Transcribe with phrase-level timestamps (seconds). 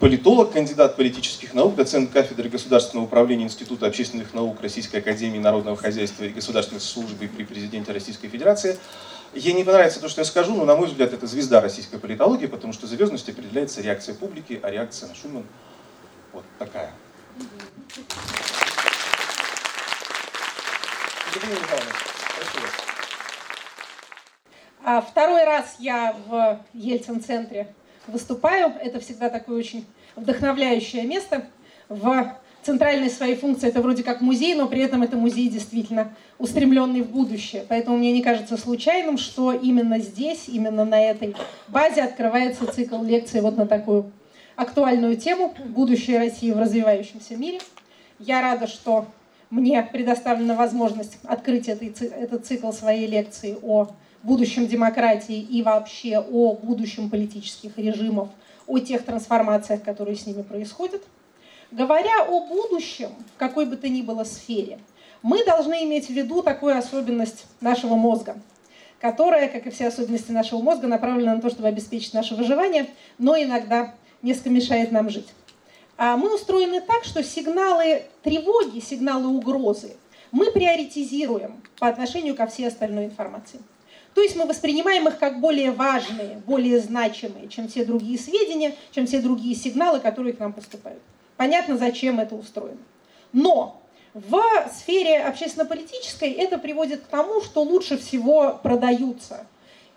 [0.00, 6.24] политолог, кандидат политических наук, доцент кафедры государственного управления Института общественных наук Российской Академии Народного Хозяйства
[6.24, 8.78] и Государственной службы при президенте Российской Федерации.
[9.34, 12.46] Ей не понравится то, что я скажу, но, на мой взгляд, это звезда российской политологии,
[12.46, 15.44] потому что звездность определяется реакцией публики, а реакция на Шуман
[16.32, 16.92] вот такая.
[24.82, 27.74] А второй раз я в Ельцин-центре
[28.06, 28.72] выступаю.
[28.80, 29.86] Это всегда такое очень
[30.16, 31.46] вдохновляющее место.
[31.88, 37.02] В центральной своей функции это вроде как музей, но при этом это музей действительно устремленный
[37.02, 37.64] в будущее.
[37.68, 41.34] Поэтому мне не кажется случайным, что именно здесь, именно на этой
[41.68, 44.12] базе открывается цикл лекций вот на такую
[44.56, 47.60] актуальную тему «Будущее России в развивающемся мире».
[48.18, 49.06] Я рада, что
[49.48, 53.88] мне предоставлена возможность открыть этот цикл своей лекции о
[54.22, 58.28] будущем демократии и вообще о будущем политических режимов,
[58.66, 61.02] о тех трансформациях, которые с ними происходят.
[61.70, 64.78] Говоря о будущем, в какой бы то ни было сфере,
[65.22, 68.36] мы должны иметь в виду такую особенность нашего мозга,
[69.00, 72.86] которая, как и все особенности нашего мозга, направлена на то, чтобы обеспечить наше выживание,
[73.18, 75.28] но иногда несколько мешает нам жить.
[75.96, 79.96] А мы устроены так, что сигналы тревоги, сигналы угрозы
[80.32, 83.60] мы приоритизируем по отношению ко всей остальной информации.
[84.14, 89.06] То есть мы воспринимаем их как более важные, более значимые, чем все другие сведения, чем
[89.06, 91.00] все другие сигналы, которые к нам поступают.
[91.36, 92.80] Понятно, зачем это устроено.
[93.32, 93.80] Но
[94.12, 94.42] в
[94.76, 99.46] сфере общественно-политической это приводит к тому, что лучше всего продаются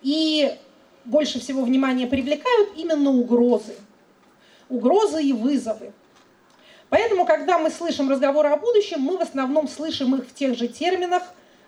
[0.03, 0.56] и
[1.06, 3.75] больше всего внимания привлекают именно угрозы.
[4.69, 5.91] Угрозы и вызовы.
[6.89, 10.67] Поэтому, когда мы слышим разговоры о будущем, мы в основном слышим их в тех же
[10.67, 11.23] терминах,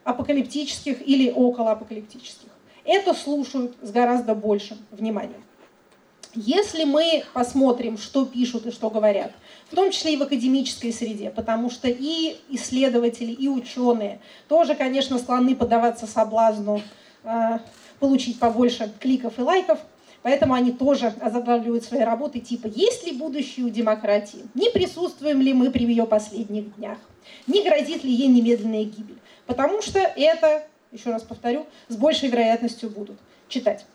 [0.06, 2.48] апокалиптических или околоапокалиптических.
[2.86, 5.44] Это слушают с гораздо большим вниманием.
[6.36, 9.32] Если мы посмотрим, что пишут и что говорят,
[9.72, 15.18] в том числе и в академической среде, потому что и исследователи, и ученые тоже, конечно,
[15.18, 16.82] склонны поддаваться соблазну
[17.24, 17.60] э,
[18.00, 19.80] получить побольше кликов и лайков,
[20.22, 24.46] поэтому они тоже озаглавливают свои работы типа «Есть ли будущее у демократии?
[24.54, 26.98] Не присутствуем ли мы при ее последних днях?
[27.48, 32.90] Не грозит ли ей немедленная гибель?» Потому что это, еще раз повторю, с большей вероятностью
[32.90, 33.18] будут
[33.48, 33.86] читать.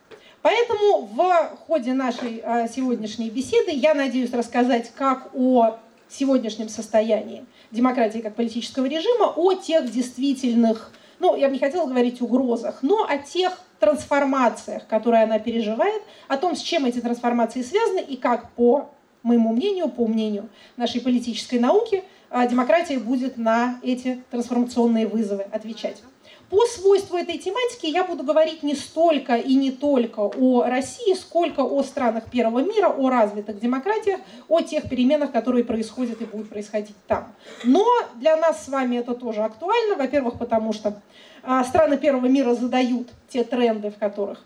[0.43, 5.78] Поэтому в ходе нашей а, сегодняшней беседы я надеюсь рассказать как о
[6.09, 12.21] сегодняшнем состоянии демократии как политического режима, о тех действительных, ну, я бы не хотела говорить
[12.21, 18.00] угрозах, но о тех трансформациях, которые она переживает, о том, с чем эти трансформации связаны
[18.00, 18.91] и как, по
[19.22, 26.03] моему мнению, по мнению нашей политической науки, демократия будет на эти трансформационные вызовы отвечать.
[26.51, 31.61] По свойству этой тематики я буду говорить не столько и не только о России, сколько
[31.61, 36.97] о странах первого мира, о развитых демократиях, о тех переменах, которые происходят и будут происходить
[37.07, 37.33] там.
[37.63, 37.87] Но
[38.17, 41.01] для нас с вами это тоже актуально, во-первых, потому что
[41.45, 44.43] а, страны первого мира задают те тренды, в которых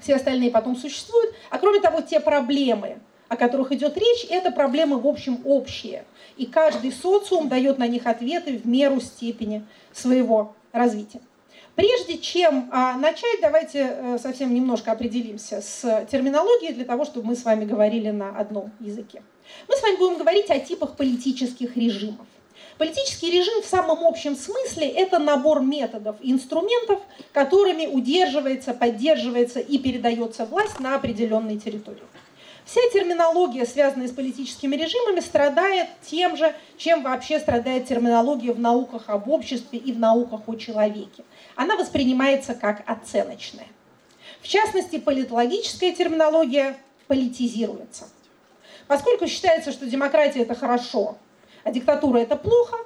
[0.00, 2.98] все остальные потом существуют, а кроме того, те проблемы,
[3.34, 6.04] о которых идет речь, это проблемы, в общем, общие.
[6.36, 11.20] И каждый социум дает на них ответы в меру степени своего развития.
[11.74, 17.36] Прежде чем а, начать, давайте а, совсем немножко определимся с терминологией для того, чтобы мы
[17.36, 19.22] с вами говорили на одном языке.
[19.68, 22.26] Мы с вами будем говорить о типах политических режимов.
[22.78, 27.00] Политический режим в самом общем смысле– это набор методов инструментов,
[27.32, 32.02] которыми удерживается, поддерживается и передается власть на определенной территории.
[32.64, 39.04] Вся терминология, связанная с политическими режимами, страдает тем же, чем вообще страдает терминология в науках
[39.08, 41.24] об обществе и в науках о человеке.
[41.56, 43.66] Она воспринимается как оценочная.
[44.40, 46.76] В частности, политологическая терминология
[47.06, 48.08] политизируется.
[48.86, 51.18] Поскольку считается, что демократия это хорошо,
[51.64, 52.76] а диктатура это плохо,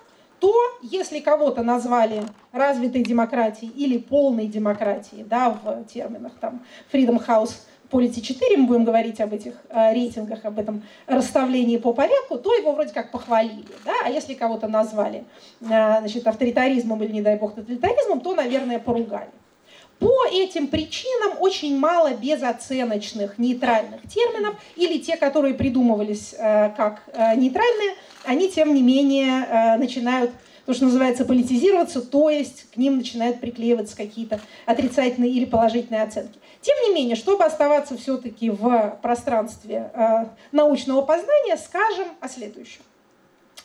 [0.40, 7.54] то если кого-то назвали развитой демократией или полной демократией, да, в терминах там Freedom House
[7.90, 12.54] Полите 4, мы будем говорить об этих э, рейтингах, об этом расставлении по порядку, то
[12.54, 13.64] его вроде как похвалили.
[13.86, 13.94] Да?
[14.04, 15.24] А если кого-то назвали
[15.62, 19.30] э, значит, авторитаризмом или, не дай бог, тоталитаризмом, то, наверное, поругали.
[20.00, 27.02] По этим причинам очень мало безоценочных нейтральных терминов или те, которые придумывались э, как
[27.36, 27.94] нейтральные,
[28.24, 30.30] они, тем не менее, начинают
[30.68, 36.38] то, что называется, политизироваться, то есть к ним начинают приклеиваться какие-то отрицательные или положительные оценки.
[36.60, 42.82] Тем не менее, чтобы оставаться все-таки в пространстве э, научного познания, скажем о следующем.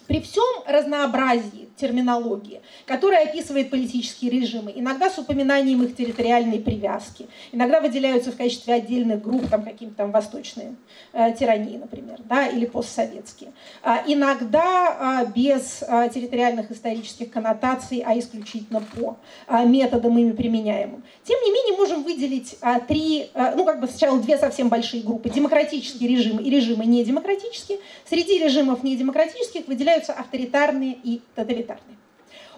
[0.07, 7.81] При всем разнообразии терминологии, которая описывает политические режимы, иногда с упоминанием их территориальной привязки, иногда
[7.81, 10.75] выделяются в качестве отдельных групп, там какие-то там восточные
[11.13, 13.53] э, тирании, например, да, или постсоветские.
[13.81, 19.17] А, иногда а, без а, территориальных исторических коннотаций, а исключительно по
[19.47, 21.03] а, методам ими применяемым.
[21.23, 25.03] Тем не менее, можем выделить а, три, а, ну как бы сначала две совсем большие
[25.03, 27.79] группы, демократические режимы и режимы недемократические.
[28.07, 31.97] Среди режимов недемократических выделяются выделяются авторитарные и тоталитарные.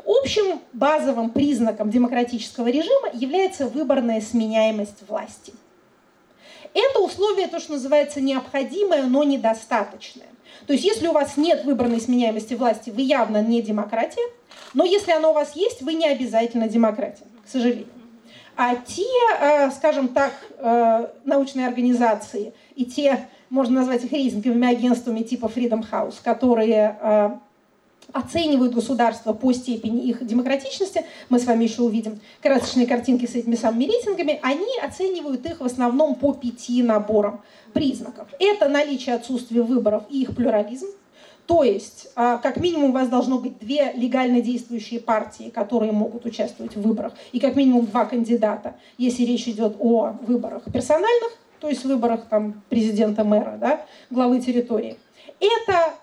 [0.05, 5.53] Общим базовым признаком демократического режима является выборная сменяемость власти.
[6.73, 10.27] Это условие, то, что называется необходимое, но недостаточное.
[10.67, 14.25] То есть если у вас нет выборной сменяемости власти, вы явно не демократия,
[14.73, 17.87] но если оно у вас есть, вы не обязательно демократия, к сожалению.
[18.57, 19.03] А те,
[19.39, 25.86] э, скажем так, э, научные организации и те можно назвать их рейтинговыми агентствами типа Freedom
[25.89, 27.30] House, которые э,
[28.13, 33.56] оценивают государство по степени их демократичности, мы с вами еще увидим красочные картинки с этими
[33.56, 37.42] самыми рейтингами, они оценивают их в основном по пяти наборам
[37.74, 38.27] признаков.
[38.39, 40.88] Это наличие отсутствия выборов и их плюрализм,
[41.47, 46.25] то есть, э, как минимум, у вас должно быть две легально действующие партии, которые могут
[46.25, 51.69] участвовать в выборах, и как минимум два кандидата, если речь идет о выборах персональных, то
[51.69, 55.00] есть выборах там, президента, мэра, да, главы территории.
[55.39, 55.95] Это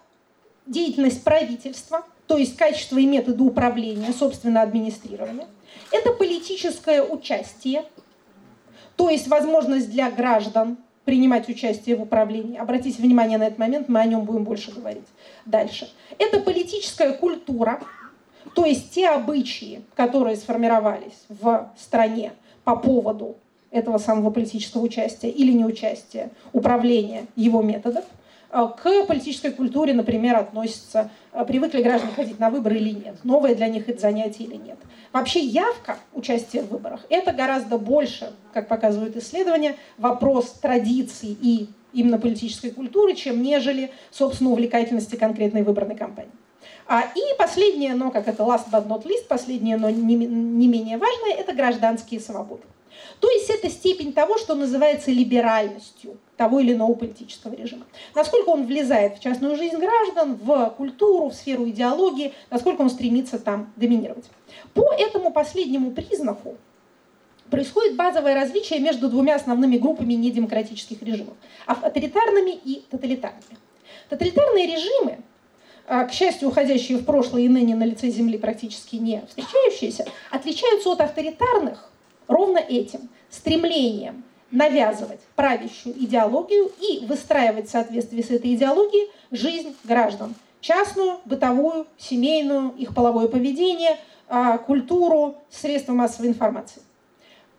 [0.67, 5.47] деятельность правительства, то есть качество и методы управления, собственно, администрирования.
[5.93, 7.85] Это политическое участие,
[8.97, 12.59] то есть возможность для граждан принимать участие в управлении.
[12.59, 15.07] Обратите внимание на этот момент, мы о нем будем больше говорить
[15.47, 15.89] дальше.
[16.19, 17.81] Это политическая культура,
[18.57, 22.33] то есть те обычаи, которые сформировались в стране
[22.65, 23.37] по поводу
[23.73, 28.05] этого самого политического участия или неучастия, управления его методов.
[28.51, 33.55] Э, к политической культуре, например, относятся, э, привыкли граждане ходить на выборы или нет, новое
[33.55, 34.79] для них это занятие или нет.
[35.13, 42.19] Вообще явка участия в выборах– это гораздо больше, как показывают исследования, вопрос традиций и именно
[42.19, 46.33] политической культуры, чем нежели, собственно, увлекательности конкретной выборной кампании.
[46.87, 50.99] А, и последнее, но как это last but not least, последнее, но не, не менее
[50.99, 52.63] важное, это гражданские свободы.
[53.23, 57.87] То есть это степень того, что называется либеральностью того или иного политического режима.
[58.17, 63.39] Насколько он влезает в частную жизнь граждан, в культуру, в сферу идеологии, насколько он стремится
[63.39, 64.25] там доминировать.
[64.75, 66.57] По этому последнему признаку
[67.49, 71.35] происходит базовое различие между двумя основными группами недемократических режимов–
[71.67, 73.57] авторитарными и тоталитарными.
[74.09, 75.19] Тоталитарные режимы,
[75.87, 80.91] а, к счастью, уходящие в прошлое и ныне на лице Земли практически не встречающиеся, отличаются
[80.91, 81.92] от авторитарных
[82.33, 90.35] ровно этим стремлением навязывать правящую идеологию и выстраивать в соответствии с этой идеологией жизнь граждан.
[90.61, 93.99] Частную, бытовую, семейную, их половое поведение,
[94.29, 96.83] а, культуру, средства массовой информации.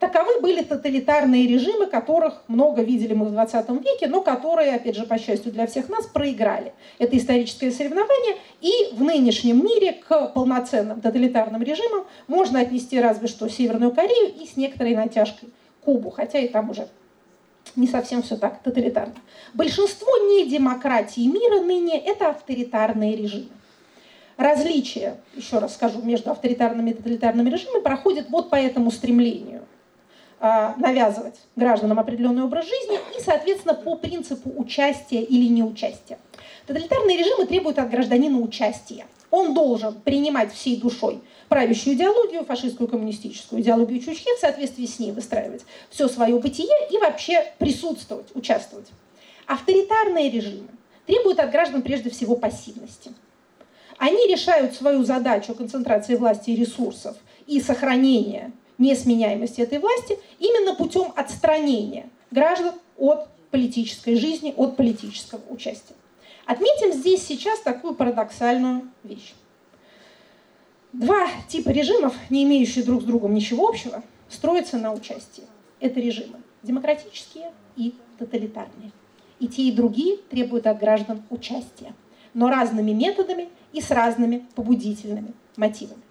[0.04, 5.06] Таковы были тоталитарные режимы, которых много видели мы в 20 веке, но которые, опять же,
[5.06, 6.74] по счастью для всех нас, проиграли.
[7.00, 13.48] Это историческое соревнование, и в нынешнем мире к полноценным тоталитарным режимам можно отнести разве что
[13.48, 15.48] Северную Корею и с некоторой натяжкой
[15.86, 16.90] Кубу, хотя и там уже
[17.78, 19.16] не совсем все так тоталитарно.
[19.54, 23.52] Большинство недемократий мира ныне– это авторитарные режимы.
[24.36, 29.62] Различие, еще раз скажу, между авторитарными и тоталитарными режимами проходит вот по этому стремлению–
[30.44, 36.20] навязывать гражданам определенный образ жизни и, соответственно, по принципу участия или неучастия.
[36.68, 39.06] Тоталитарные режимы требуют от гражданина участия.
[39.32, 45.14] Он должен принимать всей душой правящую идеологию, фашистскую коммунистическую идеологию Чучхе, в соответствии с ней
[45.14, 48.88] выстраивать все свое бытие и вообще присутствовать, участвовать.
[49.48, 50.68] Авторитарные режимы
[51.06, 53.12] требуют от граждан прежде всего пассивности.
[53.98, 57.16] Они решают свою задачу концентрации власти и ресурсов
[57.48, 65.96] и сохранения несменяемости этой власти именно путем отстранения граждан от политической жизни, от политического участия.
[66.46, 69.34] Отметим здесь сейчас такую парадоксальную вещь.
[70.92, 75.44] Два типа режимов, не имеющие друг с другом ничего общего, строятся на участии.
[75.80, 78.92] Это режимы демократические и тоталитарные.
[79.40, 81.94] И те, и другие требуют от граждан участия,
[82.34, 86.02] но разными методами и с разными побудительными мотивами.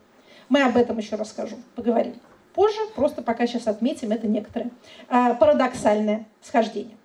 [0.48, 2.14] Мы об этом еще расскажу, поговорим
[2.54, 4.70] позже, просто пока сейчас отметим это некоторое
[5.08, 6.96] а, парадоксальное схождение.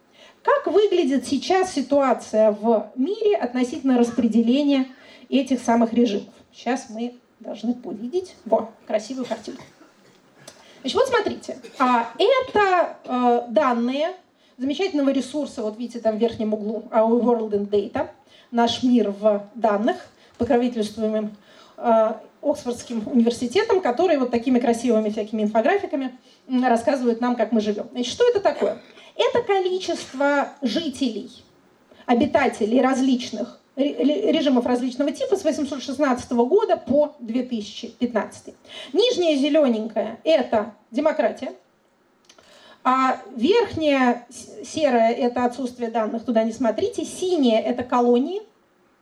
[0.44, 4.88] Как выглядит сейчас ситуация в мире относительно распределения
[5.30, 6.34] этих самых режимов?
[6.54, 9.64] Сейчас мы должны увидеть во, красивую картинку.
[10.82, 14.14] Значит, вот смотрите, а, это э, данные
[14.58, 18.10] замечательного ресурса, вот видите там в верхнем углу Our World in Data,
[18.52, 19.98] наш мир в данных,
[20.38, 21.36] покровительствуемым
[22.42, 26.18] Оксфордским университетом, который вот такими красивыми всякими инфографиками
[26.50, 27.88] рассказывают нам, как мы живем.
[27.92, 28.80] Значит, что это такое?
[29.16, 31.32] Это количество жителей,
[32.06, 38.56] обитателей различных режимов различного типа с 816 года по 2015.
[38.94, 41.54] Нижняя зелененькая– это демократия,
[42.84, 44.26] а верхняя
[44.66, 47.06] серая– это отсутствие данных, туда не смотрите.
[47.06, 48.42] Синяя– это колонии,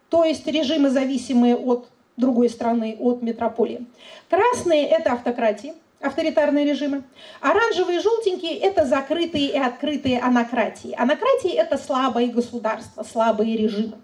[0.10, 3.86] то есть режимы, зависимые от другой страны, от метрополии.
[4.30, 7.04] Красные– это автократии, авторитарные режимы.
[7.42, 10.96] Оранжевые и желтенькие– это закрытые и открытые анократии.
[10.98, 13.98] Анократии– это слабые государства, слабые режимы.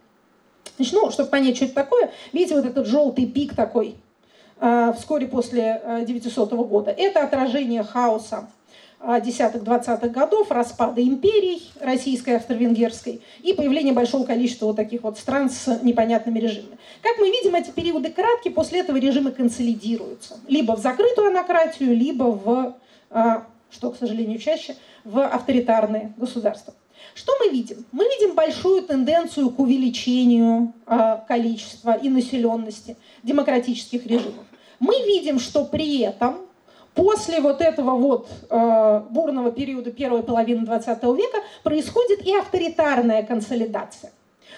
[0.78, 3.96] Значит, ну, чтобы понять, что это такое, видите, вот этот желтый пик такой
[4.60, 6.92] э, вскоре после э, 900 года.
[6.92, 8.50] Это отражение хаоса
[9.24, 15.50] десятых, двадцатых годов, распада империй российской, австро-венгерской и появление большого количества вот таких вот стран
[15.50, 16.78] с непонятными режимами.
[17.02, 20.40] Как мы видим, эти периоды краткие, после этого режимы консолидируются.
[20.48, 22.76] Либо в закрытую анократию, либо в,
[23.10, 26.74] а, что, к сожалению, чаще, в авторитарные государства.
[27.16, 27.84] Что мы видим?
[27.92, 34.46] Мы видим большую тенденцию к увеличению а, количества и населенности демократических режимов.
[34.80, 36.38] Мы видим, что при этом
[36.96, 44.12] После вот этого вот э, бурного периода первой половины 20 века происходит и авторитарная консолидация.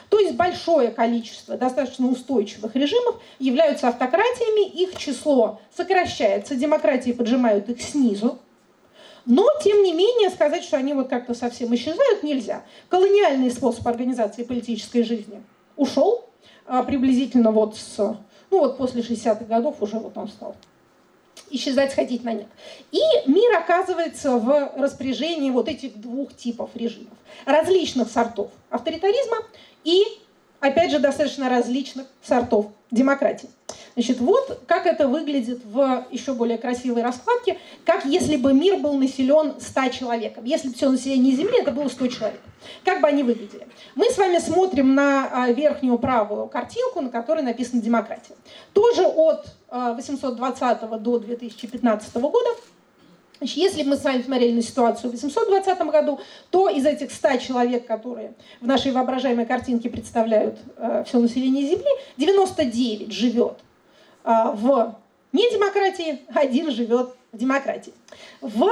[0.10, 7.82] То есть большое количество достаточно устойчивых режимов являются автократиями, их число сокращается, демократии поджимают их
[7.82, 8.40] снизу,
[9.26, 12.64] но, тем не менее, сказать, что они вот как-то совсем исчезают, нельзя.
[12.90, 15.42] Колониальный способ организации политической жизни
[15.78, 16.26] ушел
[16.66, 20.56] а, приблизительно вот с, ну вот после 60-х годов уже вот он стал
[21.54, 22.48] исчезать, сходить на нет.
[22.92, 27.14] И мир оказывается в распоряжении вот этих двух типов режимов.
[27.46, 29.38] Различных сортов авторитаризма
[29.84, 30.04] и,
[30.60, 33.50] опять же, достаточно различных сортов демократии.
[33.96, 38.94] Значит, вот как это выглядит в еще более красивой раскладке, как если бы мир был
[38.94, 40.46] населен 100 человеком.
[40.46, 42.42] Если бы все население Земли, это было 100 человек.
[42.84, 43.68] Как бы они выглядели?
[43.96, 48.36] Мы с вами смотрим на а, верхнюю правую картинку, на которой написано «Демократия».
[48.74, 52.50] Тоже от 820 а, до 2015 года
[53.40, 56.18] Значит, если мы с вами смотрели на ситуацию в 820 году,
[56.50, 61.90] то из этих 100 человек, которые в нашей воображаемой картинке представляют э, все население Земли,
[62.16, 63.58] 99 живет
[64.24, 64.96] в
[65.32, 67.94] недемократии, один живет в демократии.
[68.42, 68.70] В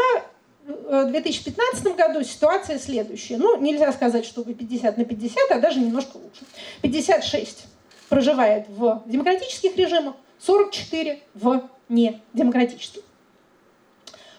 [0.66, 3.38] 2015 э, году ситуация следующая.
[3.38, 6.46] Ну, нельзя сказать, что вы 50 на 50, а даже немножко лучше.
[6.82, 7.66] 56
[8.10, 13.02] проживает в демократических режимах, 44 в недемократических.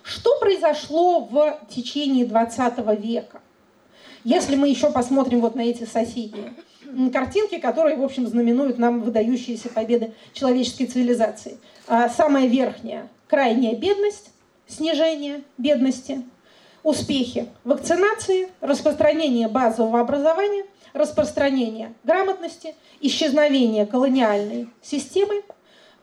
[0.02, 3.40] Что произошло в течение 20 века?
[4.24, 6.54] Если мы еще посмотрим вот на эти соседние
[7.12, 11.58] картинки, которые, в общем, знаменуют нам выдающиеся победы человеческой цивилизации.
[11.86, 14.30] А, самая верхняя– крайняя бедность,
[14.66, 16.22] снижение бедности,
[16.82, 25.42] успехи вакцинации, распространение базового образования, распространение грамотности, исчезновение колониальной системы–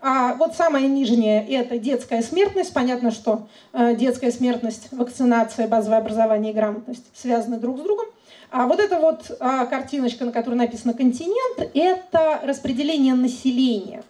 [0.01, 2.73] а вот самая нижняя– это детская смертность.
[2.73, 8.05] Понятно, что э, детская смертность, вакцинация, базовое образование и грамотность связаны друг с другом.
[8.51, 14.03] А вот эта вот а, картиночка, на которой написано «континент»– это распределение населения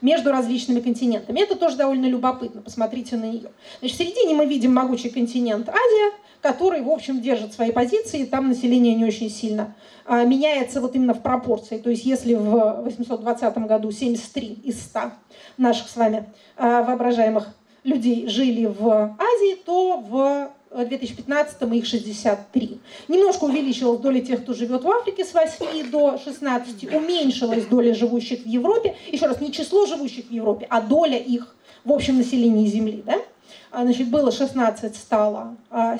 [0.00, 1.40] между различными континентами.
[1.40, 3.50] Это тоже довольно любопытно, посмотрите на нее.
[3.80, 8.48] Значит, в середине мы видим могучий континент Азия, который, в общем, держит свои позиции, там
[8.48, 11.78] население не очень сильно а, меняется вот именно в пропорции.
[11.78, 15.00] То есть если в 820 году 73 из 100
[15.56, 17.48] наших с вами а, воображаемых
[17.84, 22.80] людей жили в Азии, то в 2015 их 63.
[23.08, 28.42] Немножко увеличилась доля тех, кто живет в Африке с 8 до 16, уменьшилась доля живущих
[28.42, 28.96] в Европе.
[29.10, 33.02] Еще раз, не число живущих в Европе, а доля их в общем населении Земли.
[33.04, 33.16] Да?
[33.70, 35.70] А, значит, было 16, стало 7.
[35.70, 35.98] А,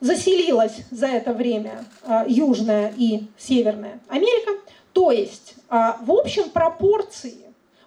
[0.00, 4.52] Заселилась за это время а, Южная и Северная Америка.
[4.94, 7.36] То есть, в общем, пропорции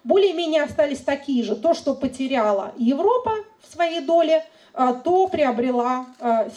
[0.04, 1.54] более-менее остались такие же.
[1.54, 4.42] То, что потеряла Европа в своей доле,
[4.74, 6.06] то приобрела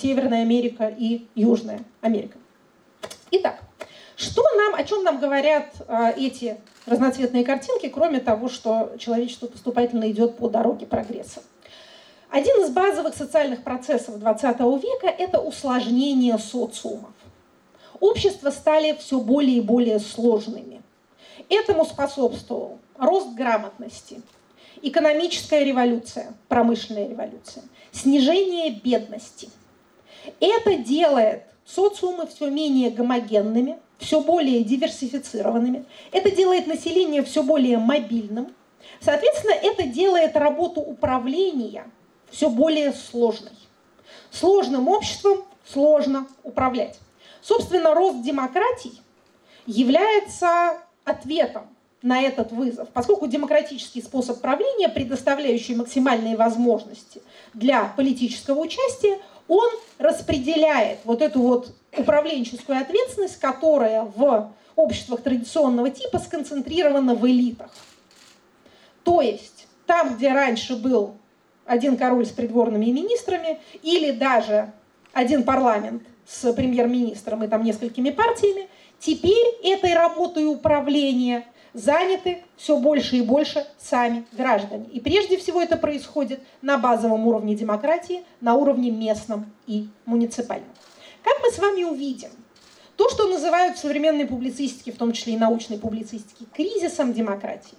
[0.01, 2.37] Северная Америка и Южная Америка.
[3.31, 3.59] Итак,
[4.15, 5.73] что нам, о чем нам говорят
[6.17, 11.43] эти разноцветные картинки, кроме того, что человечество поступательно идет по дороге прогресса?
[12.29, 17.11] Один из базовых социальных процессов XX века– это усложнение социумов.
[17.99, 20.81] Общества стали все более и более сложными.
[21.49, 24.21] Этому способствовал рост грамотности,
[24.81, 27.63] экономическая революция, промышленная революция,
[27.97, 29.49] снижение бедности.
[30.39, 38.53] Это делает социумы все менее гомогенными, все более диверсифицированными, это делает население все более мобильным,
[39.01, 41.89] соответственно, это делает работу управления
[42.29, 43.53] все более сложной.
[44.31, 46.99] Сложным обществом сложно управлять.
[47.41, 49.01] Собственно, рост демократий
[49.65, 51.69] является ответом
[52.01, 57.21] на этот вызов, поскольку демократический способ правления, предоставляющий максимальные возможности
[57.53, 66.19] для политического участия, он распределяет вот эту вот управленческую ответственность, которая в обществах традиционного типа
[66.19, 67.71] сконцентрирована в элитах.
[69.03, 71.15] То есть там, где раньше был
[71.65, 74.71] один король с придворными министрами или даже
[75.13, 78.67] один парламент с премьер-министром и там несколькими партиями,
[78.99, 81.45] теперь этой работой управления
[81.77, 84.87] заняты все больше и больше сами граждане.
[84.89, 90.69] И прежде всего это происходит на базовом уровне демократии, на уровне местном и муниципальном.
[91.23, 92.31] Как мы с вами увидим,
[92.95, 97.77] то, что называют в современной публицистике, в том числе и научной публицистике, кризисом демократии,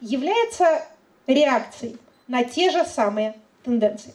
[0.00, 0.82] является
[1.28, 4.12] реакцией на те же самые тенденции.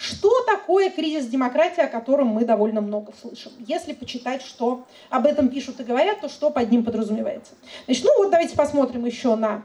[0.00, 3.52] Что такое кризис демократии, о котором мы довольно много слышим?
[3.58, 7.52] Если почитать, что об этом пишут и говорят, то что под ним подразумевается?
[7.84, 9.62] Значит, ну вот давайте посмотрим еще на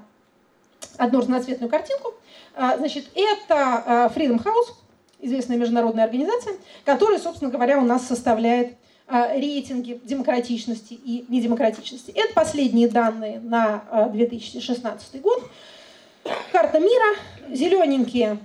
[0.98, 2.16] одну разноцветную картинку.
[2.54, 4.74] А, значит, это а, Freedom House,
[5.22, 8.76] известная международная организация, которая, собственно говоря, у нас составляет
[9.08, 12.12] а, рейтинги демократичности и недемократичности.
[12.12, 15.50] Это последние данные на 2016 год.
[16.52, 17.16] Карта мира,
[17.48, 18.38] зелененькие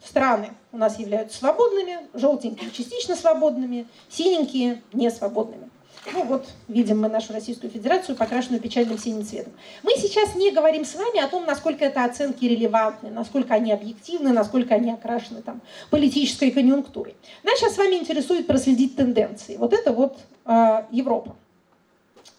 [0.00, 5.70] страны у нас являются свободными, желтенькие частично свободными, синенькие не свободными.
[6.12, 9.52] Ну вот, видим мы нашу Российскую Федерацию, покрашенную печальным синим цветом.
[9.82, 14.32] Мы сейчас не говорим с вами о том, насколько это оценки релевантны, насколько они объективны,
[14.32, 17.14] насколько они окрашены там, политической конъюнктурой.
[17.42, 19.56] Нас сейчас с вами интересует проследить тенденции.
[19.56, 21.36] Вот это вот э, Европа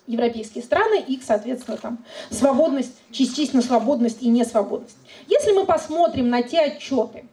[0.07, 1.97] европейские страны, их, соответственно, там
[2.29, 4.97] свободность, частично свободность и несвободность.
[5.27, 7.25] Если мы посмотрим на те отчеты,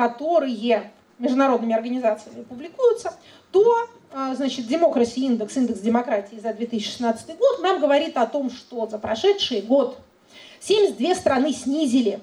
[0.00, 3.12] которые международными организациями публикуются,
[3.52, 8.86] то а, значит, Democracy Index, индекс демократии за 2016 год нам говорит о том, что
[8.86, 9.98] за прошедший год
[10.60, 12.20] 72 страны снизили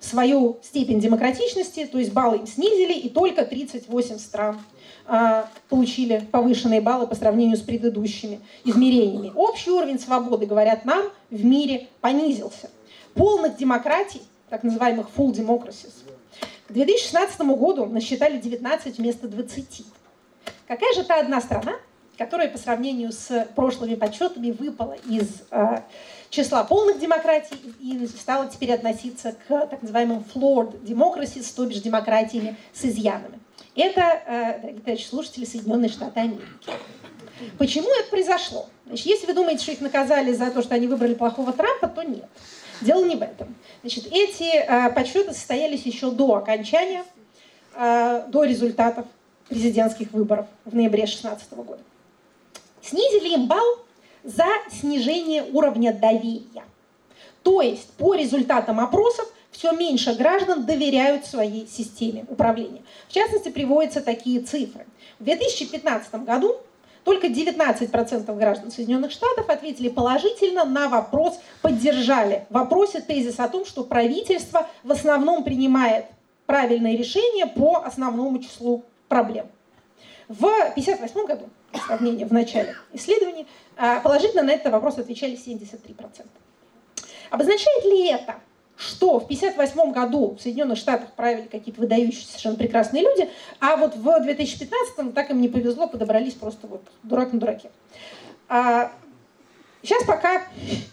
[0.00, 4.60] свою степень демократичности, то есть баллы им снизили, и только 38 стран
[5.06, 9.30] а, получили повышенные баллы по сравнению с предыдущими измерениями.
[9.36, 12.70] Общий уровень свободы, говорят нам, в мире понизился.
[13.14, 16.03] Полных демократий, так называемых full democracies,
[16.74, 19.82] к 2016 году насчитали 19 вместо 20.
[20.66, 21.74] Какая же та одна страна,
[22.18, 25.82] которая по сравнению с прошлыми подсчетами выпала из э,
[26.30, 32.56] числа полных демократий и стала теперь относиться к так называемым flawed democracies, то бишь демократиями
[32.72, 33.38] с изъянами.
[33.76, 36.42] Это, э, дорогие товарищи слушатели, Соединенные Штаты Америки.
[37.56, 38.66] Почему это произошло?
[38.86, 42.02] Значит, если вы думаете, что их наказали за то, что они выбрали плохого Трампа, то
[42.02, 42.28] нет.
[42.80, 43.54] Дело не в этом.
[43.82, 47.04] Значит, эти э, подсчеты состоялись еще до окончания,
[47.74, 49.06] э, до результатов
[49.48, 51.82] президентских выборов в ноябре 2016 года.
[52.82, 53.78] Снизили им балл
[54.22, 56.64] за снижение уровня доверия.
[57.42, 62.82] То есть по результатам опросов все меньше граждан доверяют своей системе управления.
[63.08, 64.86] В частности, приводятся такие цифры.
[65.18, 66.56] В 2015 году
[67.04, 73.64] только 19% граждан Соединенных Штатов ответили положительно на вопрос, поддержали в вопросе тезис о том,
[73.66, 76.06] что правительство в основном принимает
[76.46, 79.46] правильные решения по основному числу проблем.
[80.28, 81.48] В 1958 году,
[81.86, 86.26] сравнение в начале исследований, а, положительно на этот вопрос отвечали 73%.
[87.30, 88.36] Обозначает ли это,
[88.76, 93.96] что в 1958 году в Соединенных Штатах правили какие-то выдающиеся совершенно прекрасные люди, а вот
[93.96, 97.70] в 2015 так им не повезло, подобрались просто вот дурак на дураке.
[98.48, 98.92] А,
[99.82, 100.42] сейчас пока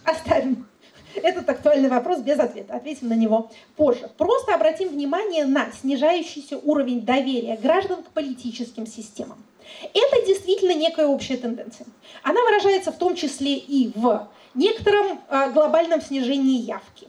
[0.06, 0.68] оставим
[1.16, 2.76] этот актуальный вопрос без ответа.
[2.76, 4.10] Ответим на него позже.
[4.18, 9.44] Просто обратим внимание на снижающийся уровень доверия граждан к политическим системам.
[9.94, 11.88] Это действительно некая общая тенденция.
[12.24, 17.08] Она выражается в том числе и в некотором э, глобальном снижении явки.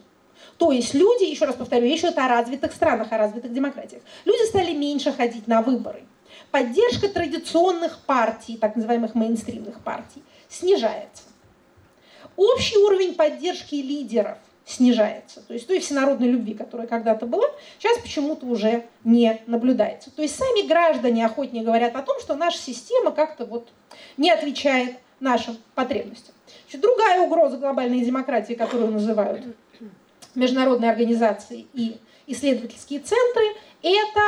[0.57, 4.45] То есть люди, еще раз повторю, еще это о развитых странах, о развитых демократиях, люди
[4.47, 6.03] стали меньше ходить на выборы.
[6.51, 11.23] Поддержка традиционных партий, так называемых мейнстримных партий, снижается.
[12.35, 15.41] Общий уровень поддержки лидеров снижается.
[15.41, 17.45] То есть той всенародной любви, которая когда-то была,
[17.79, 20.09] сейчас почему-то уже не наблюдается.
[20.11, 23.67] То есть сами граждане охотнее говорят о том, что наша система как-то вот
[24.17, 26.33] не отвечает нашим потребностям.
[26.63, 29.43] Значит, другая угроза глобальной демократии, которую называют
[30.35, 33.43] международные организации и исследовательские центры,
[33.81, 34.21] это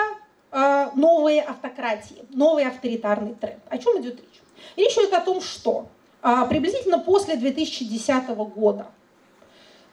[0.51, 3.61] э, новые автократии, новый авторитарный тренд.
[3.69, 4.41] О чем идет речь?
[4.75, 5.87] Речь идет о том, что
[6.27, 8.87] а, приблизительно после 2010 года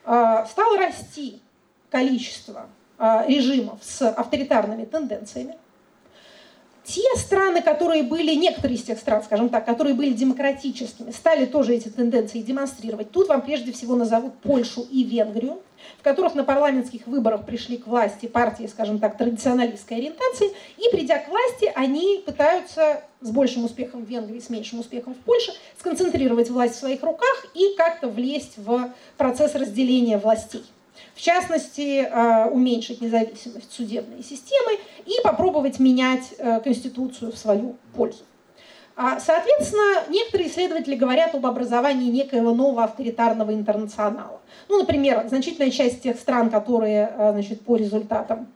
[0.03, 1.42] а, стало расти
[1.90, 5.59] количество а, режимов с авторитарными тенденциями.
[6.85, 11.75] Те страны, которые были, некоторые из тех стран, скажем так, которые были демократическими, стали тоже
[11.75, 13.11] эти тенденции демонстрировать.
[13.12, 15.61] Тут вам прежде всего назовут Польшу и Венгрию
[15.99, 21.18] в которых на парламентских выборах пришли к власти партии, скажем так, традиционалистской ориентации, и придя
[21.18, 26.51] к власти, они пытаются с большим успехом в Венгрии, с меньшим успехом в Польше, сконцентрировать
[26.51, 30.64] власть в своих руках и как-то влезть в процесс разделения властей.
[31.14, 38.25] В частности, э, уменьшить независимость судебной системы и попробовать менять э, Конституцию в свою пользу.
[38.96, 44.40] А, соответственно, некоторые исследователи говорят об образовании некоего нового авторитарного интернационала.
[44.68, 48.48] Ну, например, значительная часть тех стран, которые а, значит, по результатам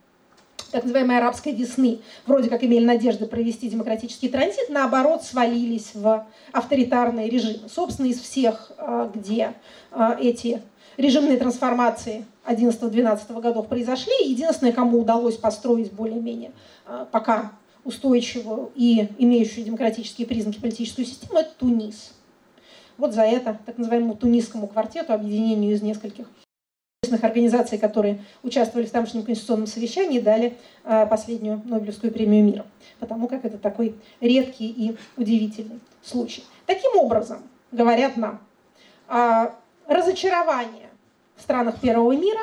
[0.73, 7.31] так называемой арабской весны вроде как имели надежды провести демократический транзит, наоборот, свалились в авторитарные
[7.31, 7.69] режимы.
[7.69, 8.73] Собственно, из всех,
[9.15, 9.55] где
[10.19, 10.61] эти
[10.97, 16.53] режимные трансформации 11-12 годов произошли, единственное, кому удалось построить более-менее
[17.11, 17.53] пока
[17.85, 22.13] устойчивую и имеющую демократические признаки политическую систему, это Тунис.
[22.99, 26.27] Вот за это так называемому тунисскому квартету, объединению из нескольких
[27.23, 32.67] организаций, которые участвовали в тамошнем конституционном совещании, дали а, последнюю Нобелевскую премию мира,
[32.99, 36.43] потому как это такой редкий и удивительный случай.
[36.67, 38.41] Таким образом, говорят нам,
[39.07, 39.55] а,
[39.87, 40.86] разочарование
[41.37, 42.41] в странах первого мира,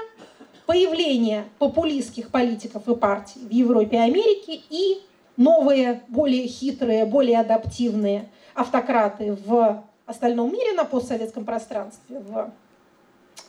[0.65, 5.01] появление популистских политиков и партий в Европе и Америке и
[5.37, 12.51] новые, более хитрые, более адаптивные автократы в остальном мире на постсоветском пространстве, в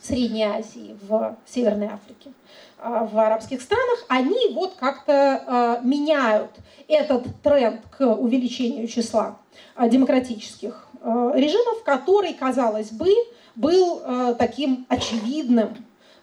[0.01, 2.31] Средней Азии, в Северной Африке,
[2.77, 6.51] а, в арабских странах, они вот как-то а, меняют
[6.87, 9.37] этот тренд к увеличению числа
[9.75, 13.13] а, демократических режимов, который, казалось бы,
[13.55, 14.01] был
[14.37, 15.75] таким очевидным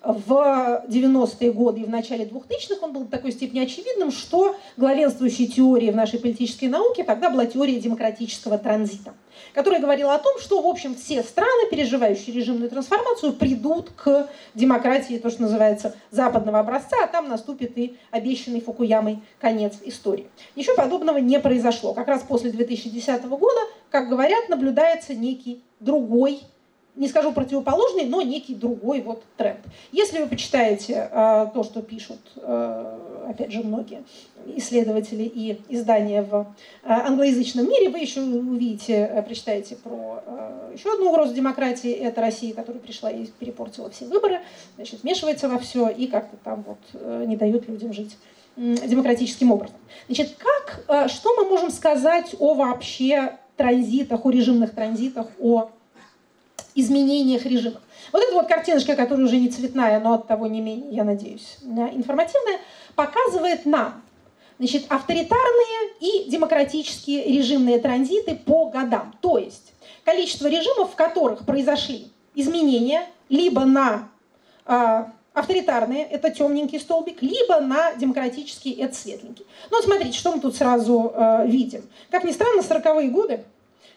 [0.05, 5.47] в 90-е годы и в начале 2000-х он был в такой степени очевидным, что главенствующей
[5.47, 9.15] теорией в нашей политической науке тогда была теория демократического транзита,
[9.55, 15.19] которая говорила о том, что, в общем, все страны, переживающие режимную трансформацию, придут к демократии,
[15.19, 20.27] то, что называется, западного образца, а там наступит и обещанный Фукуямой конец истории.
[20.57, 21.95] Ничего подобного не произошло.
[21.95, 26.41] Как раз после 2010 года, как говорят, наблюдается некий другой
[26.95, 29.61] не скажу противоположный, но некий другой вот тренд.
[29.93, 34.03] Если вы почитаете э, то, что пишут, э, опять же, многие
[34.57, 36.45] исследователи и издания в э,
[36.83, 42.53] англоязычном мире, вы еще увидите, э, прочитаете про э, еще одну угрозу демократии, это Россия,
[42.53, 44.41] которая пришла и перепортила все выборы,
[44.77, 48.17] значит, вмешивается во все и как-то там вот э, не дает людям жить
[48.57, 49.77] демократическим образом.
[50.09, 55.71] Значит, как, э, что мы можем сказать о вообще транзитах, о режимных транзитах, о
[56.75, 57.81] изменениях режима.
[58.13, 61.59] Вот эта вот картиночка, которая уже не цветная, но от того не менее, я надеюсь,
[61.63, 62.59] информативная,
[62.95, 64.03] показывает нам
[64.59, 69.15] значит, авторитарные и демократические режимные транзиты по годам.
[69.21, 69.73] То есть
[70.05, 74.09] количество режимов, в которых произошли изменения либо на
[74.67, 75.05] э,
[75.35, 79.47] авторитарные, это темненький столбик, либо на демократические, это светленький.
[79.71, 81.83] Ну, смотрите, что мы тут сразу э, видим.
[82.11, 83.45] Как ни странно, 40-е годы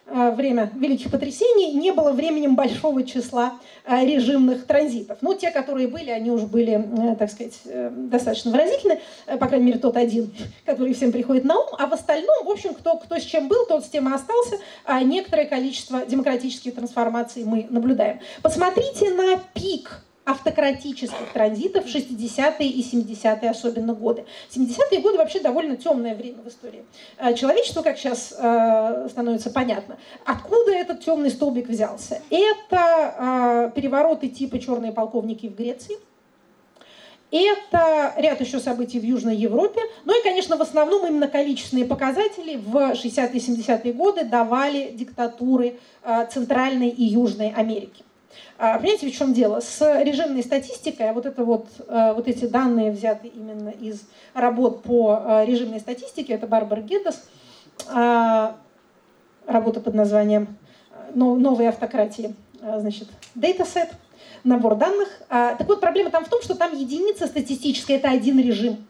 [0.08, 3.54] время великих потрясений не было временем большого числа
[3.86, 5.18] э, режимных транзитов.
[5.22, 9.00] Ну, те, которые были, они уже были, э, так сказать, достаточно выразительны,
[9.40, 10.32] по крайней мере, тот один,
[10.66, 13.66] который всем приходит на ум, а в остальном, в общем, кто, кто с чем был,
[13.68, 18.20] тот с тем и остался, а некоторое количество демократических трансформаций мы наблюдаем.
[18.44, 24.26] Посмотрите на пик автократических транзитов в 60-е и 70-е особенно годы.
[24.50, 26.84] 70-е годы вообще довольно темное время в истории
[27.18, 29.98] э, человечества, как сейчас э, становится понятно.
[30.26, 32.22] Откуда этот темный столбик взялся?
[32.32, 35.96] Это э, перевороты типа «Черные полковники» в Греции,
[37.32, 39.82] это ряд еще событий в Южной Европе.
[40.06, 45.78] Ну и, конечно, в основном именно количественные показатели в 60-е и 70-е годы давали диктатуры
[46.32, 48.06] Центральной и Южной Америки.
[48.58, 49.60] А, понимаете, в чем дело?
[49.60, 54.84] С режимной статистикой, а вот, это вот, э, вот эти данные взяты именно из работ
[54.84, 57.22] по э, режимной статистике, это Барбара Геддес,
[57.90, 58.56] а,
[59.46, 60.58] работа под названием
[61.14, 63.90] «Новые автократии», значит, датасет,
[64.46, 65.10] набор данных.
[65.28, 68.88] Так вот, проблема там в том, что там единица статистическая– это один режим.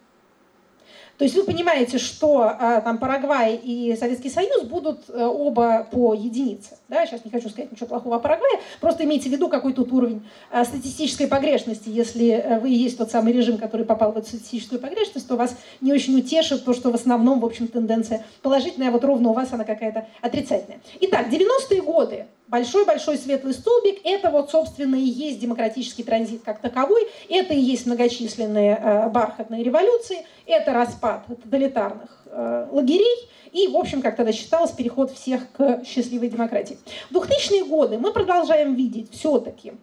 [1.17, 6.77] То есть вы понимаете, что там Парагвай и Советский Союз будут э, оба по единице.
[6.87, 9.91] Да, сейчас не хочу сказать ничего плохого о Парагвае, просто имейте в виду, какой тут
[9.91, 10.21] уровень
[10.51, 11.89] а, статистической погрешности.
[11.89, 15.35] Если а, вы и есть тот самый режим, который попал в эту статистическую погрешность, то
[15.35, 19.29] вас не очень утешит то, что в основном, в общем, тенденция положительная, а вот ровно
[19.29, 20.79] у вас она какая-то отрицательная.
[21.01, 27.07] Итак, 90-е годы большой-большой светлый столбик– это вот, собственно, и есть демократический транзит как таковой,
[27.29, 34.01] это и есть многочисленные э, бархатные революции, это распад тоталитарных э, лагерей, и, в общем,
[34.01, 36.77] как тогда считалось, переход всех к счастливой демократии.
[37.09, 39.73] В 2000-е годы мы продолжаем видеть все-таки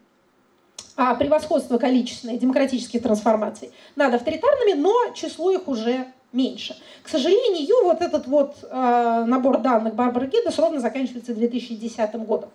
[0.96, 6.76] а, превосходство количественной демократических трансформаций над авторитарными, но число их уже меньше.
[7.02, 12.50] К сожалению, вот этот вот э, набор данных Барбары Гиддес ровно заканчивается 2010 годом.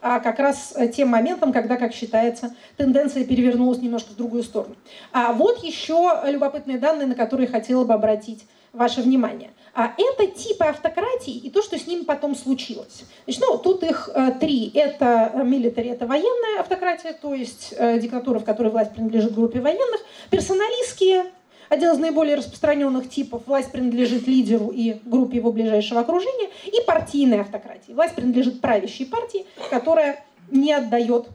[0.00, 4.76] А как раз э, тем моментом, когда, как считается, тенденция перевернулась немножко в другую сторону.
[5.12, 9.50] А вот еще любопытные данные, на которые хотела бы обратить ваше внимание.
[9.74, 13.04] А это типы автократии и то, что с ними потом случилось.
[13.24, 14.70] Значит, ну, тут их э, три.
[14.74, 20.00] Это милитари, это военная автократия, то есть э, диктатура, в которой власть принадлежит группе военных.
[20.30, 21.26] Персоналистские,
[21.70, 23.42] один из наиболее распространенных типов.
[23.46, 26.50] Власть принадлежит лидеру и группе его ближайшего окружения.
[26.66, 27.94] И партийная автократия.
[27.94, 31.28] Власть принадлежит правящей партии, которая не отдает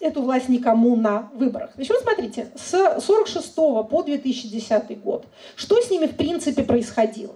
[0.00, 1.72] эту власть никому на выборах.
[1.74, 5.26] Значит, вот смотрите, с 46 по 2010 год,
[5.56, 7.34] что с ними в принципе происходило?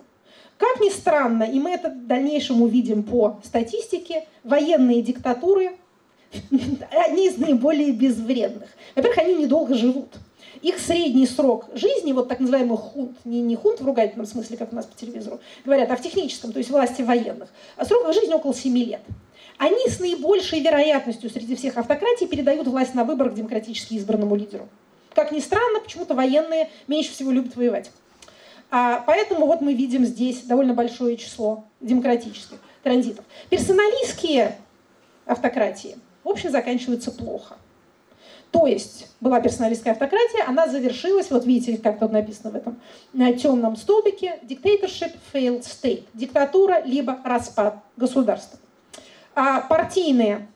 [0.57, 5.73] Как ни странно, и мы это в дальнейшем увидим по статистике, военные диктатуры
[6.91, 8.69] одни из наиболее безвредных.
[8.95, 10.15] Во-первых, они недолго живут.
[10.63, 14.73] Их средний срок жизни, вот так называемый хунт, не, не хунт в ругательном смысле, как
[14.73, 18.15] у нас по телевизору говорят, а в техническом, то есть власти военных, а срок их
[18.15, 19.01] жизни около 7 лет.
[19.57, 24.69] Они с наибольшей вероятностью среди всех автократий передают власть на выборах демократически избранному лидеру.
[25.15, 27.91] Как ни странно, почему-то военные меньше всего любят воевать.
[28.71, 33.25] А, поэтому вот мы видим здесь довольно большое число демократических транзитов.
[33.49, 34.57] Персоналистские
[35.27, 37.57] автократии, в общем, заканчиваются плохо.
[38.51, 42.81] То есть была персоналистская автократия, она завершилась, вот видите, как тут написано в этом
[43.13, 48.59] на темном столбике, dictatorship failed state, диктатура либо распад государства.
[49.35, 50.49] А партийные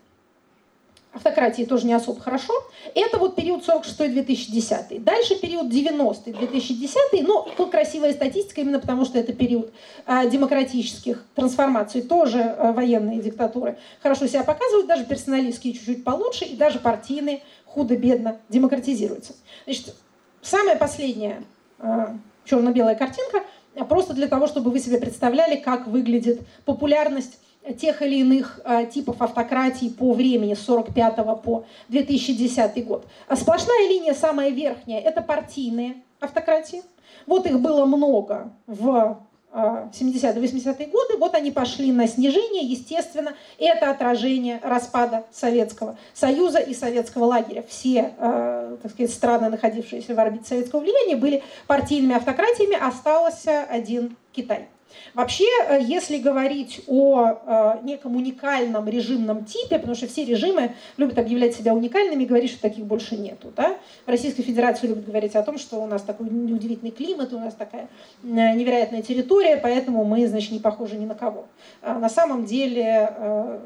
[1.15, 2.53] автократии тоже не особо хорошо.
[2.95, 5.01] Это вот период 46-2010.
[5.01, 7.23] Дальше период 90-2010.
[7.23, 9.73] Но тут красивая статистика именно потому, что это период
[10.07, 12.03] а, демократических трансформаций.
[12.03, 17.43] Тоже а, военные диктатуры хорошо себя показывают, даже персоналистские чуть-чуть получше, и даже партийные
[17.75, 19.35] худо-бедно демократизируются.
[19.65, 19.95] Значит,
[20.41, 21.43] самая последняя
[21.79, 22.07] э,
[22.45, 23.43] черно-белая картинка,
[23.89, 27.39] просто для того, чтобы вы себе представляли, как выглядит популярность
[27.79, 33.07] тех или иных э, типов автократии по времени с 45 по 2010 год.
[33.35, 36.83] Сплошная линия, самая верхняя, это партийные автократии.
[37.27, 39.19] Вот их было много в
[39.55, 47.25] 70-80-е годы, вот они пошли на снижение, естественно, это отражение распада Советского Союза и советского
[47.25, 47.65] лагеря.
[47.69, 54.17] Все, э, так сказать, страны, находившиеся в орбите советского влияния, были партийными автократиями, остался один
[54.33, 54.69] Китай.
[55.15, 61.19] Вообще, э, если говорить о э, неком уникальном режимном типе, потому что все режимы любят
[61.19, 63.53] объявлять себя уникальными и говорить, что таких больше нету.
[63.57, 63.77] Да?
[64.07, 67.55] В Российской Федерации любят говорить о том, что у нас такой удивительный климат, у нас
[67.55, 67.89] такая
[68.23, 71.47] э, невероятная территория, поэтому мы, значит, не похожи ни на кого.
[71.83, 73.61] А на самом деле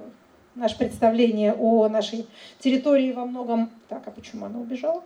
[0.55, 2.27] наше представление о нашей
[2.59, 3.71] территории во многом...
[3.89, 5.03] Так, а почему она убежала?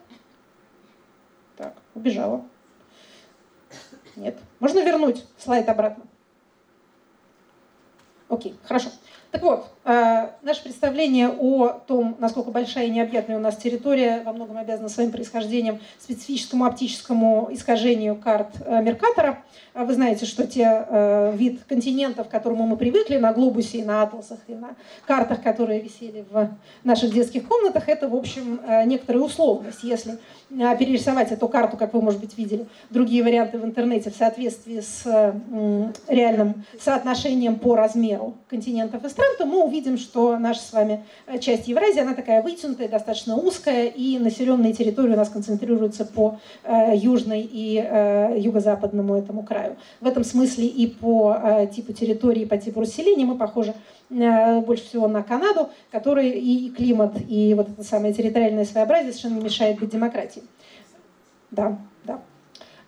[1.57, 2.43] Так, убежала.
[4.17, 4.39] Нет.
[4.61, 6.05] Можно вернуть слайд обратно?
[8.33, 8.89] Окей, хорошо.
[9.31, 14.57] Так вот, наше представление о том, насколько большая и необъятная у нас территория, во многом
[14.57, 19.43] обязано своим происхождением специфическому оптическому искажению карт э, Меркатора.
[19.75, 24.03] Вы знаете, что те э, вид континентов, к которому мы привыкли на глобусе и на
[24.03, 26.51] атласах, и на картах, которые висели в
[26.85, 29.83] наших детских комнатах, это, в общем, э, некоторая условность.
[29.83, 30.19] Если
[30.51, 34.81] э, перерисовать эту карту, как вы, может быть, видели, другие варианты в интернете в соответствии
[34.81, 35.33] с э,
[36.09, 41.39] реальным соотношением по размеру континентов и стран, то мы увидим, что наша с вами э,
[41.39, 46.93] часть Евразии, она такая вытянутая, достаточно узкая, и населенные территории у нас концентрируются по э,
[46.95, 49.77] южной и э, юго-западному этому краю.
[50.01, 53.75] В этом смысле и по типу территории, по типу расселения мы похожи
[54.11, 59.45] больше всего на Канаду, который и климат, и вот это самое территориальное своеобразие совершенно не
[59.45, 60.45] мешает быть демократией.
[61.51, 62.21] Да, да.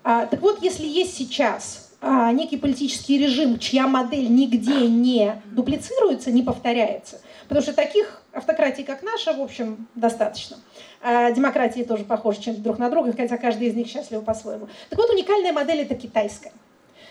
[0.03, 6.31] А, так вот, если есть сейчас а, некий политический режим, чья модель нигде не дуплицируется,
[6.31, 7.19] не повторяется.
[7.45, 10.59] Потому что таких автократий, как наша, в общем, достаточно.
[11.01, 14.69] А демократии тоже похожи чем друг на друга, хотя каждый из них счастлив по-своему.
[14.91, 16.53] Так вот, уникальная модель это китайская.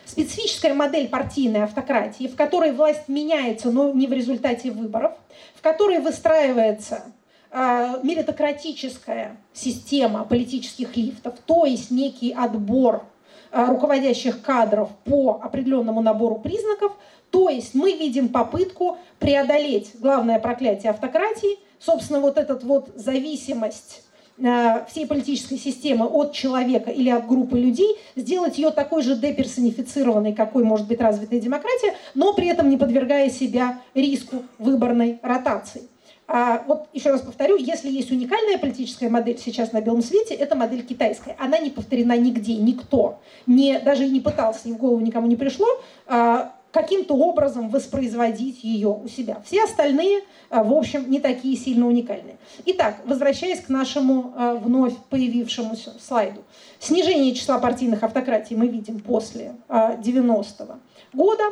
[0.06, 5.14] специфическая модель партийной автократии, в которой власть меняется, но не в результате выборов,
[5.56, 7.02] в которой выстраивается
[7.50, 13.08] э, меритократическая система политических лифтов, то есть некий отбор
[13.54, 16.92] руководящих кадров по определенному набору признаков,
[17.30, 24.04] то есть мы видим попытку преодолеть главное проклятие автократии, собственно, вот этот вот зависимость
[24.40, 30.34] Э, всей политической системы от человека или от группы людей, сделать ее такой же деперсонифицированной,
[30.34, 35.84] какой может быть развитая демократия, но при этом не подвергая себя риску выборной ротации.
[36.28, 40.56] А вот еще раз повторю, если есть уникальная политическая модель сейчас на белом свете, это
[40.56, 41.36] модель китайская.
[41.40, 43.20] Она не повторена нигде, никто.
[43.46, 45.68] Не, даже и не пытался, ни в голову никому не пришло.
[46.08, 49.42] А, каким-то образом воспроизводить ее у себя.
[49.46, 52.38] Все остальные, э, в общем, не такие сильно уникальные.
[52.66, 56.42] Итак, возвращаясь к нашему э, вновь появившемуся слайду.
[56.80, 60.78] Снижение числа партийных автократий мы видим после 90-го э,
[61.14, 61.44] года.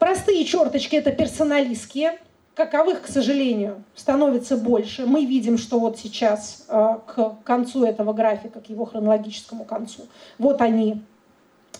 [0.00, 2.18] Простые черточки– это персоналистские,
[2.58, 5.06] каковых, к сожалению, становится больше.
[5.06, 10.02] Мы видим, что вот сейчас к концу этого графика, к его хронологическому концу,
[10.38, 11.02] вот они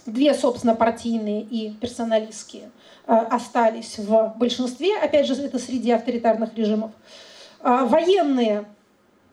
[0.08, 2.70] Две, собственно, партийные и персоналистские
[3.06, 4.96] э, остались в большинстве.
[4.96, 6.92] Опять же, это среди авторитарных режимов.
[7.60, 8.64] А военные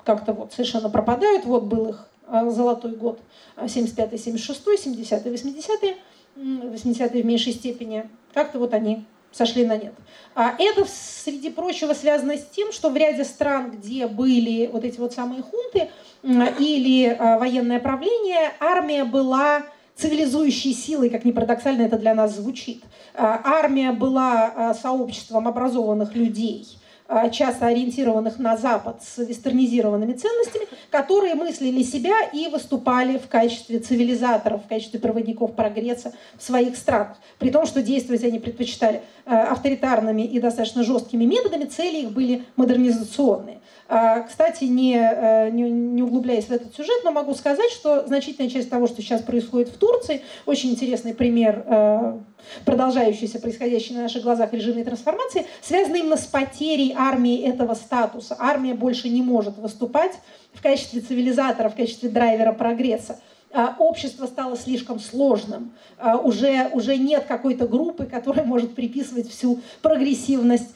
[0.04, 1.46] как-то вот совершенно пропадают.
[1.46, 3.22] Вот был их э, золотой год
[3.56, 5.98] 75-й, 76-й, 70-й, 80-й,
[6.36, 8.10] 80-е в меньшей степени.
[8.34, 9.06] Как-то вот они
[9.36, 9.94] сошли на нет.
[10.34, 15.00] А это, среди прочего, связано с тем, что в ряде стран, где были вот эти
[15.00, 15.90] вот самые хунты
[16.24, 19.64] или э, военное правление, армия была
[19.96, 22.84] цивилизующей силой, как ни парадоксально это для нас звучит.
[23.14, 26.68] А, армия была а, сообществом образованных людей,
[27.08, 33.80] а, часто ориентированных на Запад с вестернизированными ценностями, которые мыслили себя и выступали в качестве
[33.80, 37.18] цивилизаторов, в качестве проводников прогресса в своих странах.
[37.38, 43.60] При том, что действовать они предпочитали авторитарными и достаточно жесткими методами, цели их были модернизационные.
[43.88, 48.50] А, кстати, не, э, не, не углубляясь в этот сюжет, но могу сказать, что значительная
[48.50, 52.18] часть того, что сейчас происходит в Турции, очень интересный пример э,
[52.66, 58.36] продолжающейся, происходящей на наших глазах режимной трансформации, связана именно с потерей армии этого статуса.
[58.40, 60.14] Армия больше не может выступать
[60.54, 63.20] в качестве цивилизатора, в качестве драйвера прогресса
[63.54, 65.74] а, общество стало слишком сложным.
[66.00, 70.74] А, уже, уже нет какой-то группы, которая может приписывать всю прогрессивность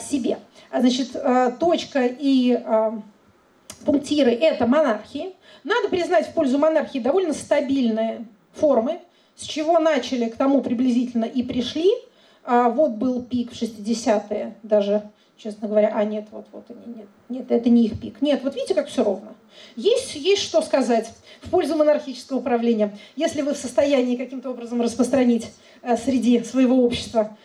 [0.00, 0.38] себе.
[0.76, 2.92] Значит, э, точка и э,
[3.84, 5.34] пунктиры– это монархии.
[5.64, 9.00] Надо признать в пользу монархии довольно стабильные формы,
[9.36, 11.90] с чего начали, к тому приблизительно и пришли.
[12.44, 15.02] А вот был пик в 60-е, даже,
[15.36, 18.22] честно говоря, а нет, вот, вот нет, нет, это не их пик.
[18.22, 19.34] Нет, вот видите, как все ровно.
[19.76, 22.96] Есть, есть что сказать в пользу монархического управления.
[23.16, 25.50] Если вы в состоянии каким-то образом распространить
[25.82, 27.36] э, среди своего общества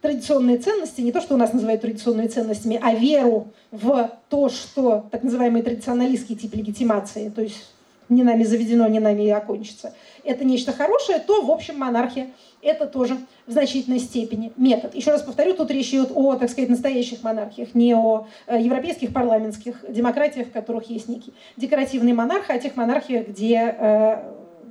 [0.00, 5.06] традиционные ценности, не то, что у нас называют традиционными ценностями, а веру в то, что
[5.10, 7.70] так называемый традиционалистский тип легитимации, то есть
[8.08, 12.30] не нами заведено, не нами и окончится, это нечто хорошее, то, в общем, монархия
[12.62, 14.94] это тоже в значительной степени метод.
[14.94, 19.12] Еще раз повторю, тут речь идет о, так сказать, настоящих монархиях, не о э, европейских
[19.12, 24.22] парламентских демократиях, в которых есть некий декоративный монарх, а о тех монархиях, где э,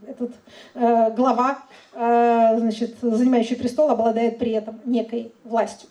[0.10, 0.32] этот
[0.74, 1.60] э, глава,
[1.94, 5.90] э, значит, занимающий престол, обладает при этом некой властью.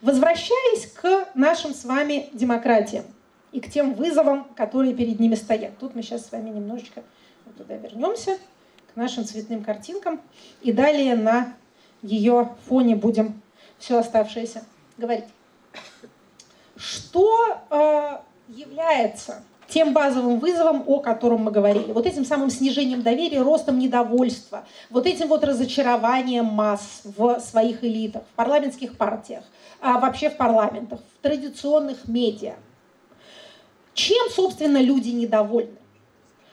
[0.00, 3.04] Возвращаясь к нашим с вами демократиям
[3.52, 5.78] и к тем вызовам, которые перед ними стоят.
[5.78, 7.02] Тут мы сейчас с вами немножечко
[7.56, 8.38] туда вернемся,
[8.92, 10.20] к нашим цветным картинкам.
[10.62, 11.54] И далее на
[12.02, 13.40] ее фоне будем
[13.78, 14.64] все оставшееся
[14.96, 15.24] говорить.
[16.76, 21.92] Что э, является тем базовым вызовом, о котором мы говорили.
[21.92, 28.22] Вот этим самым снижением доверия, ростом недовольства, вот этим вот разочарованием масс в своих элитах,
[28.32, 29.44] в парламентских партиях,
[29.80, 32.54] а вообще в парламентах, в традиционных медиа.
[33.94, 35.78] Чем, собственно, люди недовольны?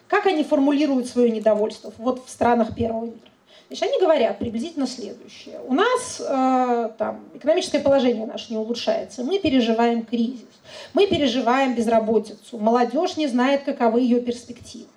[0.08, 3.33] Как они формулируют свое недовольство вот в странах первого мира?
[3.68, 5.60] Значит, они говорят приблизительно следующее.
[5.66, 10.46] У нас э, там, экономическое положение наше не улучшается, мы переживаем кризис,
[10.94, 14.88] мы переживаем безработицу, молодежь не знает, каковы ее перспективы.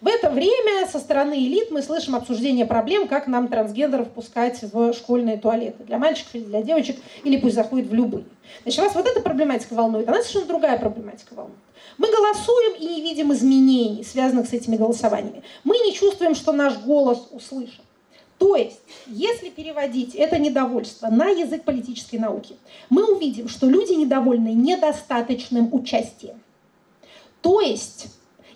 [0.00, 4.92] В это время со стороны элит мы слышим обсуждение проблем, как нам трансгендеров пускать в
[4.92, 5.82] школьные туалеты.
[5.82, 8.24] Для мальчиков или для девочек, или пусть заходит в любые.
[8.62, 11.58] Значит, вас вот эта проблематика волнует, а нас совершенно другая проблематика волнует.
[11.96, 15.42] Мы голосуем и не видим изменений, связанных с этими голосованиями.
[15.64, 17.84] Мы не чувствуем, что наш голос услышан.
[18.38, 22.56] То есть, если переводить это недовольство на язык политической науки,
[22.88, 26.40] мы увидим, что люди недовольны недостаточным участием.
[27.42, 28.06] То есть,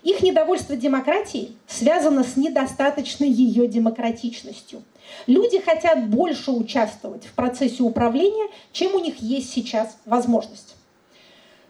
[0.03, 4.83] их недовольство демократией связано с недостаточной ее демократичностью.
[5.27, 10.75] Люди хотят больше участвовать в процессе управления, чем у них есть сейчас возможность.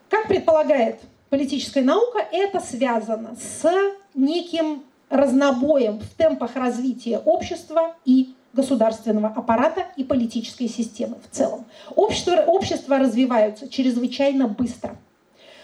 [0.08, 1.00] Как предполагает
[1.30, 3.68] политическая наука, это связано с
[4.14, 11.64] неким разнобоем в темпах развития общества и государственного аппарата и политической системы в целом.
[11.94, 14.96] Общество, общества развиваются чрезвычайно быстро.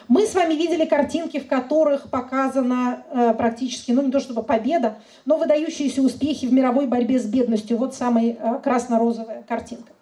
[0.09, 4.99] Мы с вами видели картинки, в которых показана э, практически, ну не то чтобы победа,
[5.25, 7.77] но выдающиеся успехи в мировой борьбе с бедностью.
[7.77, 9.93] Вот самая э, красно-розовая картинка.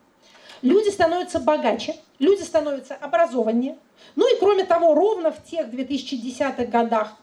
[0.62, 3.76] Люди становятся богаче, люди становятся образованнее.
[4.16, 7.14] Ну и кроме того, ровно в тех 2010-х годах,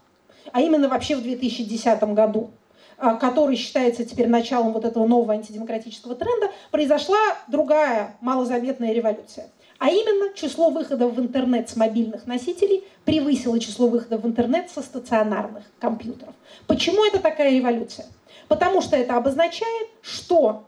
[0.51, 2.51] а именно вообще в 2010 году,
[2.97, 7.17] а, который считается теперь началом вот этого нового антидемократического тренда, произошла
[7.47, 9.49] другая малозаметная революция.
[9.77, 14.81] А именно число выходов в интернет с мобильных носителей превысило число выходов в интернет со
[14.81, 16.33] стационарных компьютеров.
[16.65, 18.05] Почему это такая революция?
[18.47, 20.65] Потому что это обозначает, что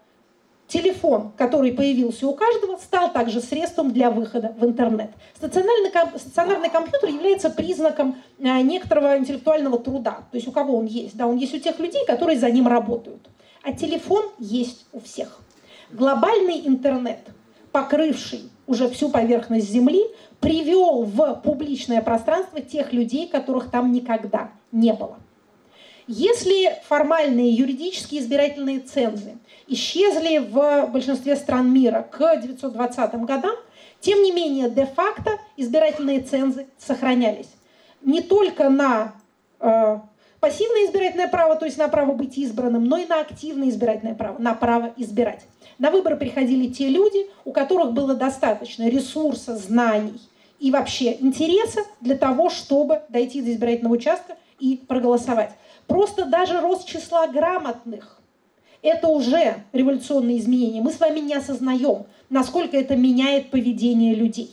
[0.68, 5.12] телефон, который появился у каждого, стал также средством для выхода в интернет.
[5.36, 10.20] Стационарный, стационарный компьютер является признаком э, некоторого интеллектуального труда.
[10.32, 11.16] То есть у кого он есть?
[11.16, 13.28] Да, он есть у тех людей, которые за ним работают.
[13.64, 15.40] А телефон есть у всех.
[15.92, 17.20] Глобальный интернет,
[17.72, 20.04] покрывший уже всю поверхность Земли,
[20.42, 25.18] привел в публичное пространство тех людей, которых там никогда не было.
[26.08, 29.38] Если формальные юридические избирательные цензы
[29.68, 33.56] исчезли в большинстве стран мира к 1920 годам,
[34.00, 37.50] тем не менее, де-факто избирательные цензы сохранялись.
[38.02, 39.16] Не только на
[39.60, 40.00] э,
[40.40, 44.38] пассивное избирательное право, то есть на право быть избранным, но и на активное избирательное право,
[44.40, 45.46] на право избирать.
[45.78, 50.22] На выборы приходили те люди, у которых было достаточно ресурса, знаний
[50.60, 55.52] и вообще интереса для того, чтобы дойти до избирательного участка и проголосовать.
[55.88, 58.20] Просто даже рост числа грамотных–
[58.82, 60.82] это уже революционные изменения.
[60.82, 64.52] Мы с вами не осознаем, насколько это меняет поведение людей,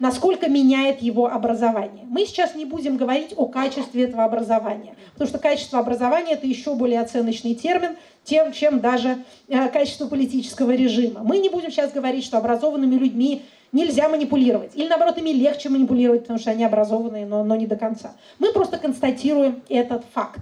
[0.00, 2.04] насколько меняет его образование.
[2.08, 6.74] Мы сейчас не будем говорить о качестве этого образования, потому что качество образования– это еще
[6.74, 9.18] более оценочный термин, тем, чем даже
[9.48, 11.20] э, качество политического режима.
[11.22, 14.72] Мы не будем сейчас говорить, что образованными людьми нельзя манипулировать.
[14.74, 18.12] Или наоборот, ими легче манипулировать, потому что они образованные, но, но не до конца.
[18.38, 20.40] Мы просто констатируем этот факт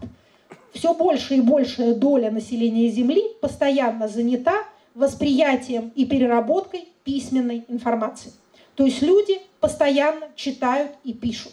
[0.73, 4.65] все больше и большая доля населения Земли постоянно занята
[4.95, 8.33] восприятием и переработкой письменной информации.
[8.75, 11.53] То есть люди постоянно читают и пишут.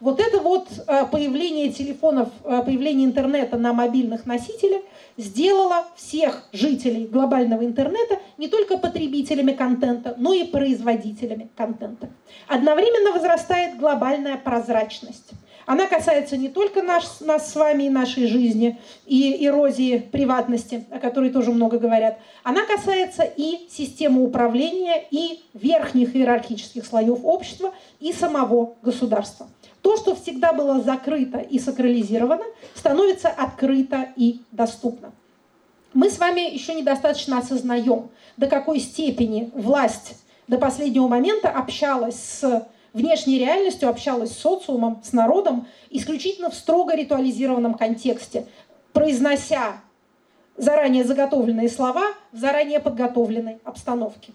[0.00, 4.82] Вот это вот э, появление телефонов, э, появление интернета на мобильных носителях
[5.16, 12.08] сделало всех жителей глобального интернета не только потребителями контента, но и производителями контента.
[12.46, 15.32] Одновременно возрастает глобальная прозрачность.
[15.68, 20.98] Она касается не только наш, нас с вами и нашей жизни, и эрозии приватности, о
[20.98, 22.18] которой тоже много говорят.
[22.42, 29.46] Она касается и системы управления, и верхних иерархических слоев общества, и самого государства.
[29.82, 32.44] То, что всегда было закрыто и сакрализировано,
[32.74, 35.12] становится открыто и доступно.
[35.92, 38.08] Мы с вами еще недостаточно осознаем,
[38.38, 40.16] до какой степени власть
[40.46, 42.66] до последнего момента общалась с
[42.98, 48.46] внешней реальностью, общалась с социумом, с народом, исключительно в строго ритуализированном контексте,
[48.92, 49.80] произнося
[50.56, 54.32] заранее заготовленные слова в заранее подготовленной обстановке.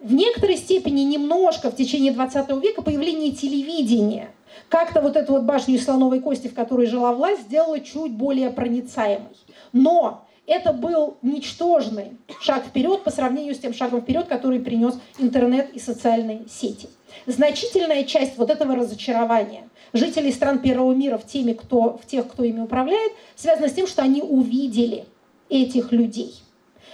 [0.00, 4.30] В некоторой степени немножко в течение 20 века появление телевидения
[4.68, 8.50] как-то вот эту вот башню из слоновой кости, в которой жила власть, сделало чуть более
[8.50, 9.36] проницаемой.
[9.72, 15.70] Но это был ничтожный шаг вперед по сравнению с тем шагом вперед, который принес интернет
[15.72, 16.88] и социальные сети.
[17.26, 22.44] Значительная часть вот этого разочарования жителей стран первого мира в, теме, кто, в тех, кто
[22.44, 25.06] ими управляет, связана с тем, что они увидели
[25.48, 26.34] этих людей.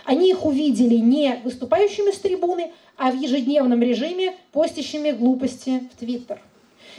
[0.04, 6.40] Они их увидели не выступающими с трибуны, а в ежедневном режиме постящими глупости в Твиттер.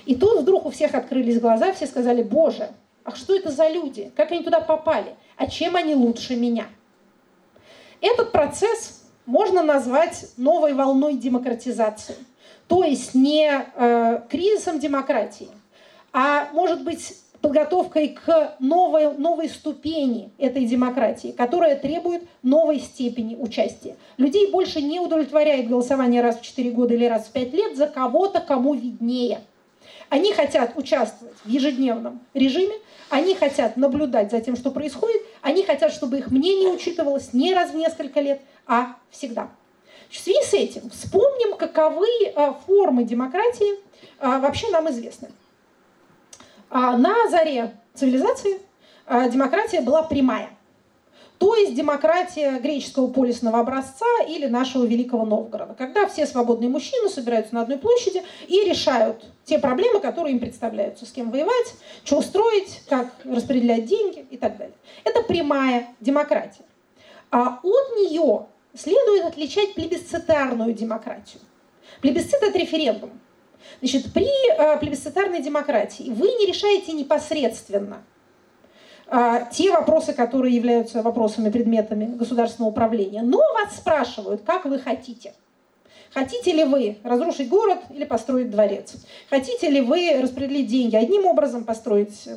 [0.06, 2.70] И тут вдруг у всех открылись глаза, все сказали, боже,
[3.04, 4.12] а что это за люди?
[4.16, 5.16] Как они туда попали?
[5.38, 6.68] А чем они лучше меня?
[8.00, 12.16] Этот процесс можно назвать новой волной демократизации.
[12.72, 15.50] То есть не э, кризисом демократии,
[16.14, 23.98] а может быть подготовкой к новой, новой ступени этой демократии, которая требует новой степени участия.
[24.16, 27.88] Людей больше не удовлетворяет голосование раз в 4 года или раз в 5 лет за
[27.88, 29.42] кого-то, кому виднее.
[30.08, 32.76] Они хотят участвовать в ежедневном режиме,
[33.10, 37.72] они хотят наблюдать за тем, что происходит, они хотят, чтобы их мнение учитывалось не раз
[37.72, 39.50] в несколько лет, а всегда.
[40.12, 42.06] В связи с этим вспомним, каковы
[42.36, 43.80] а, формы демократии
[44.20, 45.32] а, вообще нам известны.
[46.70, 48.60] А, на заре цивилизации
[49.30, 50.50] демократия была прямая.
[51.38, 57.56] то есть демократия греческого полисного образца или нашего Великого Новгорода, когда все свободные мужчины собираются
[57.56, 62.84] на одной площади и решают те проблемы, которые им представляются, с кем воевать, что устроить,
[62.88, 64.76] как распределять деньги и так далее.
[65.04, 66.64] Это прямая демократия.
[67.32, 68.46] А от нее
[68.76, 71.42] следует отличать плебисцитарную демократию.
[72.02, 73.12] Плебисцит– это референдум.
[73.80, 78.04] Значит, при э, плебисцитарной демократии вы не решаете непосредственно
[79.08, 85.34] э, те вопросы, которые являются вопросами, предметами государственного управления, но вас спрашивают, как вы хотите.
[86.14, 88.96] Хотите ли вы разрушить город или построить дворец?
[89.30, 92.28] Хотите ли вы распределить деньги одним образом, построить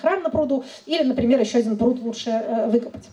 [0.00, 3.08] храм на пруду или, например, еще один пруд лучше э, выкопать?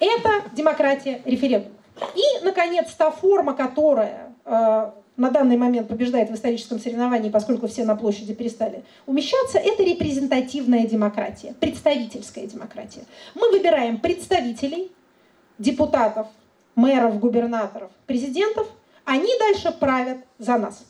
[0.00, 1.79] Это демократия референдума.
[2.14, 7.84] И, наконец, та форма, которая э, на данный момент побеждает в историческом соревновании, поскольку все
[7.84, 13.04] на площади перестали умещаться, это репрезентативная демократия, представительская демократия.
[13.34, 14.90] Мы выбираем представителей,
[15.58, 16.26] депутатов,
[16.74, 18.66] мэров, губернаторов, президентов,
[19.04, 20.84] они дальше правят за нас.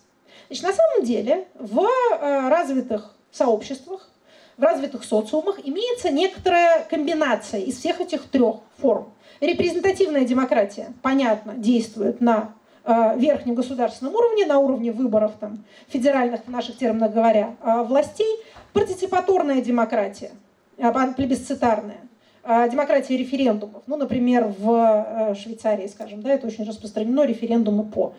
[0.49, 4.09] Значит, на самом деле в э, развитых сообществах,
[4.57, 9.13] в развитых социумах имеется некоторая комбинация из всех этих трех форм.
[9.41, 16.51] Репрезентативная демократия, понятно, действует на Э, верхнем государственном уровне, на уровне выборов там, федеральных, в
[16.51, 18.39] наших терминах говоря, э, властей,
[18.73, 20.31] партиципаторная демократия,
[20.79, 22.01] э, плебисцитарная,
[22.43, 23.83] демократия референдумов.
[23.87, 28.15] Ну, например, в Швейцарии, скажем, да, это очень распространено, референдумы по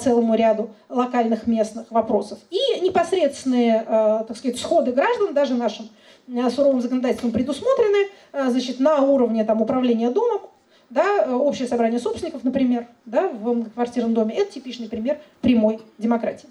[0.00, 2.40] целому ряду локальных местных вопросов.
[2.50, 5.88] И непосредственные, так сказать, сходы граждан, даже нашим
[6.50, 10.40] суровым законодательством предусмотрены, значит, на уровне там, управления домом,
[10.90, 16.48] да, э, общее собрание собственников, например, да, в квартирном доме, это типичный пример прямой демократии.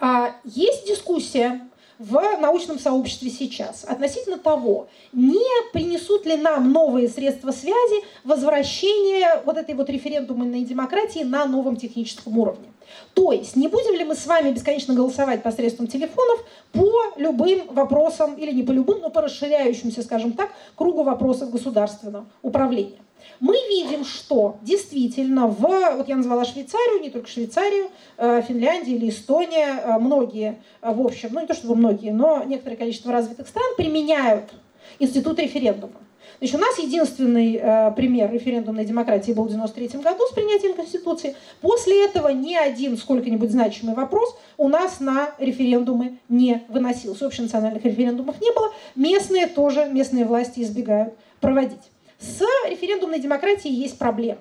[0.00, 1.60] А есть дискуссия
[1.98, 9.56] в научном сообществе сейчас относительно того, не принесут ли нам новые средства связи возвращение вот
[9.56, 12.66] этой вот референдумной демократии на новом техническом уровне.
[13.14, 18.34] То есть не будем ли мы с вами бесконечно голосовать посредством телефонов по любым вопросам,
[18.34, 22.98] или не по любым, но по расширяющимся, скажем так, кругу вопросов государственного управления
[23.40, 25.60] мы видим, что действительно в,
[25.96, 31.00] вот я назвала Швейцарию, не только Швейцарию, э, Финляндия или Эстония, э, многие, э, в
[31.00, 34.50] общем, ну не то чтобы многие, но некоторое количество развитых стран применяют
[34.98, 36.00] институт референдума.
[36.38, 41.36] Значит, у нас единственный э, пример референдумной демократии был в 1993 году с принятием Конституции.
[41.60, 47.26] После этого ни один сколько-нибудь значимый вопрос у нас на референдумы не выносился.
[47.26, 48.72] Общенациональных референдумов не было.
[48.94, 51.93] Местные тоже, местные власти избегают проводить.
[52.24, 54.40] С референдумной демократией есть проблема.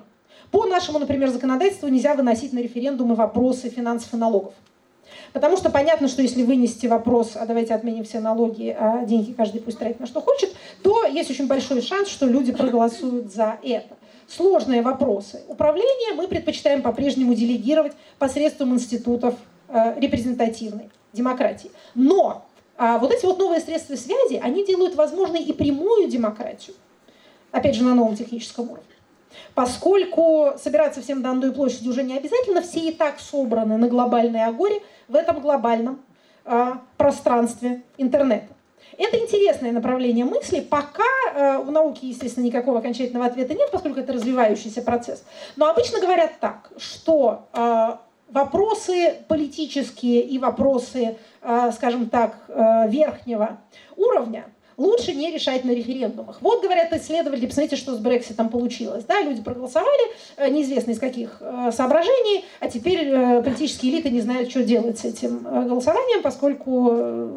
[0.52, 4.54] По нашему, например, законодательству нельзя выносить на референдумы вопросы финансов и налогов.
[5.34, 9.60] Потому что понятно, что если вынести вопрос, а давайте отменим все налоги, а деньги каждый
[9.60, 13.98] пусть тратит на что хочет, то есть очень большой шанс, что люди проголосуют за это.
[14.28, 15.42] Сложные вопросы.
[15.50, 19.36] Управление мы предпочитаем по-прежнему делегировать посредством институтов
[19.68, 21.70] э, репрезентативной демократии.
[21.96, 22.46] Но
[22.78, 26.76] а вот эти вот новые средства связи, они делают возможной и прямую демократию
[27.54, 28.84] опять же, на новом техническом уровне.
[29.56, 34.44] Поскольку собираться всем на одной площади уже не обязательно, все и так собраны на глобальной
[34.44, 36.02] агоре в этом глобальном
[36.46, 38.48] э, пространстве интернета.
[38.98, 40.60] Это интересное направление мысли.
[40.60, 45.24] Пока э, в науке, естественно, никакого окончательного ответа нет, поскольку это развивающийся процесс.
[45.56, 47.96] Но обычно говорят так, что э,
[48.30, 53.60] вопросы политические и вопросы, э, скажем так, э, верхнего
[53.96, 54.46] уровня
[54.78, 56.38] лучше не решать на референдумах.
[56.42, 59.04] Вот, говорят исследователи, посмотрите, что с Брекситом получилось.
[59.06, 64.22] Да, люди проголосовали, э, неизвестно из каких э, соображений, а теперь э, политические элиты не
[64.22, 66.82] знают, что делать с этим голосованием, поскольку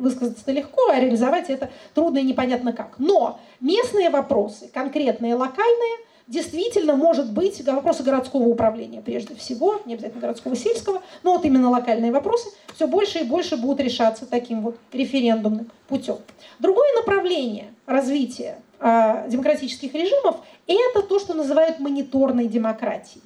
[0.01, 2.99] высказаться-то легко, а реализовать это трудно и непонятно как.
[2.99, 10.21] Но местные вопросы, конкретные, локальные, действительно может быть вопросы городского управления прежде всего, не обязательно
[10.21, 14.77] городского сельского, но вот именно локальные вопросы все больше и больше будут решаться таким вот
[14.93, 16.19] референдумным путем.
[16.59, 23.23] Другое направление развития э, демократических режимов– это то, что называют мониторной демократией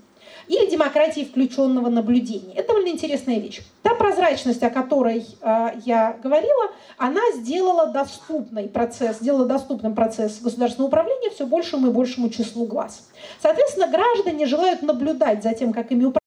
[0.51, 2.55] или демократии включенного наблюдения.
[2.57, 3.61] Это довольно интересная вещь.
[3.82, 10.88] Та прозрачность, о которой э, я говорила, она сделала доступный процесс, сделала доступным процесс государственного
[10.88, 13.09] управления все большему и большему числу глаз.
[13.40, 16.18] Соответственно, граждане желают наблюдать за тем, как ими управляют,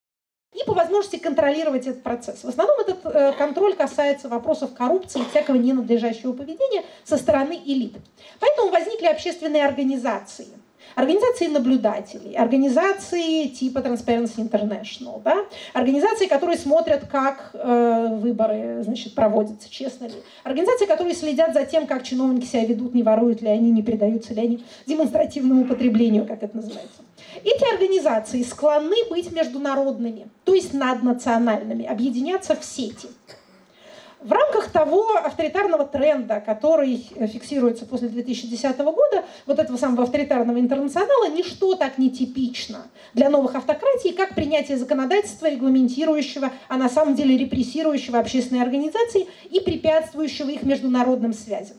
[0.54, 2.46] и по возможности контролировать этот процесс.
[2.46, 7.98] В основном этот э, контроль касается вопросов коррупции и всякого ненадлежащего поведения со стороны элит.
[8.40, 10.48] Поэтому возникли общественные организации–
[10.96, 15.46] Организации наблюдателей, организации типа Transparency International, да?
[15.74, 20.14] организации, которые смотрят, как э, выборы значит, проводятся, честно ли.
[20.44, 24.34] Организации, которые следят за тем, как чиновники себя ведут, не воруют ли они, не предаются
[24.34, 27.02] ли они демонстративному употреблению, как это называется.
[27.44, 33.08] Эти организации склонны быть международными, то есть наднациональными, объединяться в сети–
[34.24, 36.98] в рамках того авторитарного тренда, который
[37.28, 43.56] фиксируется после 2010 года, вот этого самого авторитарного интернационала, ничто так не типично для новых
[43.56, 50.64] автократий, как принятие законодательства, регламентирующего, а на самом деле репрессирующего общественные организации и препятствующего их
[50.64, 51.78] международным связям.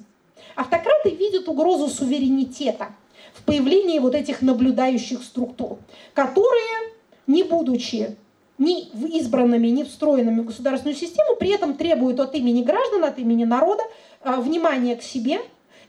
[0.54, 2.88] Автократы видят угрозу суверенитета
[3.32, 5.78] в появлении вот этих наблюдающих структур,
[6.12, 6.92] которые,
[7.26, 8.16] не будучи
[8.58, 8.88] ни
[9.18, 13.82] избранными, ни встроенными в государственную систему, при этом требуют от имени граждан, от имени народа
[14.22, 15.40] э, внимания к себе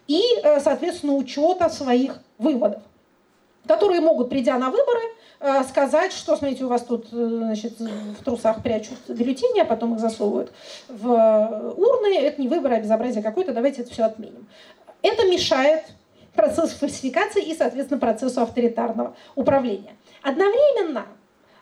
[0.08, 2.82] и, э, соответственно, учета своих выводов,
[3.68, 5.02] которые могут, придя на выборы,
[5.40, 10.00] э, сказать, что, смотрите, у вас тут значит, в трусах прячут бюллетени, а потом их
[10.00, 10.52] засовывают
[10.90, 14.48] в урны, это не выборы, а безобразие какое-то, давайте это все отменим.
[15.04, 15.84] Это мешает
[16.34, 19.96] процессу фальсификации и, соответственно, процессу авторитарного управления.
[20.24, 21.06] Одновременно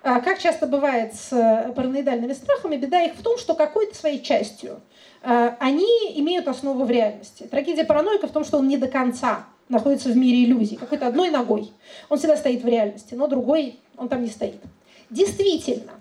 [0.03, 4.81] как часто бывает с э, параноидальными страхами, беда их в том, что какой-то своей частью
[5.21, 7.43] э, они имеют основу в реальности.
[7.43, 11.29] Трагедия параноика в том, что он не до конца находится в мире иллюзий, какой-то одной
[11.29, 11.71] ногой.
[12.09, 14.61] Он всегда стоит в реальности, но другой он там не стоит.
[15.09, 15.93] Действительно,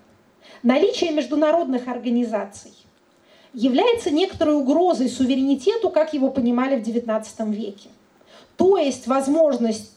[0.63, 2.73] наличие международных организаций
[3.53, 7.89] является некоторой угрозой суверенитету, как его понимали в XIX веке.
[8.57, 9.07] То есть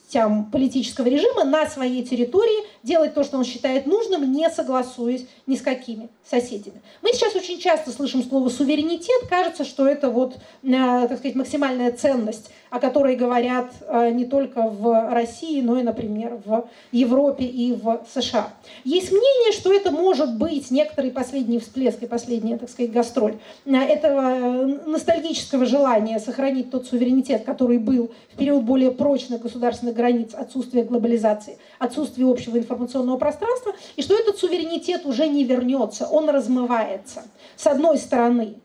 [0.07, 5.57] возможностям политического режима на своей территории делать то, что он считает нужным, не согласуясь ни
[5.57, 6.80] с какими соседями.
[7.02, 11.92] Мы сейчас очень часто слышим слово суверенитет, кажется, что это вот, э, так сказать, максимальная
[11.92, 17.73] ценность, о которой говорят э, не только в России, но и, например, в Европе и
[17.73, 18.51] в США.
[18.85, 23.75] Есть мнение, что это может быть некоторый последний всплеск и последняя, так сказать, гастроль э,
[23.75, 30.83] этого ностальгического желания сохранить тот суверенитет, который был в период более прочных государственных границ, отсутствия
[30.83, 37.23] глобализации, отсутствия общего информационного пространства, и что этот суверенитет уже не вернется, он размывается.
[37.57, 38.57] С одной стороны,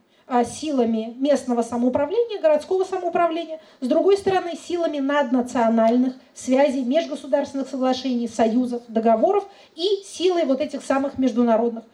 [0.44, 9.44] силами местного самоуправления, городского самоуправления, с другой стороны, силами наднациональных связей, межгосударственных соглашений, союзов, договоров
[9.76, 11.84] и силой вот этих самых международных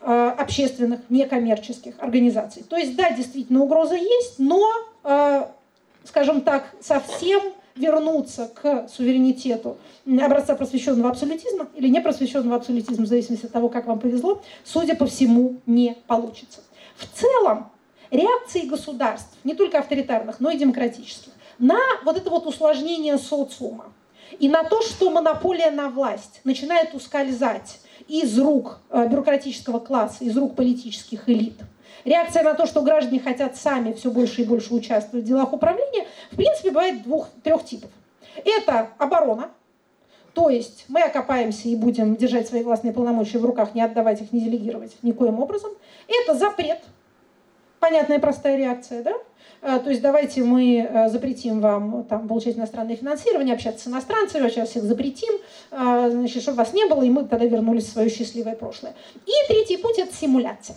[0.00, 2.64] а, общественных, некоммерческих организаций.
[2.68, 4.64] То есть, да, действительно, угроза есть, но,
[5.04, 5.52] а,
[6.04, 7.40] скажем так, совсем
[7.76, 9.76] вернуться к суверенитету
[10.06, 15.06] образца просвещенного абсолютизма или непросвещенного абсолютизма, в зависимости от того, как вам повезло, судя по
[15.06, 16.60] всему, не получится.
[16.96, 17.70] В целом,
[18.10, 23.92] реакции государств, не только авторитарных, но и демократических, на вот это вот усложнение социума
[24.38, 30.36] и на то, что монополия на власть начинает ускользать из рук э, бюрократического класса, из
[30.36, 31.58] рук политических элит–
[32.06, 36.06] реакция на то, что граждане хотят сами все больше и больше участвовать в делах управления,
[36.30, 37.90] в принципе, бывает двух, трех типов.
[38.44, 39.50] Это оборона,
[40.32, 44.32] то есть мы окопаемся и будем держать свои властные полномочия в руках, не отдавать их,
[44.32, 45.72] не делегировать никоим образом.
[46.06, 46.80] Это запрет,
[47.86, 49.12] понятная простая реакция, да?
[49.62, 54.48] А, то есть давайте мы э, запретим вам там, получать иностранное финансирование, общаться с иностранцами,
[54.48, 55.32] сейчас всех запретим,
[55.70, 58.94] а, значит, чтобы вас не было, и мы тогда вернулись в свое счастливое прошлое.
[59.24, 60.76] И третий путь– это симуляция.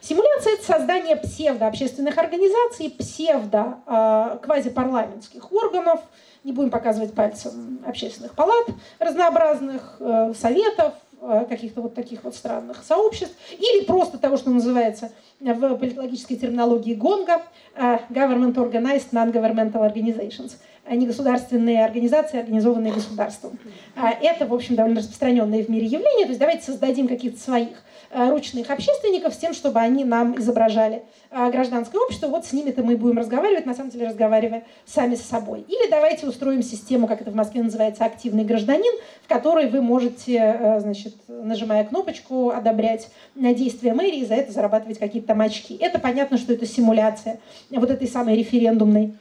[0.00, 6.00] Симуляция– это создание псевдообщественных организаций, псевдо-квазипарламентских а, органов,
[6.42, 8.66] не будем показывать пальцем общественных палат,
[8.98, 11.09] разнообразных э, советов, э,
[11.48, 17.42] каких-то вот таких вот странных сообществ, или просто того, что называется в политологической терминологии ГОНГа
[17.76, 20.52] э, Government Organized Non-Governmental Organizations–
[20.90, 23.58] негосударственные организации, организованные государством.
[23.94, 26.24] Это, в общем, довольно распространенное в мире явление.
[26.24, 31.04] То есть давайте создадим каких-то своих Э, ручных общественников с тем, чтобы они нам изображали
[31.30, 32.26] э, гражданское общество.
[32.26, 35.64] Вот с ними-то мы будем разговаривать, на самом деле разговаривая сами с собой.
[35.68, 38.92] Или давайте устроим систему, как это в Москве называется, активный гражданин,
[39.22, 44.98] в которой вы можете, э, значит, нажимая кнопочку, одобрять действия мэрии и за это зарабатывать
[44.98, 45.76] какие-то там очки.
[45.80, 47.38] Это понятно, что это симуляция
[47.70, 49.14] вот этой самой референдумной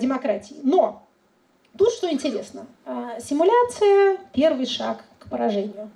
[0.00, 0.56] демократии.
[0.62, 1.02] Но
[1.76, 2.66] тут что интересно.
[3.18, 5.90] Симуляция– первый шаг к поражению.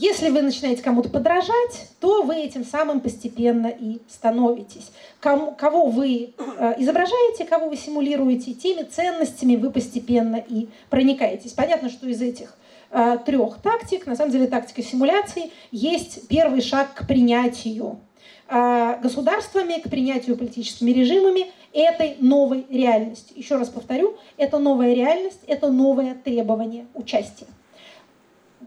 [0.00, 4.92] Если вы начинаете кому-то подражать, то вы этим самым постепенно и становитесь.
[5.20, 11.52] Кому, кого вы э, изображаете, кого вы симулируете, теми ценностями вы постепенно и проникаетесь.
[11.52, 12.56] Понятно, что из этих
[12.92, 18.00] э, трех тактик, на самом деле тактика симуляции, есть первый шаг к принятию
[18.48, 23.34] э, государствами, к принятию политическими режимами этой новой реальности.
[23.36, 27.48] Еще раз повторю, это новая реальность, это новое требование участия.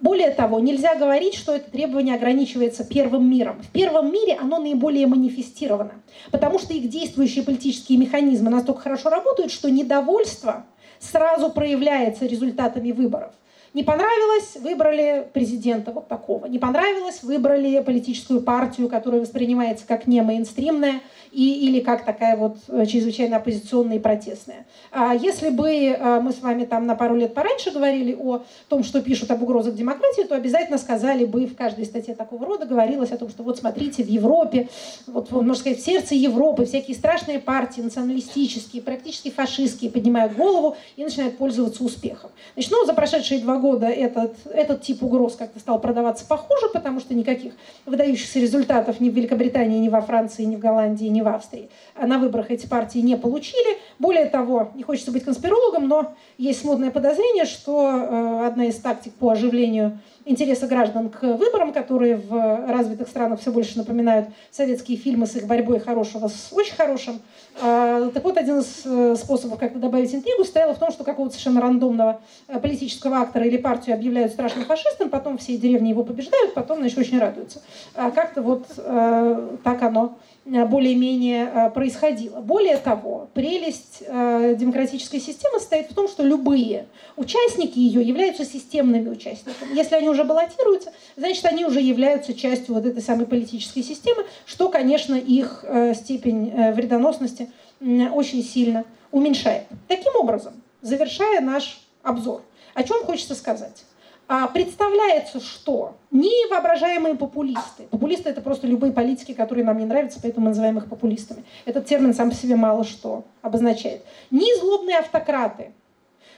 [0.03, 3.61] Более того, нельзя говорить, что это требование ограничивается первым миром.
[3.63, 5.93] В первом мире оно наиболее манифестировано,
[6.29, 10.65] потому что их действующие политические механизмы настолько хорошо работают, что недовольство
[10.99, 13.31] сразу проявляется результатами выборов.
[13.73, 16.45] Не понравилось, выбрали президента вот такого.
[16.45, 21.01] Не понравилось, выбрали политическую партию, которая воспринимается как не мейнстримная
[21.31, 24.67] и, или как такая вот э, чрезвычайно оппозиционная и протестная.
[24.91, 28.83] А если бы э, мы с вами там на пару лет пораньше говорили о том,
[28.83, 33.11] что пишут об угрозах демократии, то обязательно сказали бы в каждой статье такого рода говорилось
[33.11, 34.69] о том, что вот смотрите, в Европе,
[35.07, 41.03] вот можно сказать, в сердце Европы всякие страшные партии, националистические, практически фашистские поднимают голову и
[41.03, 42.29] начинают пользоваться успехом.
[42.53, 46.99] Значит, ну, за прошедшие два года этот, этот тип угроз как-то стал продаваться похуже, потому
[46.99, 47.53] что никаких
[47.85, 51.69] выдающихся результатов ни в Великобритании, ни во Франции, ни в Голландии, ни в Австрии
[52.01, 53.77] на выборах эти партии не получили.
[53.99, 59.13] Более того, не хочется быть конспирологом, но есть смутное подозрение, что э, одна из тактик
[59.13, 65.25] по оживлению интереса граждан к выборам, которые в развитых странах все больше напоминают советские фильмы
[65.25, 67.21] с их борьбой хорошего с очень хорошим.
[67.61, 71.33] А, так вот, один из э, способов как-то добавить интригу стоял в том, что какого-то
[71.33, 76.53] совершенно рандомного э, политического актора или партию объявляют страшным фашистом, потом все деревни его побеждают,
[76.53, 77.61] потом, значит, очень радуются.
[77.95, 82.41] А как-то вот э, так оно более-менее происходило.
[82.41, 89.75] Более того, прелесть демократической системы состоит в том, что любые участники ее являются системными участниками.
[89.75, 94.69] Если они уже баллотируются, значит, они уже являются частью вот этой самой политической системы, что,
[94.69, 99.65] конечно, их э, степень э, вредоносности э, очень сильно уменьшает.
[99.87, 102.41] Таким образом, завершая наш обзор,
[102.73, 103.85] о чем хочется сказать?
[104.27, 110.19] А, представляется, что не воображаемые популисты, популисты это просто любые политики, которые нам не нравятся,
[110.21, 111.43] поэтому мы называем их популистами.
[111.65, 114.03] Этот термин сам по себе мало что обозначает.
[114.31, 115.73] Не злобные автократы,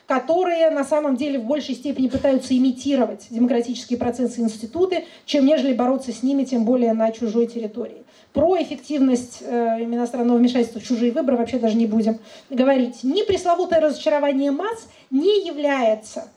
[0.07, 5.73] которые на самом деле в большей степени пытаются имитировать демократические процессы и институты, чем нежели
[5.73, 8.03] бороться с ними, тем более на чужой территории.
[8.33, 12.19] Про эффективность э, иностранного вмешательства в чужие выборы вообще даже не будем
[12.49, 13.03] говорить.
[13.03, 16.29] Ни пресловутое разочарование масс не является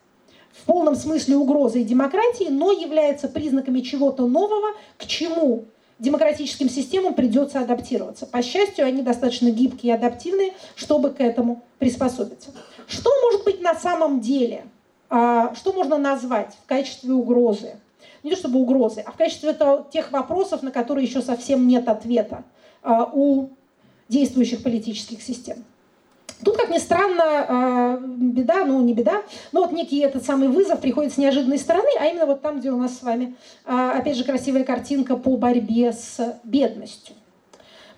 [0.63, 5.65] в полном смысле угрозой демократии, но является признаками чего-то нового, к чему
[5.99, 8.27] демократическим системам придется адаптироваться.
[8.27, 12.51] По счастью, они достаточно гибкие и адаптивные, чтобы к этому приспособиться.
[12.87, 14.65] Что может быть на самом деле?
[15.11, 17.77] А, что можно назвать в качестве угрозы?
[18.23, 19.57] Не то чтобы угрозы, а в качестве
[19.93, 22.45] тех вопросов, на которые еще совсем нет ответа
[22.83, 23.51] а, у
[24.09, 25.65] действующих политических систем.
[26.45, 29.23] Тут, как ни странно, а, беда, ну не беда,
[29.53, 32.71] но вот некий этот самый вызов приходит с неожиданной стороны, а именно вот там, где
[32.71, 33.35] у нас с вами,
[33.65, 37.15] опять же, красивая картинка по борьбе с бедностью.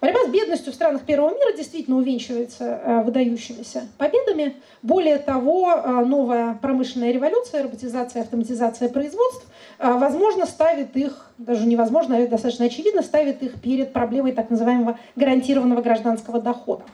[0.00, 4.56] Борьба с бедностью в странах первого мира действительно увенчивается э, выдающимися победами.
[4.80, 5.76] Более того,
[6.06, 9.46] новая промышленная революция, роботизация, автоматизация производств,
[9.78, 15.82] возможно, ставит их, даже невозможно, а достаточно очевидно, ставит их перед проблемой так называемого гарантированного
[15.82, 16.84] гражданского дохода.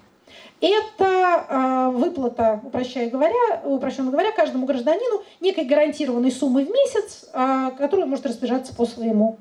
[0.60, 7.28] Это выплата, упрощая говоря, упрощенно говоря, каждому гражданину некой гарантированной суммы в месяц,
[7.76, 9.38] которую может распоряжаться по своему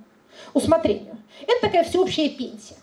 [0.54, 1.18] усмотрению.
[1.48, 2.76] Это такая всеобщая пенсия.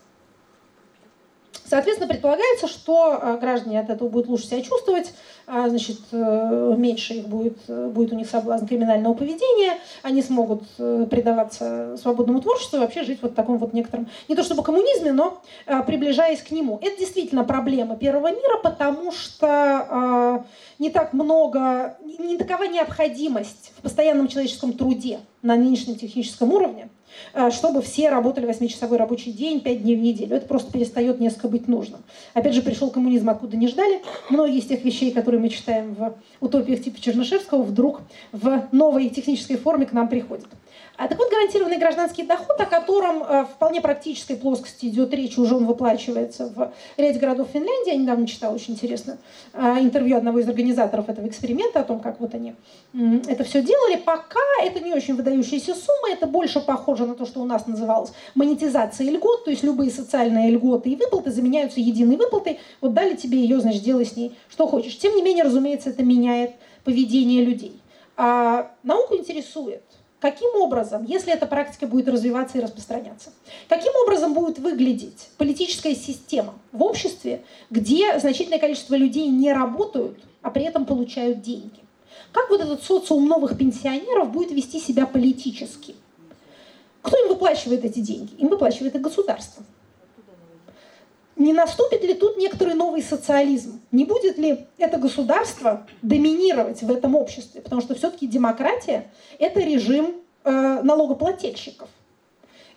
[1.73, 5.11] Соответственно, предполагается, что э, граждане от этого будут лучше себя чувствовать, а,
[5.47, 11.97] значит, э, меньше их будет, э, будет у них соблазн криминального поведения, они смогут предаваться
[11.97, 15.41] свободному творчеству и вообще жить вот в таком вот некотором, не то чтобы коммунизме, но
[15.85, 16.79] приближаясь к нему.
[16.81, 20.43] Это действительно проблема первого мира, потому что
[20.79, 27.02] не так много, не такова необходимость в постоянном человеческом труде на нынешнем техническом уровне, Э,
[27.51, 30.35] чтобы все работали 8-часовой рабочий день, 5 дней в неделю.
[30.35, 32.01] Это просто перестает несколько быть нужным.
[32.33, 34.01] Опять же, пришел коммунизм, откуда не ждали.
[34.29, 38.01] Многие из тех вещей, которые мы читаем в утопиях типа Чернышевского, вдруг
[38.31, 40.47] в новой технической форме к нам приходят.
[41.03, 45.37] А так вот, гарантированный гражданский доход, о котором э, в вполне практической плоскости идет речь,
[45.37, 47.91] уже он выплачивается в ряде городов Финляндии.
[47.91, 49.17] Я недавно читала очень интересно
[49.51, 52.55] э, интервью одного из организаторов этого эксперимента о том, как вот они
[53.27, 53.97] это все делали.
[53.97, 58.13] Пока это не очень выдающаяся сумма, это больше похоже на то, что у нас называлось
[58.33, 62.61] монетизация льгот, то есть любые социальные льготы и выплаты заменяются единой выплатой.
[62.79, 64.97] Вот дали тебе ее, значит, делай с ней что хочешь.
[64.97, 66.51] Тем не менее, разумеется, это меняет
[66.85, 67.81] поведение людей.
[68.15, 69.81] А науку интересует
[70.23, 73.33] Каким образом, если эта практика будет развиваться и распространяться,
[73.67, 80.49] каким образом будет выглядеть политическая система в обществе, где значительное количество людей не работают, а
[80.49, 81.81] при этом получают деньги?
[82.31, 85.93] Как вот этот социум новых пенсионеров будет вести себя политически?
[87.01, 88.33] Кто им выплачивает эти деньги?
[88.37, 89.65] Им выплачивает и государство.
[91.43, 93.81] Не наступит ли тут некоторый новый социализм?
[93.91, 97.61] Не будет ли это государство доминировать в этом обществе?
[97.61, 100.51] Потому что все-таки демократия– это режим э,
[100.83, 101.89] налогоплательщиков.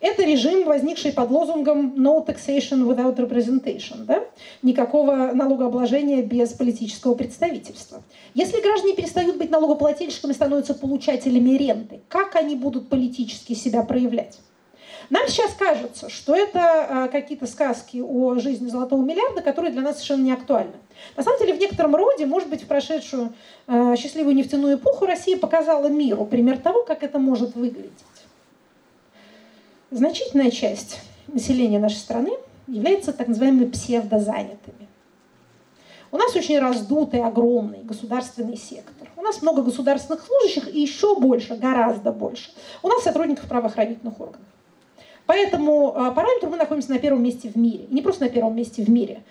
[0.00, 4.04] Это режим, возникший под лозунгом «no taxation without representation».
[4.04, 4.24] Да?
[4.62, 8.02] Никакого налогообложения без политического представительства.
[8.34, 14.38] Если граждане перестают быть налогоплательщиками, становятся получателями ренты, как они будут политически себя проявлять?
[15.08, 19.96] Нам сейчас кажется, что это э, какие-то сказки о жизни золотого миллиарда, которые для нас
[19.96, 20.72] совершенно не актуальны.
[21.16, 23.32] На самом деле, в некотором роде, может быть, в прошедшую
[23.68, 27.92] э, счастливую нефтяную эпоху Россия показала миру пример того, как это может выглядеть.
[29.90, 32.32] Значительная часть населения нашей страны
[32.66, 34.88] является так называемыми псевдозанятыми.
[36.10, 39.08] У нас очень раздутый, огромный государственный сектор.
[39.16, 42.50] У нас много государственных служащих и еще больше, гораздо больше.
[42.82, 44.46] У нас сотрудников правоохранительных органов.
[45.26, 47.86] Поэтому а, параметру мы находимся на первом месте в мире.
[47.90, 49.22] И не просто на первом месте в мире.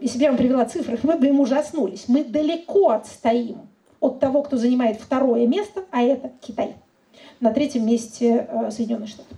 [0.00, 2.04] Если бы я вам привела цифры, вы бы им ужаснулись.
[2.08, 3.68] Мы далеко отстоим
[4.00, 6.74] от того, кто занимает второе место, а это Китай.
[7.38, 9.34] На третьем месте а, Соединенные Штаты.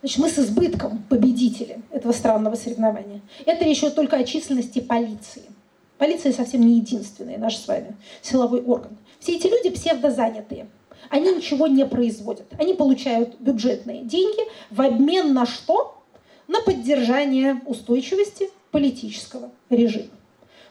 [0.00, 3.22] Значит, мы с избытком победители этого странного соревнования.
[3.46, 5.42] Это идет только о численности полиции.
[5.98, 8.96] Полиция совсем не единственный наш с вами силовой орган.
[9.18, 10.66] Все эти люди псевдозанятые
[11.10, 12.46] они ничего не производят.
[12.58, 16.02] Они получают бюджетные деньги в обмен на что?
[16.46, 20.10] На поддержание устойчивости политического режима.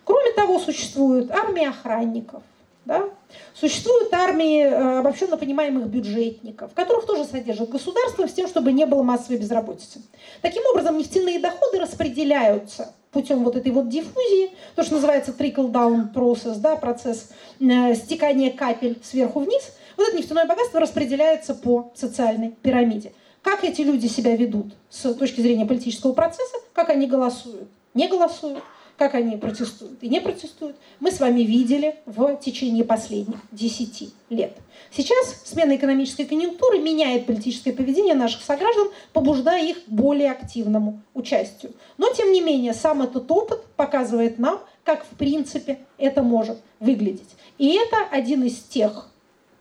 [0.04, 2.44] Кроме того, существует армия охранников,
[2.86, 3.10] да?
[3.56, 9.02] Существуют армии э, обобщенно понимаемых бюджетников, которых тоже содержит государство с тем, чтобы не было
[9.02, 10.02] массовой безработицы.
[10.42, 16.58] Таким образом, нефтяные доходы распределяются путем вот этой вот диффузии, то, что называется trickle-down process,
[16.58, 17.30] да, процесс
[17.60, 23.14] э, стекания капель сверху вниз– вот это нефтяное богатство распределяется по социальной пирамиде.
[23.42, 28.64] Как эти люди себя ведут с точки зрения политического процесса, как они голосуют, не голосуют,
[28.98, 34.56] как они протестуют и не протестуют, мы с вами видели в течение последних 10 лет.
[34.92, 41.74] Сейчас смена экономической конъюнктуры меняет политическое поведение наших сограждан, побуждая их к более активному участию.
[41.98, 47.30] Но, тем не менее, сам этот опыт показывает нам, как в принципе это может выглядеть.
[47.58, 49.10] И это один из тех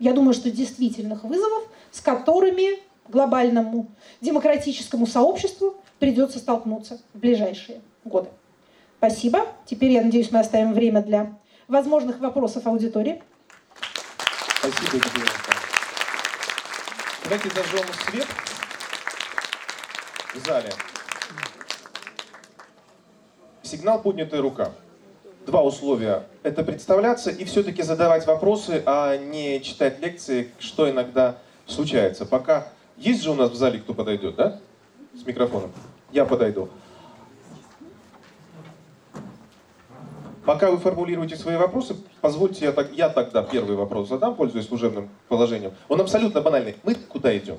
[0.03, 3.89] я думаю, что действительных вызовов, с которыми глобальному
[4.21, 8.29] демократическому сообществу придется столкнуться в ближайшие годы.
[8.99, 9.47] Спасибо.
[9.65, 11.39] Теперь, я надеюсь, мы оставим время для
[11.69, 13.23] возможных вопросов аудитории.
[14.59, 15.31] Спасибо, Екатерина
[17.23, 18.27] Давайте зажжем свет
[20.35, 20.73] в зале.
[23.63, 24.73] Сигнал «Поднятая рука»
[25.47, 26.25] два условия.
[26.43, 31.37] Это представляться и все-таки задавать вопросы, а не читать лекции, что иногда
[31.67, 32.27] случается.
[32.27, 34.61] Пока есть же у нас в зале кто подойдет, да?
[35.15, 35.73] С микрофоном.
[36.11, 36.69] Я подойду.
[40.45, 45.09] Пока вы формулируете свои вопросы, позвольте я, так, я тогда первый вопрос задам, пользуясь служебным
[45.29, 45.73] положением.
[45.89, 46.77] Он абсолютно банальный.
[46.83, 47.59] Мы куда идем?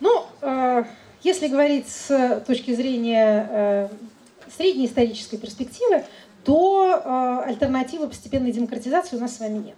[0.00, 0.84] Ну, э,
[1.22, 3.88] если говорить с точки зрения э,
[4.56, 6.04] средней исторической перспективы,
[6.44, 9.76] то э, альтернативы постепенной демократизации у нас с вами нет.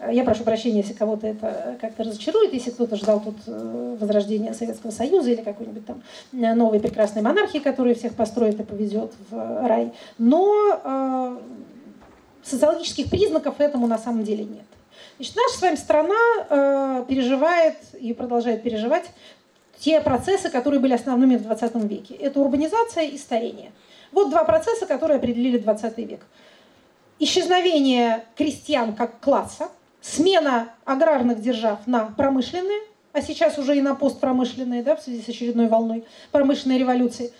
[0.00, 4.90] Э, я прошу прощения, если кого-то это как-то разочарует, если кто-то ждал тут возрождения Советского
[4.90, 6.02] Союза или какой-нибудь там
[6.32, 9.92] новой прекрасной монархии, которая всех построит и поведет в рай.
[10.18, 11.38] Но
[12.42, 14.64] социологических признаков этому на самом деле нет.
[15.18, 16.14] Значит, наша с вами страна
[16.48, 19.06] э, переживает и продолжает переживать
[19.78, 22.14] те процессы, которые были основными в 20 веке.
[22.14, 23.72] Это урбанизация и старение.
[24.12, 26.20] Вот два процесса, которые определили 20 век.
[27.18, 29.68] Исчезновение крестьян как класса,
[30.00, 32.80] смена аграрных держав на промышленные,
[33.12, 37.32] а сейчас уже и на постпромышленные, да, в связи с очередной волной промышленной революции,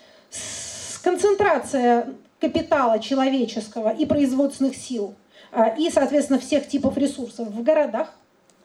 [1.03, 2.07] концентрация
[2.39, 5.15] капитала человеческого и производственных сил
[5.51, 8.13] а, и, соответственно, всех типов ресурсов в городах,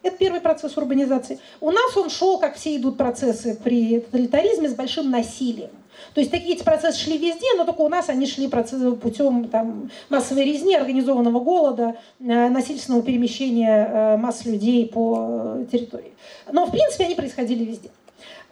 [0.05, 1.41] это первый процесс урбанизации.
[1.61, 5.71] У нас он шел, как все идут процессы при тоталитаризме, с большим насилием.
[6.13, 9.49] То есть такие эти процессы шли везде, но только у нас они шли процессы путем
[9.49, 16.13] там, массовой резни, организованного голода, э, насильственного перемещения э, масс людей по э, территории.
[16.53, 17.91] Но в принципе они происходили везде.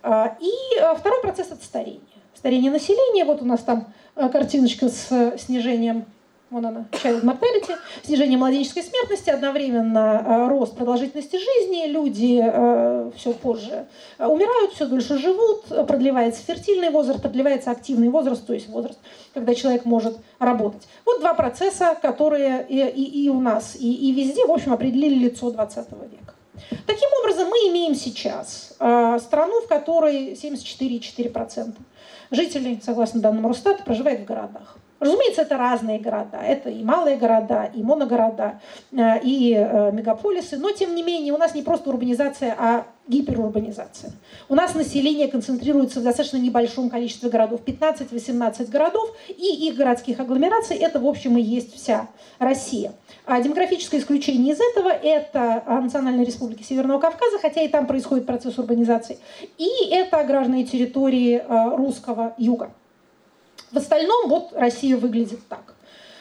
[0.03, 0.51] А, и
[0.99, 2.01] второй процесс это старение.
[2.35, 3.25] Старение населения.
[3.25, 6.07] Вот у нас там картиночка с снижением
[6.53, 7.75] вон она, child mortality,
[8.05, 13.87] снижение младенческой смертности, одновременно э, рост продолжительности жизни, люди э, все позже
[14.19, 18.99] э, умирают, все дольше живут, продлевается фертильный возраст, продлевается активный возраст, то есть возраст,
[19.35, 20.87] когда человек может работать.
[21.07, 25.25] Вот два процесса, которые и, и, и у нас, и, и везде, в общем, определили
[25.25, 26.35] лицо 20 века.
[26.87, 31.75] Таким образом, мы имеем сейчас э, страну, в которой 74,4%
[32.31, 34.77] жителей, согласно данным Росстата, проживает в городах.
[35.03, 36.39] Разумеется, это разные города.
[36.39, 38.61] Это и малые города, и моногорода,
[38.93, 40.59] э, и э, мегаполисы.
[40.59, 44.13] Но, тем не менее, у нас не просто урбанизация, а гиперурбанизация.
[44.49, 47.63] У нас население концентрируется в достаточно небольшом количестве городов.
[47.67, 50.77] 15-18 городов и их городских агломераций.
[50.77, 52.07] Это, в общем, и есть вся
[52.39, 52.93] Россия.
[53.27, 58.57] А демографическое исключение из этого– это Национальная республика Северного Кавказа, хотя и там происходит процесс
[58.57, 59.19] урбанизации.
[59.59, 62.71] И это аграрные территории э, русского юга.
[63.73, 65.75] В остальном вот Россия выглядит так.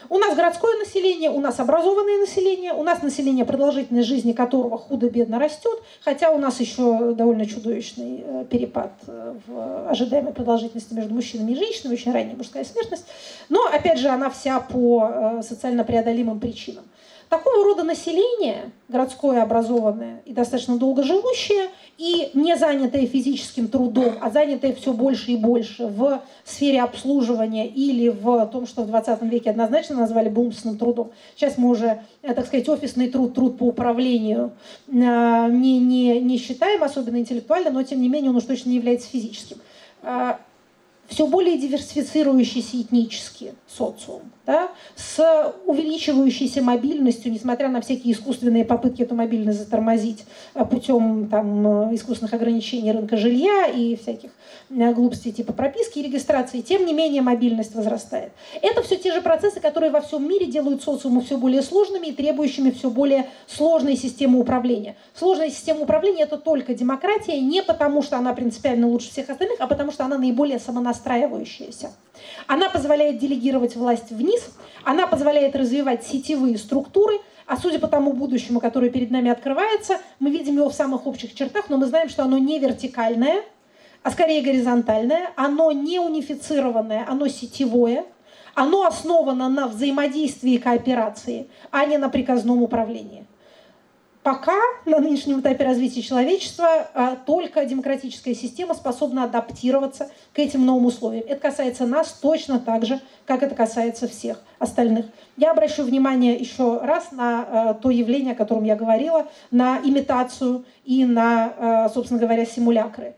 [0.09, 5.39] У нас городское население, у нас образованное население, у нас население, продолжительность жизни которого худо-бедно
[5.39, 11.53] растет, хотя у нас еще довольно чудовищный э, перепад э, в ожидаемой продолжительности между мужчинами
[11.53, 13.05] и женщинами, очень ранняя мужская смертность.
[13.47, 16.83] Но, опять же, она вся по э, социально преодолимым причинам.
[17.29, 24.29] Такого рода население, городское образованное и достаточно долго живущее, и не занятое физическим трудом, а
[24.29, 29.51] занятое все больше и больше в сфере обслуживания или в том, что в 20 веке
[29.51, 31.11] однозначно назвали бумственным трудом.
[31.35, 34.51] Сейчас мы уже, э, так сказать, офисный труд, труд по управлению
[34.87, 38.77] э, не, не, не считаем особенно интеллектуально, но тем не менее он уж точно не
[38.77, 39.57] является физическим
[40.01, 40.33] э,
[41.11, 49.15] все более диверсифицирующийся этнически социум, да, с увеличивающейся мобильностью, несмотря на всякие искусственные попытки эту
[49.15, 50.25] мобильность затормозить
[50.55, 54.31] э, путем там, э, искусственных ограничений рынка жилья и всяких
[54.69, 58.31] э, глупостей типа прописки и регистрации, тем не менее мобильность возрастает.
[58.61, 62.11] Это все те же процессы, которые во всем мире делают социумы все более сложными и
[62.13, 64.95] требующими все более сложной системы управления.
[65.13, 69.67] Сложная система управления– это только демократия, не потому что она принципиально лучше всех остальных, а
[69.67, 71.91] потому что она наиболее самонастроенная настраивающаяся.
[72.47, 74.30] Она позволяет делегировать власть вниз,
[74.83, 80.29] она позволяет развивать сетевые структуры, а судя по тому будущему, которое перед нами открывается, мы
[80.29, 83.43] видим его в самых общих чертах, но мы знаем, что оно не вертикальное,
[84.03, 88.05] а скорее горизонтальное, оно не унифицированное, оно сетевое,
[88.55, 93.25] оно основано на взаимодействии и кооперации, а не на приказном управлении.
[94.23, 100.85] Пока на нынешнем этапе развития человечества а, только демократическая система способна адаптироваться к этим новым
[100.85, 101.25] условиям.
[101.27, 105.07] Это касается нас точно так же, как это касается всех остальных.
[105.37, 110.65] Я обращу внимание еще раз на а, то явление, о котором я говорила, на имитацию
[110.85, 113.15] и на, а, собственно говоря, симулякры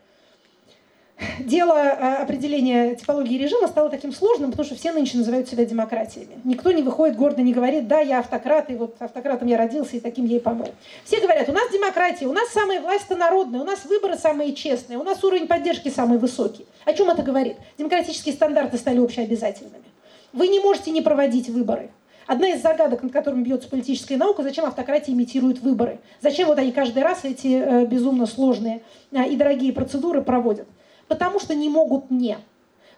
[1.38, 6.40] дело э, определения типологии режима стало таким сложным, потому что все нынче называют себя демократиями.
[6.44, 10.00] Никто не выходит гордо, не говорит, да, я автократ, и вот автократом я родился, и
[10.00, 10.68] таким я и помру.
[11.04, 14.98] Все говорят, у нас демократия, у нас самая власть-то народная, у нас выборы самые честные,
[14.98, 16.66] у нас уровень поддержки самый высокий.
[16.84, 17.56] О чем это говорит?
[17.78, 19.84] Демократические стандарты стали общеобязательными.
[20.32, 21.90] Вы не можете не проводить выборы.
[22.26, 26.00] Одна из загадок, над которыми бьется политическая наука, зачем автократия имитирует выборы?
[26.22, 30.66] Зачем вот они каждый раз эти э, безумно сложные э, и дорогие процедуры проводят?
[31.14, 32.38] Потому что не могут не.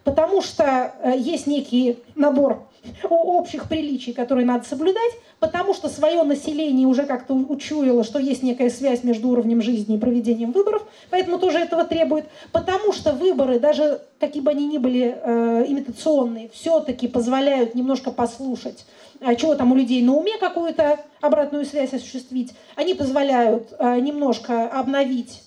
[0.05, 0.65] Потому что
[1.03, 2.67] э, есть некий набор
[3.11, 8.71] общих приличий, которые надо соблюдать, потому что свое население уже как-то учуяло, что есть некая
[8.71, 14.01] связь между уровнем жизни и проведением выборов, поэтому тоже этого требует, потому что выборы, даже
[14.19, 18.87] какие бы они ни были э, имитационные, все-таки позволяют немножко послушать,
[19.21, 24.69] э, чего там у людей на уме, какую-то обратную связь осуществить, они позволяют э, немножко
[24.69, 25.43] обновить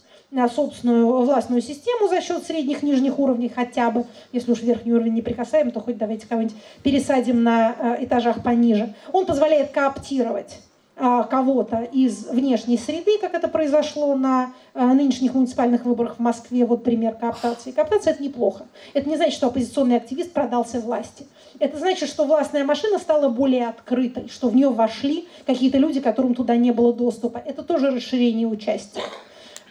[0.55, 4.05] собственную властную систему за счет средних нижних уровней хотя бы.
[4.31, 8.93] Если уж верхний уровень не прикасаем, то хоть давайте кого-нибудь пересадим на э, этажах пониже.
[9.11, 10.59] Он позволяет кооптировать
[10.97, 16.63] э, кого-то из внешней среды, как это произошло на э, нынешних муниципальных выборах в Москве.
[16.63, 17.71] Вот пример кооптации.
[17.71, 18.67] Кооптация– это неплохо.
[18.93, 21.25] Это не значит, что оппозиционный активист продался власти.
[21.57, 26.35] Это значит, что властная машина стала более открытой, что в нее вошли какие-то люди, которым
[26.35, 27.41] туда не было доступа.
[27.43, 29.01] Это тоже расширение участия.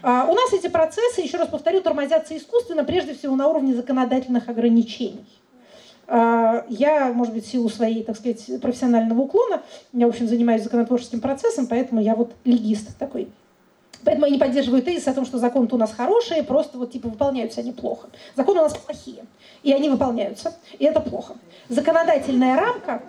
[0.03, 4.49] А, у нас эти процессы, еще раз повторю, тормозятся искусственно, прежде всего на уровне законодательных
[4.49, 5.27] ограничений.
[6.07, 10.63] А, я, может быть, в силу своей, так сказать, профессионального уклона, я, в общем, занимаюсь
[10.63, 13.29] законотворческим процессом, поэтому я вот легист такой.
[14.05, 17.09] Поэтому я не поддерживаю тезис о том, что законы у нас хорошие, просто вот типа
[17.09, 18.09] выполняются они плохо.
[18.37, 19.25] Законы у нас плохие,
[19.65, 21.35] и они выполняются, и это плохо.
[21.69, 23.03] Законодательная рамка,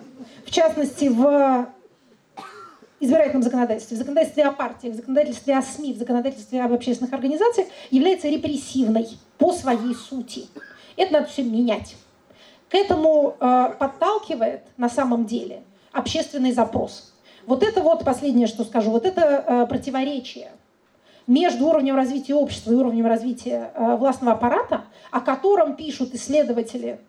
[0.44, 1.68] в частности, в
[3.00, 7.68] избирательном законодательстве, в законодательстве о партиях, в законодательстве о СМИ, в законодательстве об общественных организациях
[7.90, 10.46] является репрессивной по своей сути.
[10.96, 11.96] Это надо все менять.
[12.68, 17.14] К этому э, подталкивает на самом деле общественный запрос.
[17.46, 20.52] Вот это вот последнее, что скажу, вот это э, противоречие
[21.26, 27.00] между уровнем развития общества и уровнем развития э, властного аппарата, о котором пишут исследователи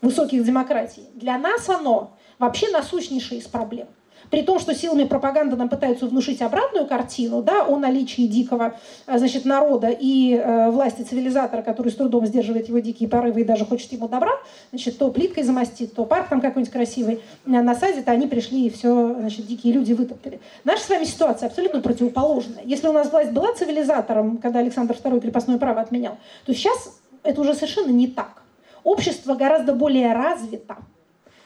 [0.00, 2.10] высоких демократий, для нас оно
[2.40, 3.86] вообще насущнейшее из проблем–
[4.32, 8.76] При том, что силами пропаганды нам пытаются внушить обратную картину, да, о наличии дикого,
[9.06, 13.44] э, значит, народа и э, власти цивилизатора, который с трудом сдерживает его дикие порывы и
[13.44, 14.30] даже хочет ему добра,
[14.70, 19.16] значит, то плиткой замостит, то парк там какой-нибудь красивый насадит, а они пришли и все,
[19.20, 20.40] значит, дикие люди вытоптали.
[20.64, 22.62] Наша с вами ситуация абсолютно противоположная.
[22.64, 26.16] Если у нас власть была цивилизатором, когда Александр II крепостное право отменял,
[26.46, 28.42] то сейчас это уже совершенно не так.
[28.82, 30.78] Общество гораздо более развито,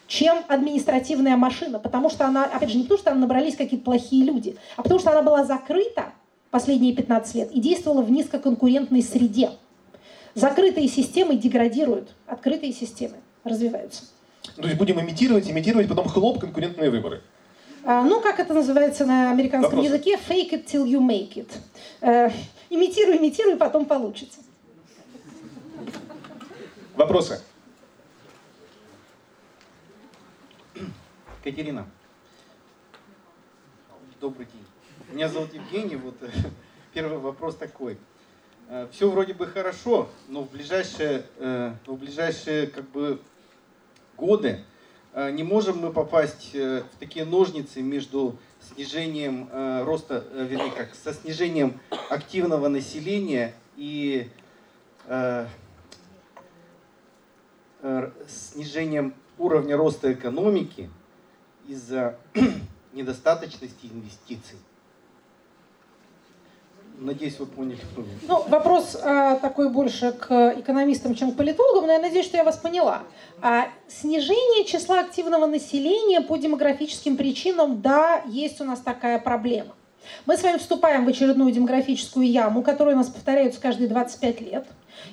[0.07, 4.25] чем административная машина, потому что она, опять же, не потому что там набрались какие-то плохие
[4.25, 6.13] люди, а потому что она была закрыта
[6.51, 9.51] последние 15 лет и действовала в низкоконкурентной среде.
[10.35, 14.05] Закрытые системы деградируют, открытые системы развиваются.
[14.55, 17.23] То есть будем имитировать, имитировать, потом хлоп, конкурентные выборы.
[17.85, 19.87] А, ну, как это называется на американском Вопрос.
[19.87, 20.19] языке?
[20.29, 21.49] Fake it till you make it.
[22.01, 22.31] Э,
[22.69, 24.41] имитируй, имитируй, потом получится.
[26.97, 27.41] Вопросы?
[31.47, 31.87] Катерина.
[34.21, 34.65] Добрый день.
[35.13, 35.95] Меня зовут Евгений.
[35.95, 36.17] Вот
[36.93, 37.99] первый вопрос такой.
[38.69, 43.21] Э, Все вроде бы хорошо, но в ближайшие, э, в ближайшие как бы
[44.17, 44.65] годы
[45.13, 49.49] э, не можем мы попасть в такие ножницы между снижением
[49.85, 51.79] роста, вернее как, со снижением
[52.11, 54.29] активного населения и
[57.83, 60.91] Э, снижением уровня роста экономики
[61.69, 62.17] из-за
[62.93, 64.59] недостаточности инвестиций.
[66.99, 67.79] Надеюсь, вы поняли.
[68.27, 72.45] Ну, вопрос а, такой больше к экономистам, чем к политологам, но я надеюсь, что я
[72.45, 73.03] вас поняла.
[73.43, 79.75] А, снижение числа активного населения по демографическим причинам, да, есть у нас такая проблема.
[80.25, 84.67] Мы с вами вступаем в очередную демографическую яму, которая у нас повторяется каждые 25 лет.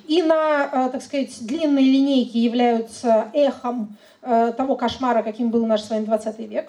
[0.06, 5.82] И на, э, так сказать, длинной линейке являются эхом э, того кошмара, каким был наш
[5.82, 6.68] с вами 20 век.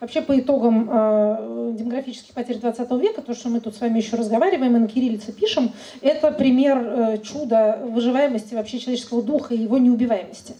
[0.00, 4.16] Вообще по итогам э, демографических потерь 20 века, то, что мы тут с вами еще
[4.16, 10.54] разговариваем и на кириллице пишем, это пример чуда выживаемости вообще человеческого духа и его неубиваемости.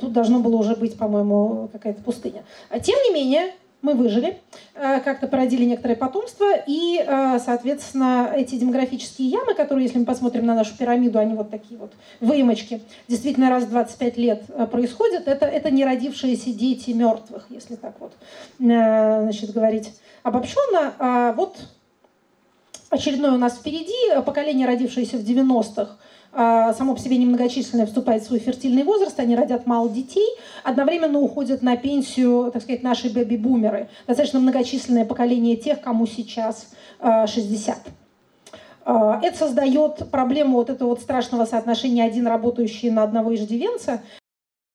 [0.00, 2.44] Тут должно было уже быть, по-моему, какая-то пустыня.
[2.70, 4.38] А тем не менее, мы выжили,
[4.74, 10.46] э, как-то породили некоторое потомство, и, э, соответственно, эти демографические ямы, которые, если мы посмотрим
[10.46, 15.28] на нашу пирамиду, они вот такие вот выемочки, действительно раз в 25 лет э, происходят,
[15.28, 18.12] это, это не родившиеся дети мертвых, если так вот
[18.58, 20.94] значит, говорить обобщенно.
[20.98, 21.56] А вот
[22.90, 25.96] очередное у нас впереди, поколение, родившееся в 90-х, а,
[26.36, 30.26] само по себе немногочисленное вступает в свой фертильный возраст, они родят мало детей,
[30.64, 33.88] одновременно уходят на пенсию, так сказать, наши бэби-бумеры.
[34.06, 37.78] Достаточно многочисленное поколение тех, кому сейчас 60.
[38.84, 44.02] А, а, это создает проблему вот этого вот страшного соотношения один работающий на одного иждивенца,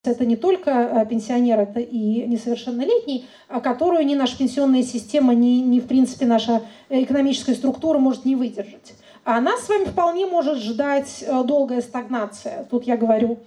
[0.04, 3.28] это не только пенсионер, это и несовершеннолетний,
[3.62, 8.94] которую ни наша пенсионная система, ни, ни в принципе наша экономическая структура может не выдержать.
[9.24, 12.66] А нас с вами вполне может ждать э, долгая стагнация.
[12.72, 13.40] Тут я говорю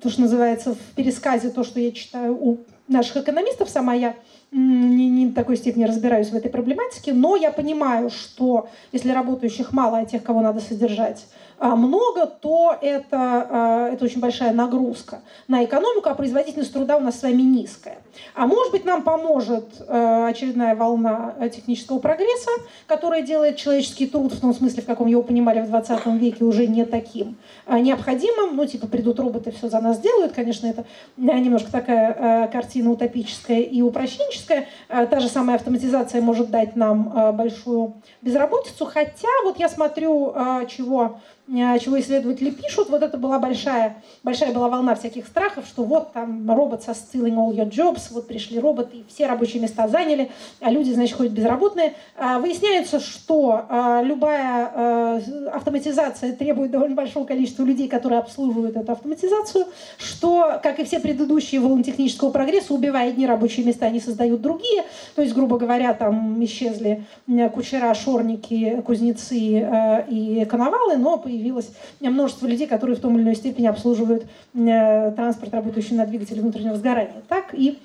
[0.00, 4.14] то, что называется в пересказе, то, что я читаю у наших экономистов, сама я
[4.52, 9.72] не, не в такой степени разбираюсь в этой проблематике, но я понимаю, что если работающих
[9.72, 11.26] мало, а тех, кого надо содержать,
[11.60, 13.08] много, то это,
[13.50, 17.98] а, это очень большая нагрузка на экономику, а производительность труда у нас с вами низкая.
[18.34, 22.50] А может быть, нам поможет а, очередная волна технического прогресса,
[22.86, 26.66] которая делает человеческий труд, в том смысле, в каком его понимали в 20 веке, уже
[26.66, 27.36] не таким
[27.68, 28.56] необходимым.
[28.56, 30.32] Ну, типа, придут роботы, все за нас сделают.
[30.32, 30.86] Конечно, это
[31.18, 34.66] немножко такая картина утопическая и упрощенческая.
[34.88, 38.86] Та же самая автоматизация может дать нам большую безработицу.
[38.86, 40.34] Хотя, вот я смотрю,
[40.68, 41.20] чего
[41.50, 46.48] чего исследователи пишут, вот это была большая, большая была волна всяких страхов, что вот там
[46.48, 50.30] робот со stealing all your jobs, вот пришли роботы и все рабочие места заняли,
[50.60, 51.94] а люди, значит, ходят безработные.
[52.16, 55.20] А выясняется, что а, любая
[55.52, 59.66] автоматизация требует довольно большого количества людей, которые обслуживают эту автоматизацию,
[59.98, 64.84] что, как и все предыдущие волны технического прогресса, убивая одни рабочие места, они создают другие,
[65.16, 67.04] то есть, грубо говоря, там исчезли
[67.52, 71.70] кучера, шорники, кузнецы и коновалы, но появились появилось
[72.00, 76.76] множество людей, которые в том или иной степени обслуживают э, транспорт, работающий на двигателе внутреннего
[76.76, 77.22] сгорания.
[77.28, 77.78] Так и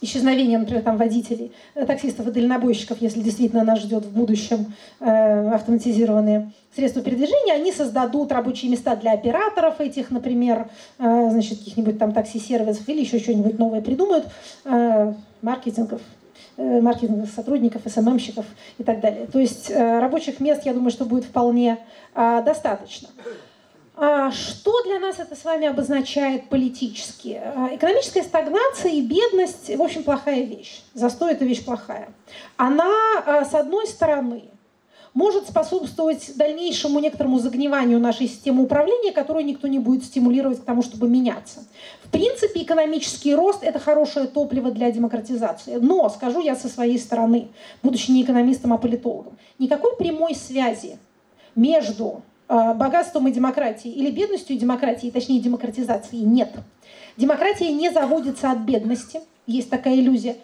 [0.00, 5.50] исчезновение, например, там, водителей, э, таксистов и дальнобойщиков, если действительно нас ждет в будущем э,
[5.50, 10.68] автоматизированные средства передвижения, они создадут рабочие места для операторов этих, например,
[10.98, 14.26] э, значит, каких-нибудь там такси-сервисов или еще что-нибудь новое придумают,
[14.64, 16.00] э, маркетингов,
[16.58, 18.44] маркетинговых сотрудников, СММщиков
[18.78, 19.26] и так далее.
[19.26, 21.78] То есть э, рабочих мест, я думаю, что будет вполне
[22.14, 23.08] а, достаточно.
[23.96, 27.40] А что для нас это с вами обозначает политически?
[27.72, 30.82] Экономическая стагнация и бедность, в общем, плохая вещь.
[30.94, 32.10] Застой– это вещь плохая.
[32.56, 34.44] Она, с одной стороны,
[35.14, 40.82] может способствовать дальнейшему некоторому загниванию нашей системы управления, которую никто не будет стимулировать к тому,
[40.82, 41.64] чтобы меняться.
[42.04, 45.76] В принципе, экономический рост– это хорошее топливо для демократизации.
[45.76, 47.48] Но, скажу я со своей стороны,
[47.82, 50.98] будучи не экономистом, а политологом, никакой прямой связи
[51.54, 56.50] между э, богатством и демократией или бедностью и демократией, точнее демократизацией, нет.
[57.16, 60.36] Демократия не заводится от бедности, есть такая иллюзия.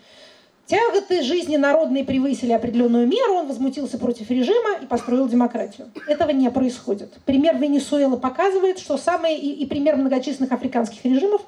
[0.66, 5.90] Тяготы жизни народные превысили определенную меру, он возмутился против режима и построил демократию.
[6.08, 7.12] Этого не происходит.
[7.26, 11.42] Пример Венесуэлы показывает, что самые, и, и пример многочисленных африканских режимов,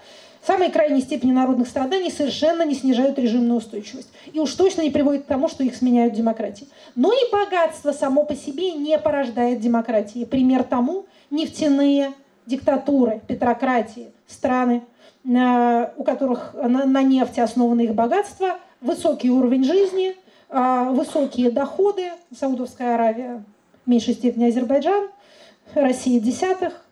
[0.47, 4.11] самые крайние степени народных страданий совершенно не снижают режимную устойчивость.
[4.35, 6.69] И уж точно не приводит к тому, что их сменяют демократии.
[6.95, 10.27] Но и богатство само по себе не порождает демократии.
[10.27, 12.13] Пример тому нефтяные
[12.45, 14.83] диктатуры, петрократии, страны,
[15.27, 20.15] у которых на нефти основаны их богатства– высокий уровень жизни,
[20.49, 23.43] а, высокие доходы, Саудовская Аравия,
[23.85, 25.09] в меньшей степени Азербайджан,
[25.75, 26.85] Россия десятых,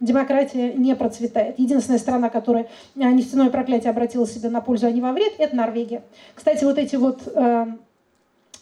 [0.00, 1.58] демократия не процветает.
[1.58, 5.56] Единственная страна, которая а, нефтяное проклятие обратила себе на пользу, а не во вред, это
[5.56, 6.02] Норвегия.
[6.34, 7.66] Кстати, вот эти вот э,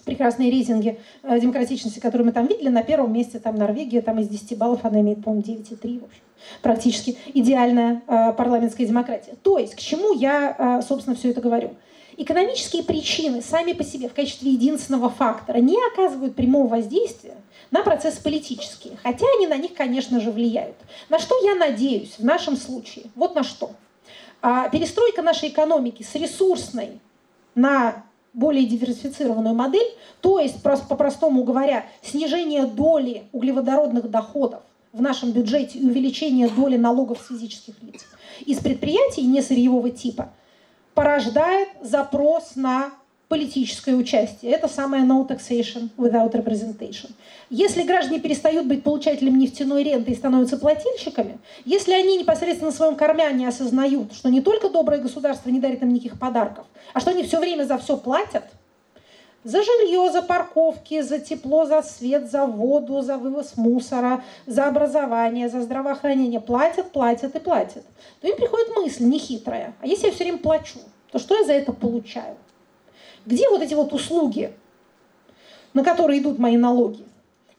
[0.04, 4.28] прекрасные рейтинги э, демократичности, которые мы там видели, на первом месте там Норвегия, там из
[4.28, 6.22] 10 баллов она имеет, по-моему, 9,3, в общем,
[6.62, 9.34] практически идеальная э, парламентская демократия.
[9.42, 11.74] То есть, к чему я, э, собственно, все это говорю?
[12.16, 17.36] Экономические причины сами по себе в качестве единственного фактора не оказывают прямого воздействия
[17.70, 20.76] на процессы политические, хотя они на них, конечно же, влияют.
[21.08, 23.06] На что я надеюсь в нашем случае?
[23.14, 23.70] Вот на что.
[24.42, 27.00] А, перестройка нашей экономики с ресурсной
[27.54, 28.04] на
[28.34, 34.62] более диверсифицированную модель, то есть, по-простому говоря, снижение доли углеводородных доходов
[34.92, 38.04] в нашем бюджете увеличение доли налогов с физических лиц
[38.44, 40.32] из предприятий не сырьевого типа–
[40.94, 42.90] порождает запрос на
[43.28, 44.52] политическое участие.
[44.52, 47.10] Это самое no taxation without representation.
[47.48, 52.94] Если граждане перестают быть получателями нефтяной ренты и становятся плательщиками, если они непосредственно на своем
[52.94, 57.22] кармане осознают, что не только доброе государство не дарит им никаких подарков, а что они
[57.22, 58.44] все время за все платят,
[59.44, 65.48] за жилье, за парковки, за тепло, за свет, за воду, за вывоз мусора, за образование,
[65.48, 66.40] за здравоохранение.
[66.40, 67.84] Платят, платят и платят.
[68.20, 69.74] То им приходит мысль нехитрая.
[69.80, 70.78] А если я все время плачу,
[71.10, 72.36] то что я за это получаю?
[73.26, 74.52] Где вот эти вот услуги,
[75.74, 77.04] на которые идут мои налоги?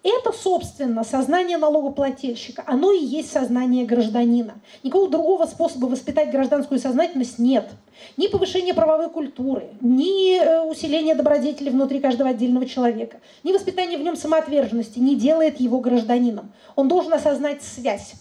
[0.04, 2.62] Это, собственно, сознание налогоплательщика.
[2.68, 4.56] Оно и есть сознание гражданина.
[4.84, 7.70] Никакого другого способа воспитать гражданскую сознательность нет.
[8.18, 14.02] Ни повышения правовой культуры, ни э, усиления добродетели внутри каждого отдельного человека, ни воспитания в
[14.02, 16.52] нем самоотверженности не делает его гражданином.
[16.76, 18.16] Он должен осознать связь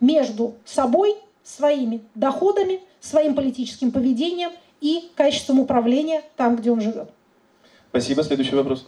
[0.00, 4.50] между собой, своими доходами, своим политическим поведением
[4.80, 7.10] и качеством управления там, где он живет.
[7.90, 8.24] Спасибо.
[8.24, 8.86] Следующий вопрос.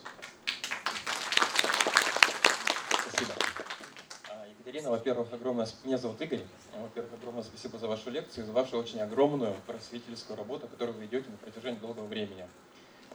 [4.70, 5.68] Екатерина, во-первых, огромное...
[5.84, 6.42] Меня зовут Игорь.
[6.76, 11.30] Во-первых, огромное спасибо за вашу лекцию, за вашу очень огромную просветительскую работу, которую вы ведете
[11.30, 12.46] на протяжении долгого времени.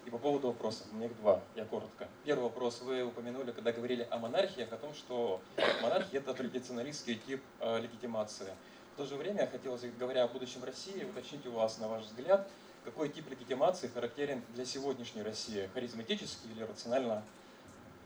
[0.06, 2.07] И по поводу вопросов, у меня их два, я коротко.
[2.23, 5.41] Первый вопрос вы упомянули, когда говорили о монархиях, о том, что
[5.81, 8.53] монархия– это традиционалистский тип э, легитимации.
[8.93, 12.47] В то же время хотелось, говоря о будущем России, уточнить у вас, на ваш взгляд,
[12.85, 15.69] какой тип легитимации характерен для сегодняшней России?
[15.73, 17.23] Харизматический или рационально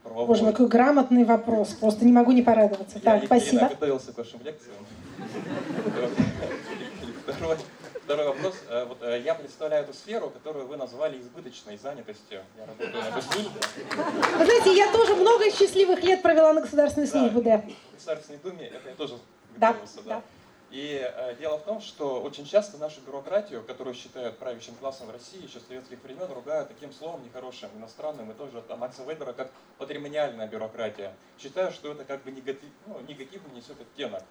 [0.10, 0.28] правовой.
[0.28, 1.70] Боже мой, какой грамотный вопрос.
[1.70, 2.98] Просто не могу не порадоваться.
[2.98, 3.62] Я, так, спасибо.
[3.62, 4.76] Я готовился к вашим лекциям.
[7.28, 7.58] Второй,
[8.04, 8.56] второй вопрос.
[8.70, 12.42] Э, вот, э, я представляю эту сферу, которую вы назвали избыточной занятостью.
[12.58, 13.60] Я работаю на госслужбе.
[14.38, 17.58] Вы знаете, я тоже много счастливых лет провела на государственной службе, да.
[17.60, 19.16] В Государственной Думе это я тоже
[19.56, 20.10] готовился, да.
[20.16, 20.22] да.
[20.72, 25.12] И э, дело в том, что очень часто нашу бюрократию, которую считают правящим классом в
[25.12, 29.34] России еще с советских времен, ругают таким словом нехорошим, иностранным, и тоже от Макса Вебера,
[29.34, 31.16] как патримониальная бюрократия.
[31.40, 34.24] Считаю, что это как бы негатив, ну, негативно несет оттенок.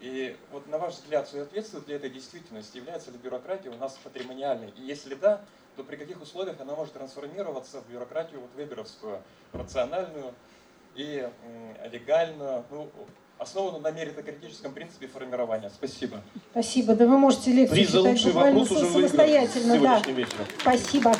[0.00, 2.76] И вот на ваш взгляд, соответствует ли этой действительности?
[2.76, 4.70] Является ли бюрократия у нас патримониальной?
[4.76, 5.40] И если да,
[5.76, 9.22] то при каких условиях она может трансформироваться в бюрократию вот веберовскую,
[9.52, 10.34] рациональную
[10.96, 11.30] и
[11.90, 12.90] легальную, ну,
[13.42, 15.70] основана на меритокритическом принципе формирования.
[15.70, 16.20] Спасибо.
[16.52, 16.94] Спасибо.
[16.94, 19.80] Да вы можете лекцию читать буквально самостоятельно.
[19.80, 20.02] Да.
[20.60, 21.12] Спасибо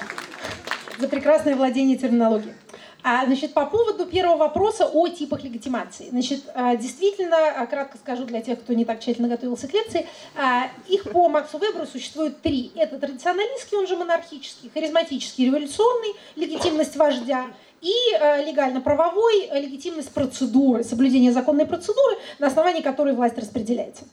[0.99, 2.55] за прекрасное владение терминологией.
[3.05, 6.09] А, значит, по поводу первого вопроса о типах легитимации.
[6.11, 10.07] Значит, а, действительно, а, кратко скажу для тех, кто не так тщательно готовился к лекции,
[10.37, 12.70] а, их по Максу Веберу существует три.
[12.77, 17.47] Это традиционалистский, он же монархический, харизматический, революционный, легитимность вождя
[17.81, 17.93] и
[18.47, 24.05] легально-правовой легитимность процедуры, соблюдение законной процедуры, на основании которой власть распределяется.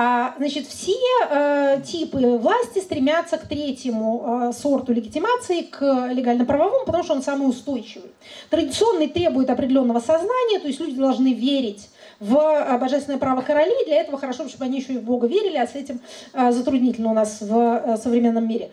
[0.00, 0.94] А, значит, все
[1.28, 7.48] э, типы власти стремятся к третьему э, сорту легитимации, к легально-правовому, потому что он самый
[7.48, 8.12] устойчивый.
[8.48, 13.86] Традиционный требует определенного сознания, то есть люди должны верить в э, божественное право королей.
[13.86, 16.00] Для этого хорошо, чтобы они еще и в Бога верили, а с этим
[16.32, 18.70] э, затруднительно у нас в э, современном мире.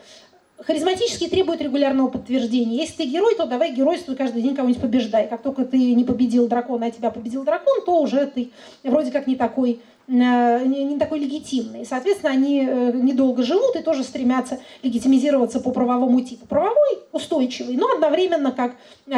[0.59, 2.77] Харизматический требует регулярного подтверждения.
[2.77, 5.27] Если ты герой, то давай геройствуй каждый день кого-нибудь побеждай.
[5.27, 8.51] Как только ты не победил дракона, а тебя победил дракон, то уже ты
[8.83, 11.85] вроде как не такой не такой легитимный.
[11.85, 16.45] Соответственно, они э, недолго живут и тоже стремятся легитимизироваться по правовому типу.
[16.45, 18.75] Правовой устойчивый, но одновременно, как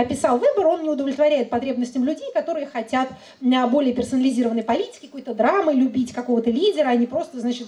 [0.08, 3.10] писал Вебер, он не удовлетворяет потребностям людей, которые хотят
[3.42, 7.68] э, более персонализированной политики, какой-то драмы, любить какого-то лидера, а не просто, значит,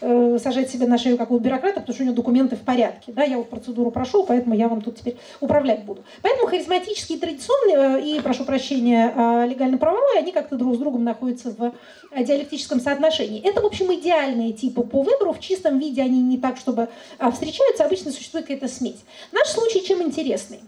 [0.00, 3.12] сажать себе на шею какого-то бюрократа, потому что у него документы в порядке.
[3.12, 6.04] Да, я вот процедуру прошел, поэтому я вам тут теперь управлять буду.
[6.22, 11.72] Поэтому харизматические, традиционные и, прошу прощения, легально-правовые, они как-то друг с другом находятся в
[12.16, 13.40] диалектическом соотношении.
[13.42, 15.32] Это, в общем, идеальные типы по выбору.
[15.32, 19.04] В чистом виде они не так, чтобы а, встречаются, обычно существует какая-то смесь.
[19.32, 20.60] Наш случай чем интересный?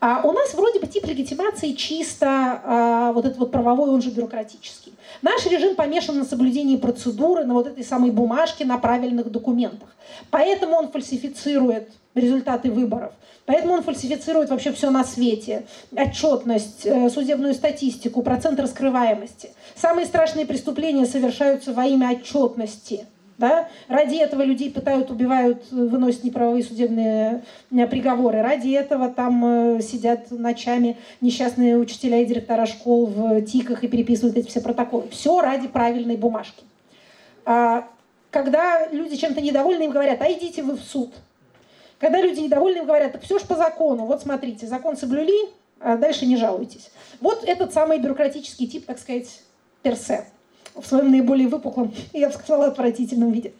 [0.00, 2.26] А у нас вроде бы тип легитимации чисто
[2.64, 4.92] а, вот этот вот правовой, он же бюрократический.
[5.22, 9.88] Наш режим помешан на соблюдении процедуры, на вот этой самой бумажке, на правильных документах.
[10.30, 13.12] Поэтому он фальсифицирует результаты выборов.
[13.46, 15.64] Поэтому он фальсифицирует вообще все на свете.
[15.94, 19.50] Отчетность, э, судебную статистику, процент раскрываемости.
[19.82, 23.04] Самые страшные преступления совершаются во имя отчетности.
[23.36, 23.68] Да?
[23.88, 27.42] Ради этого людей пытают, убивают, выносят неправовые судебные
[27.72, 28.42] э, приговоры.
[28.42, 34.36] Ради этого там э, сидят ночами несчастные учителя и директора школ в тиках и переписывают
[34.36, 35.08] эти все протоколы.
[35.10, 36.62] Все ради правильной бумажки.
[37.44, 37.88] А
[38.30, 41.12] когда люди чем-то недовольны, им говорят, а идите вы в суд.
[41.98, 44.06] Когда люди недовольны, им говорят, так все же по закону.
[44.06, 45.50] Вот смотрите, закон соблюли,
[45.80, 46.92] а дальше не жалуйтесь.
[47.20, 49.40] Вот этот самый бюрократический тип, так сказать,
[49.82, 50.26] персе
[50.74, 53.52] в своем наиболее выпуклом, я бы сказала, отвратительном виде.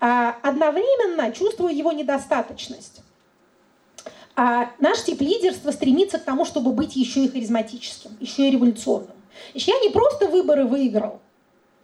[0.00, 3.00] А, одновременно чувствую его недостаточность.
[4.36, 9.16] А наш тип лидерства стремится к тому, чтобы быть еще и харизматическим, еще и революционным.
[9.54, 11.20] Еще я не просто выборы выиграл,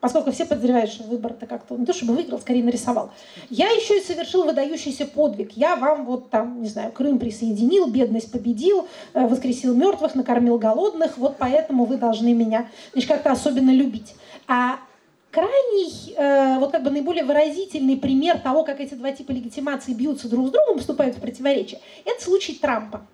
[0.04, 3.10] поскольку все подозревают, что выбор-то как-то не то чтобы выиграл, скорее нарисовал.
[3.48, 5.52] Я еще и совершил выдающийся подвиг.
[5.52, 11.16] Я вам вот там, не знаю, Крым присоединил, бедность победил, э, воскресил мертвых, накормил голодных,
[11.16, 14.14] вот поэтому вы должны меня значит, как-то особенно любить.
[14.46, 14.76] А
[15.30, 20.28] крайний, э, вот как бы наиболее выразительный пример того, как эти два типа легитимации бьются
[20.28, 23.06] друг с другом, вступают в противоречие, это случай Трампа,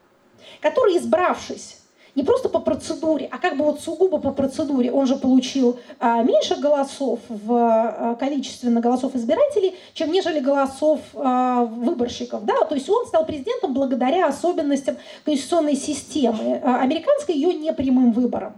[0.61, 1.80] который, избравшись
[2.15, 4.91] не просто по процедуре, а как бы вот сугубо по процедуре.
[4.93, 11.65] Он же получил а, меньше голосов в а, количественно голосов избирателей, чем нежели голосов а,
[11.65, 12.45] выборщиков.
[12.45, 12.65] Да?
[12.65, 16.61] То есть он стал президентом благодаря особенностям конституционной системы.
[16.65, 18.55] А, американской ее непрямым выбором.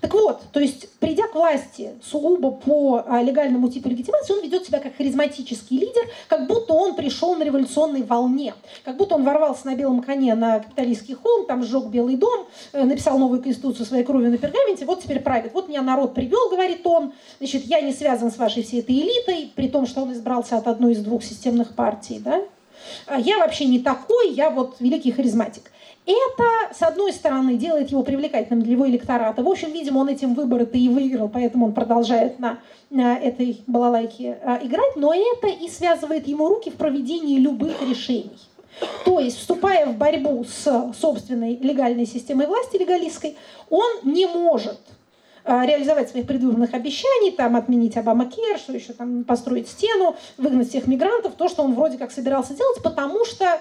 [0.00, 4.66] Так вот, то есть, придя к власти сугубо по а, легальному типу легитимации, он ведет
[4.66, 8.54] себя как харизматический лидер, как будто он пришел на революционной волне,
[8.84, 12.84] как будто он ворвался на белом коне на капиталистский холм, там сжег Белый дом, э,
[12.84, 15.52] написал новую конституцию своей кровью на пергаменте, вот теперь правит.
[15.54, 19.52] Вот меня народ привел, говорит он, значит, я не связан с вашей всей этой элитой,
[19.54, 22.42] при том, что он избрался от одной из двух системных партий, да,
[23.06, 25.70] а я вообще не такой, я вот великий харизматик.
[26.06, 29.42] Это, с одной стороны, делает его привлекательным для его электората.
[29.42, 32.60] В общем, видимо, он этим выборы-то и выиграл, поэтому он продолжает на,
[32.90, 34.94] на этой балалайке а, играть.
[34.94, 38.38] Но это и связывает ему руки в проведении любых решений.
[39.04, 43.36] То есть, вступая в борьбу с собственной легальной системой власти, легалистской,
[43.68, 44.78] он не может
[45.42, 50.68] а, реализовать своих предвыборных обещаний, там отменить Обама Кер, что еще там построить стену, выгнать
[50.68, 53.60] всех мигрантов, то, что он вроде как собирался делать, потому что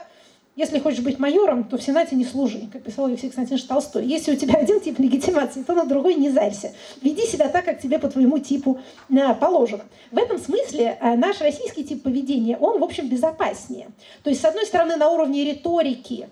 [0.55, 4.05] если хочешь быть майором, то в Сенате не служи, как писал Алексей Константинович Толстой.
[4.05, 6.73] Если у тебя один тип легитимации, то на другой не зарься.
[7.01, 8.79] Веди себя так, как тебе по твоему типу
[9.09, 9.83] э, положено.
[10.11, 13.89] В этом смысле э, наш российский тип поведения, он, в общем, безопаснее.
[14.23, 16.29] То есть, с одной стороны, на уровне риторики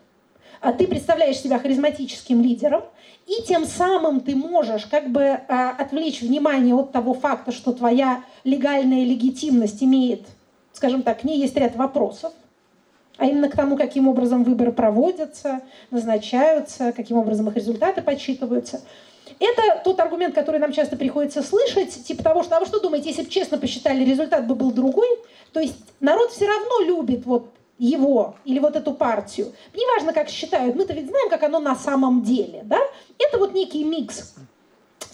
[0.61, 2.83] э, ты представляешь себя харизматическим лидером,
[3.27, 9.05] и тем самым ты можешь как бы отвлечь внимание от того факта, что твоя легальная
[9.05, 10.27] легитимность имеет,
[10.73, 12.33] скажем так, к ней есть ряд вопросов,
[13.17, 15.61] а именно к тому, каким образом выборы проводятся,
[15.91, 18.81] назначаются, каким образом их результаты подсчитываются.
[19.39, 23.09] Это тот аргумент, который нам часто приходится слышать, типа того, что, а вы что думаете,
[23.09, 25.07] если бы честно посчитали, результат бы был другой?
[25.51, 29.53] То есть народ все равно любит вот его или вот эту партию.
[29.73, 32.61] Неважно, как считают, мы-то ведь знаем, как оно на самом деле.
[32.63, 32.79] Да?
[33.17, 34.35] Это вот некий микс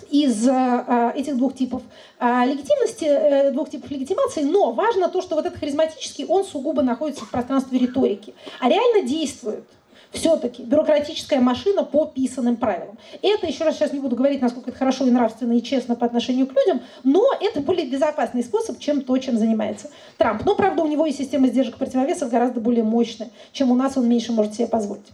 [0.10, 1.82] из э, этих двух типов
[2.20, 6.82] э, легитимности, э, двух типов легитимации, но важно то, что вот этот харизматический, он сугубо
[6.82, 9.66] находится в пространстве риторики, а реально действует
[10.12, 12.98] все-таки бюрократическая машина по писанным правилам.
[13.22, 16.06] Это, еще раз сейчас не буду говорить, насколько это хорошо и нравственно и честно по
[16.06, 20.46] отношению к людям, но это более безопасный способ, чем то, чем занимается Трамп.
[20.46, 24.08] Но, правда, у него и система сдержек противовесов гораздо более мощная, чем у нас он
[24.08, 25.06] меньше может себе позволить.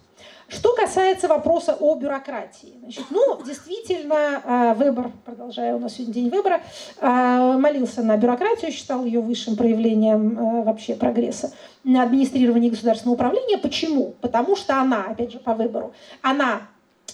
[0.48, 2.74] Что касается вопроса о бюрократии.
[2.80, 6.62] Значит, ну, действительно, э, выбор, продолжая, у нас сегодня день выбора,
[7.00, 11.52] э, молился на бюрократию, считал ее высшим проявлением э, вообще прогресса
[11.84, 13.58] на администрирование государственного управления.
[13.58, 14.14] Почему?
[14.22, 16.62] Потому что она, опять же, по выбору, она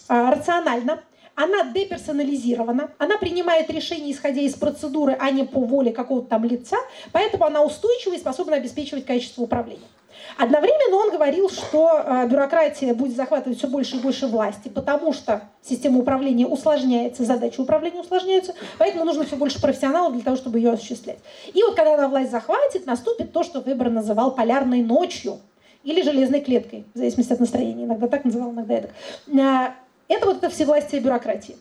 [0.07, 0.99] рациональна,
[1.35, 6.77] она деперсонализирована, она принимает решения, исходя из процедуры, а не по воле какого-то там лица,
[7.13, 9.87] поэтому она устойчива и способна обеспечивать качество управления.
[10.37, 15.43] Одновременно он говорил, что э, бюрократия будет захватывать все больше и больше власти, потому что
[15.61, 20.71] система управления усложняется, задачи управления усложняются, поэтому нужно все больше профессионалов для того, чтобы ее
[20.71, 21.19] осуществлять.
[21.53, 25.39] И вот когда она власть захватит, наступит то, что Вебер называл полярной ночью
[25.83, 27.85] или железной клеткой, в зависимости от настроения.
[27.85, 28.89] Иногда так называл, иногда это.
[29.27, 29.71] Э,
[30.07, 31.55] это вот это всевластие бюрократии.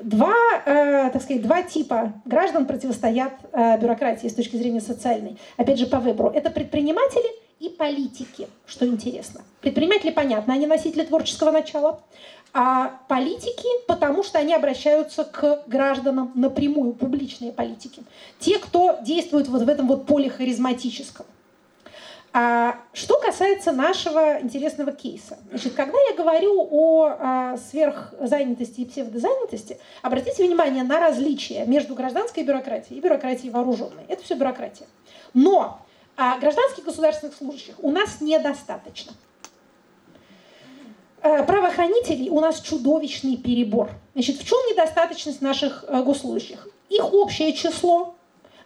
[0.00, 0.34] Два,
[0.66, 5.38] э, так сказать, два типа граждан противостоят э, бюрократии с точки зрения социальной.
[5.56, 6.30] Опять же, по выбору.
[6.30, 7.28] Это предприниматели
[7.62, 9.42] и политики, что интересно.
[9.60, 12.00] Предприниматели, понятно, они носители творческого начала,
[12.52, 18.02] а политики, потому что они обращаются к гражданам напрямую, публичные политики.
[18.40, 21.24] Те, кто действует вот в этом вот поле харизматическом.
[22.34, 25.38] А что касается нашего интересного кейса.
[25.50, 32.42] Значит, когда я говорю о а, сверхзанятости и псевдозанятости, обратите внимание на различия между гражданской
[32.42, 34.04] бюрократией и бюрократией вооруженной.
[34.08, 34.86] Это все бюрократия.
[35.34, 35.78] Но
[36.16, 39.12] а гражданских государственных служащих у нас недостаточно.
[41.22, 43.90] Э, правоохранителей у нас чудовищный перебор.
[44.14, 46.68] Значит, в чем недостаточность наших э, госслужащих?
[46.90, 48.16] Их общее число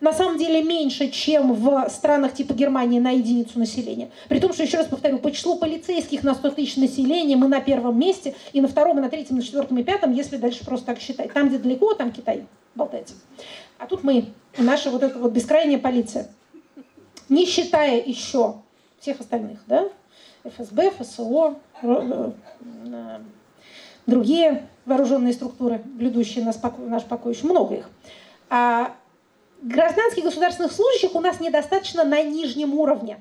[0.00, 4.10] на самом деле меньше, чем в странах типа Германии на единицу населения.
[4.28, 7.60] При том, что, еще раз повторю, по числу полицейских на 100 тысяч населения мы на
[7.60, 10.64] первом месте, и на втором, и на третьем, и на четвертом, и пятом, если дальше
[10.64, 11.32] просто так считать.
[11.32, 13.14] Там, где далеко, там Китай болтается.
[13.78, 14.26] А тут мы,
[14.58, 16.28] наша вот эта вот бескрайняя полиция
[17.28, 18.56] не считая еще
[19.00, 19.88] всех остальных, да,
[20.44, 22.32] ФСБ, ФСО, э,
[24.06, 27.90] другие вооруженные структуры, блюдущие покой, наш покой, еще много их.
[28.48, 28.94] А
[29.62, 33.18] гражданских государственных служащих у нас недостаточно на нижнем уровне.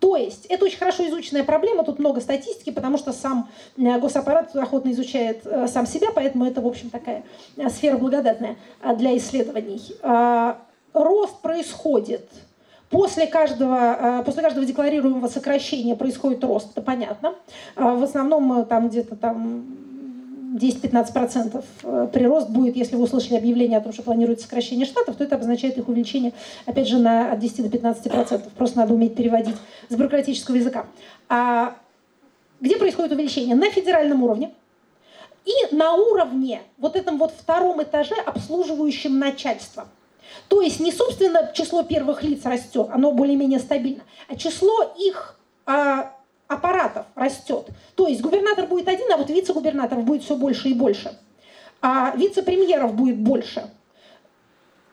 [0.00, 4.56] То есть это очень хорошо изученная проблема, тут много статистики, потому что сам э, госаппарат
[4.56, 7.22] охотно изучает э, сам себя, поэтому это, в общем, такая
[7.68, 8.56] сфера благодатная
[8.96, 9.80] для исследований.
[10.02, 10.58] А,
[10.92, 12.28] рост происходит
[12.92, 17.34] После каждого, э, после каждого декларируемого сокращения происходит рост, это понятно.
[17.74, 19.64] А в основном э, там где-то там
[20.60, 25.24] 10-15% э, прирост будет, если вы услышали объявление о том, что планируется сокращение штатов, то
[25.24, 26.34] это обозначает их увеличение,
[26.66, 28.50] опять же, на, от 10 до 15%.
[28.58, 29.56] Просто надо уметь переводить
[29.88, 30.84] с бюрократического языка.
[31.30, 31.74] А
[32.60, 33.56] где происходит увеличение?
[33.56, 34.52] На федеральном уровне.
[35.46, 39.86] И на уровне, вот этом вот втором этаже, обслуживающем начальство–
[40.48, 46.12] то есть не, собственно, число первых лиц растет, оно более-менее стабильно, а число их а,
[46.48, 47.68] аппаратов растет.
[47.94, 51.18] То есть губернатор будет один, а вот вице-губернаторов будет все больше и больше.
[51.80, 53.68] А вице-премьеров будет больше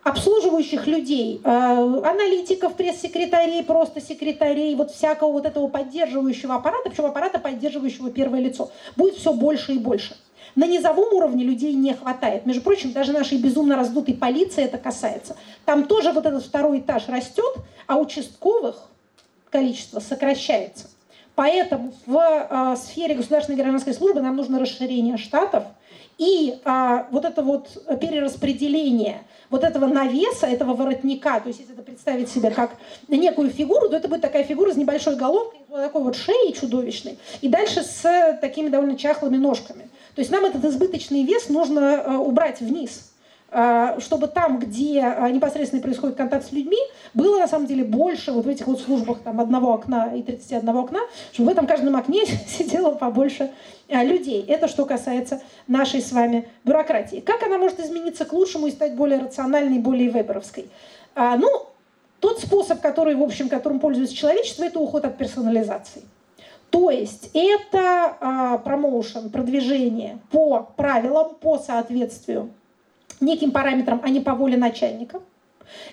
[0.04, 7.40] обслуживающих людей, э, аналитиков, пресс-секретарей, просто секретарей, вот всякого вот этого поддерживающего аппарата, причем аппарата,
[7.40, 10.16] поддерживающего первое лицо, будет все больше и больше.
[10.60, 12.46] На низовом уровне людей не хватает.
[12.46, 15.38] Между прочим, даже нашей безумно раздутой полиции это касается.
[15.64, 17.56] Там тоже вот этот второй этаж растет,
[17.88, 18.76] а участковых
[19.52, 20.90] количество сокращается.
[21.36, 25.64] Поэтому в э, сфере государственной гражданской службы нам нужно расширение штатов
[26.18, 27.70] и э, вот это вот
[28.02, 32.72] перераспределение вот этого навеса, этого воротника, то есть если это представить себе как
[33.08, 37.18] некую фигуру, то это будет такая фигура с небольшой головкой, вот такой вот шеей чудовищной,
[37.40, 39.90] и дальше с такими довольно чахлыми ножками.
[40.20, 43.14] То есть нам этот избыточный вес нужно э, убрать вниз,
[43.52, 46.76] э, чтобы там, где э, непосредственно происходит контакт с людьми,
[47.14, 50.68] было на самом деле больше вот в этих вот службах там одного окна и 31
[50.76, 51.00] окна,
[51.32, 53.52] чтобы в этом каждом окне сидело побольше
[53.88, 54.44] людей.
[54.46, 57.22] Это что касается нашей с вами бюрократии.
[57.22, 60.70] Как она может измениться к лучшему и стать более рациональной, более веберовской?
[61.16, 61.66] Ну,
[62.20, 66.04] тот способ, который, в общем, которым пользуется человечество, это уход от персонализации.
[66.70, 72.52] То есть это а, промоушен, продвижение по правилам, по соответствию
[73.22, 75.22] неким параметрам, а не по воле начальника.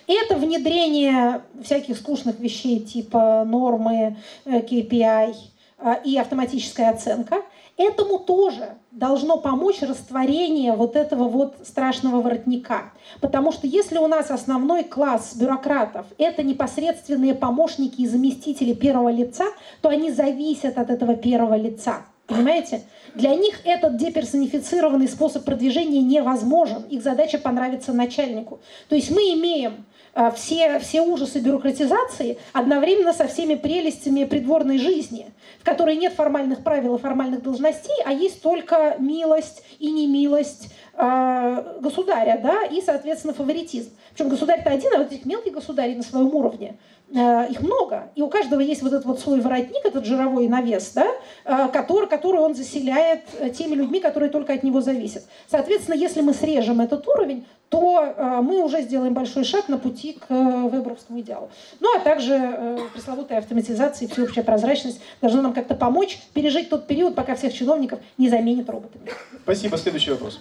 [0.07, 5.35] Это внедрение всяких скучных вещей типа нормы, KPI
[5.79, 7.43] э, и автоматическая оценка.
[7.77, 12.91] Этому тоже должно помочь растворение вот этого вот страшного воротника.
[13.21, 19.45] Потому что если у нас основной класс бюрократов– это непосредственные помощники и заместители первого лица,
[19.81, 22.01] то они зависят от этого первого лица.
[22.25, 22.81] Понимаете?
[23.13, 26.83] Для них этот деперсонифицированный способ продвижения невозможен.
[26.89, 28.59] Их задача понравиться начальнику.
[28.89, 29.85] То есть мы имеем
[30.35, 36.95] все, все ужасы бюрократизации одновременно со всеми прелестями придворной жизни, в которой нет формальных правил
[36.95, 43.91] и формальных должностей, а есть только милость и немилость э, государя, да, и, соответственно, фаворитизм.
[44.13, 46.77] Причем государь-то один, а вот этих мелких государей на своем уровне–
[47.09, 51.07] их много, и у каждого есть вот этот вот свой воротник, этот жировой навес, да,
[51.45, 55.23] э, который, который он заселяет э, теми людьми, которые только от него зависят.
[55.49, 60.29] Соответственно, если мы срежем этот уровень, то мы уже сделаем большой шаг на пути к
[60.29, 61.49] вебровскому идеалу.
[61.81, 67.13] Ну, а также пресловутая автоматизация и всеобщая прозрачность должны нам как-то помочь пережить тот период,
[67.13, 69.11] пока всех чиновников не заменят роботами.
[69.43, 69.77] Спасибо.
[69.77, 70.39] Следующий вопрос.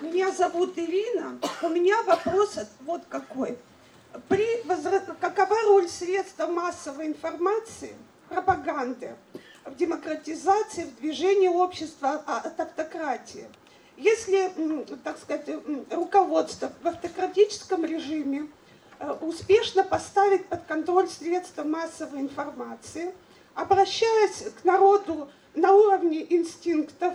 [0.00, 1.40] Меня зовут Ирина.
[1.64, 3.58] У меня вопрос вот какой
[4.28, 5.00] при возра...
[5.20, 5.57] какова
[5.88, 7.94] роль средств массовой информации,
[8.28, 9.14] пропаганды
[9.64, 13.46] в демократизации, в движении общества а, от автократии?
[13.96, 14.52] Если,
[15.02, 15.48] так сказать,
[15.90, 18.48] руководство в автократическом режиме
[19.00, 23.12] э, успешно поставить под контроль средства массовой информации,
[23.54, 27.14] обращаясь к народу на уровне инстинктов,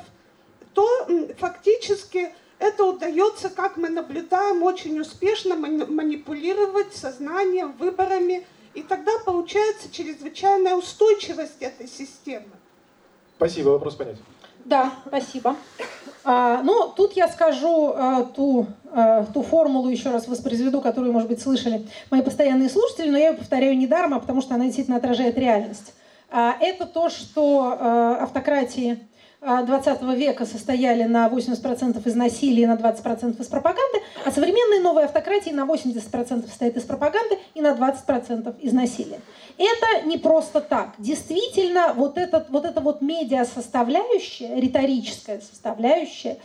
[0.74, 9.92] то фактически это удается, как мы наблюдаем, очень успешно манипулировать сознанием, выборами, и тогда получается
[9.92, 12.52] чрезвычайная устойчивость этой системы.
[13.38, 14.22] Спасибо, вопрос понятен.
[14.66, 15.56] Да, спасибо.
[16.24, 21.28] А, ну, тут я скажу а, ту, а, ту формулу, еще раз воспроизведу, которую, может
[21.28, 24.98] быть, слышали мои постоянные слушатели, но я ее повторяю недаром, а потому что она действительно
[24.98, 25.94] отражает реальность.
[26.32, 29.06] А, это то, что а, автократии
[29.44, 35.06] 20 века состояли на 80% из насилия и на 20% из пропаганды, а современные новые
[35.06, 39.20] автократии на 80% состоят из пропаганды и на 20% из насилия.
[39.58, 40.96] Это не просто так.
[40.98, 46.38] Действительно, вот, этот, вот эта вот медиа-составляющая, риторическая составляющая,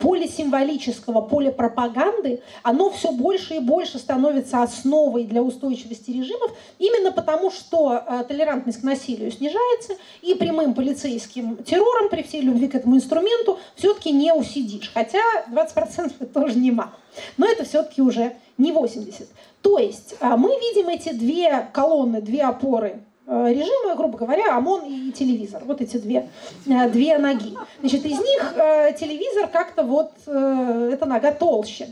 [0.00, 7.12] поле символического, поле пропаганды, оно все больше и больше становится основой для устойчивости режимов, именно
[7.12, 12.74] потому что э, толерантность к насилию снижается, и прямым полицейским террором при всей любви к
[12.74, 14.90] этому инструменту все-таки не усидишь.
[14.94, 15.18] Хотя
[15.50, 16.92] 20% это тоже немало.
[17.36, 19.28] Но это все-таки уже не 80.
[19.62, 24.84] То есть а, мы видим эти две колонны, две опоры э, режима, грубо говоря, ОМОН
[24.84, 25.62] и телевизор.
[25.64, 26.28] Вот эти две,
[26.66, 27.54] э, две ноги.
[27.80, 31.88] Значит, из них э, телевизор как-то вот, эта нога толще,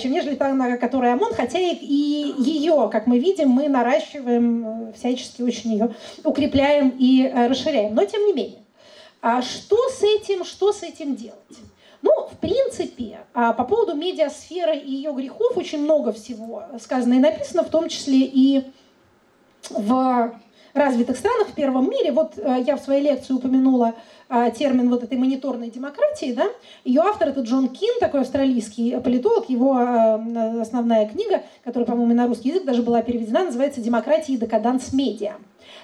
[0.00, 4.92] чем нежели та нога, которая ОМОН, хотя и, и ее, как мы видим, мы наращиваем,
[4.94, 7.94] всячески очень ее укрепляем и расширяем.
[7.94, 8.61] Но тем не менее.
[9.22, 11.38] А что с этим, что с этим делать?
[12.02, 17.18] Ну, в принципе, а, по поводу медиасферы и ее грехов очень много всего сказано и
[17.20, 18.64] написано, в том числе и
[19.70, 20.34] в
[20.74, 22.10] развитых странах в первом мире.
[22.10, 23.94] Вот э, я в своей лекции упомянула
[24.28, 26.46] а, термин вот этой мониторной демократии, да,
[26.84, 32.26] ее автор это Джон Кин, такой австралийский политолог, его э, основная книга, которая, по-моему, на
[32.26, 35.34] русский язык даже была переведена, называется «Демократия и декаданс медиа».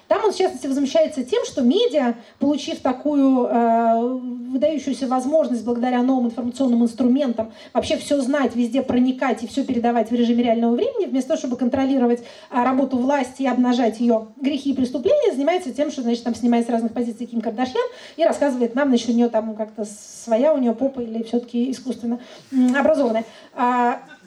[0.09, 4.01] Там он, в частности, возмущается тем, что медиа, получив такую э,
[4.49, 10.13] выдающуюся возможность благодаря новым информационным инструментам вообще все знать, везде проникать и все передавать в
[10.15, 14.73] режиме реального времени, вместо того, чтобы контролировать э, работу власти и обнажать ее грехи и
[14.73, 17.87] преступления, занимается тем, что, значит, там снимает с разных позиций Ким Кардашьян
[18.17, 22.19] и рассказывает нам, значит, у нее там как-то своя у нее попа или все-таки искусственно
[22.51, 23.25] образованная.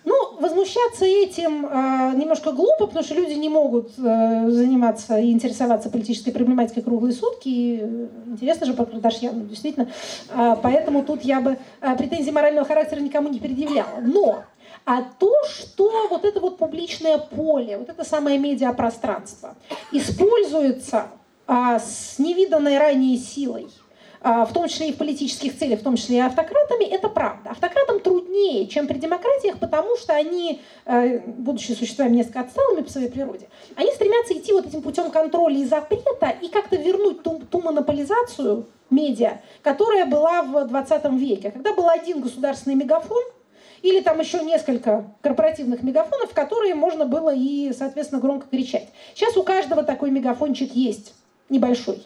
[0.04, 5.90] Ну, возмущаться этим э, немножко глупо, потому что люди не могут э, заниматься и интересоваться
[5.90, 7.48] политической проблематикой круглые сутки.
[7.48, 9.88] И, э, интересно же по Кардашьяну, действительно.
[10.30, 14.00] Э, поэтому тут я бы э, претензий морального характера никому не предъявляла.
[14.00, 14.42] Но
[14.84, 19.54] а то, что вот это вот публичное поле, вот это самое медиапространство
[19.92, 21.06] используется
[21.46, 23.68] а, с невиданной ранее силой–
[24.22, 27.50] в том числе и в политических целях, в том числе и автократами, это правда.
[27.50, 33.08] Автократам труднее, чем при демократиях, потому что они, э, будучи существами несколько отсталыми по своей
[33.08, 37.60] природе, они стремятся идти вот этим путем контроля и запрета и как-то вернуть ту, ту
[37.60, 43.22] монополизацию медиа, которая была в 20 веке, когда был один государственный мегафон,
[43.82, 48.88] или там еще несколько корпоративных мегафонов, в которые можно было и, соответственно, громко кричать.
[49.14, 51.14] Сейчас у каждого такой мегафончик есть,
[51.48, 52.04] небольшой.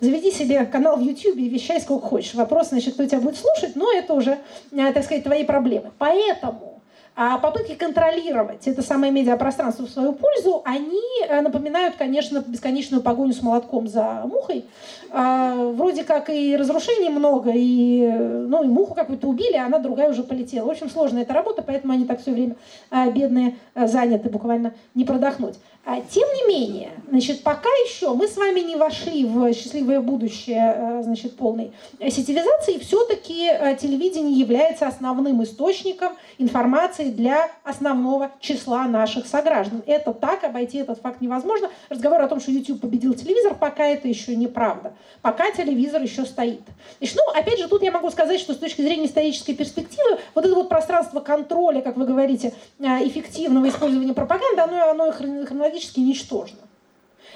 [0.00, 2.34] Заведи себе канал в YouTube и вещай сколько хочешь.
[2.34, 4.38] Вопрос, значит, кто тебя будет слушать, но это уже,
[4.70, 5.90] э, так сказать, твои проблемы.
[5.98, 6.78] Поэтому
[7.20, 13.32] А попытки контролировать это самое медиапространство в свою пользу, они э, напоминают, конечно, бесконечную погоню
[13.32, 14.64] с молотком за мухой.
[15.10, 20.10] А, вроде как и разрушений много, и, ну, и муху какую-то убили, а она другая
[20.10, 20.66] уже полетела.
[20.66, 22.54] В общем, сложная эта работа, поэтому они так все время
[22.88, 25.56] а, бедные заняты, буквально не продохнуть.
[25.90, 30.74] А, тем не менее, значит, пока еще мы с вами не вошли в счастливое будущее
[30.76, 39.26] э, значит, полной сетевизации, все-таки э, телевидение является основным источником информации для основного числа наших
[39.26, 39.82] сограждан.
[39.86, 41.70] Это так, обойти этот факт невозможно.
[41.88, 44.92] Разговор о том, что YouTube победил телевизор, пока это еще неправда.
[45.22, 46.60] Пока телевизор еще стоит.
[46.98, 50.44] Значит, ну, опять же, тут я могу сказать, что с точки зрения исторической перспективы, вот
[50.44, 56.00] это вот пространство контроля, как вы говорите, э, эффективного использования пропаганды, оно, оно хронологически практически
[56.00, 56.58] ничтожно.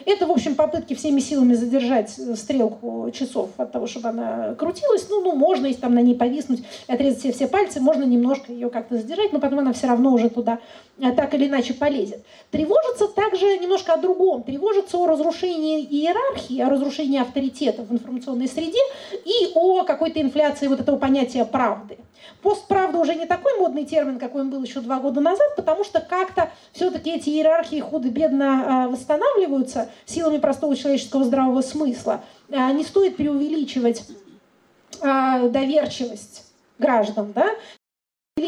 [0.04, 5.06] Это, в общем, попытки всеми силами задержать стрелку часов от того, чтобы она крутилась.
[5.08, 8.68] Ну, ну можно, если там на ней повиснуть, отрезать все, все пальцы, можно немножко ее
[8.68, 10.58] как-то задержать, но потом она все равно уже туда
[10.98, 12.24] э, так или иначе полезет.
[12.50, 14.42] Тревожится также немножко о другом.
[14.42, 18.80] Тревожится о разрушении иерархии, о разрушении авторитета в информационной среде
[19.24, 21.98] и о какой-то инфляции вот этого понятия правды.
[22.42, 26.00] Постправда уже не такой модный термин, какой он был еще два года назад, потому что
[26.00, 32.22] как-то все-таки эти иерархии худо-бедно а, восстанавливаются силами простого человеческого здравого смысла.
[32.50, 34.04] А, не стоит преувеличивать
[35.00, 36.46] а, доверчивость
[36.78, 37.46] граждан, да?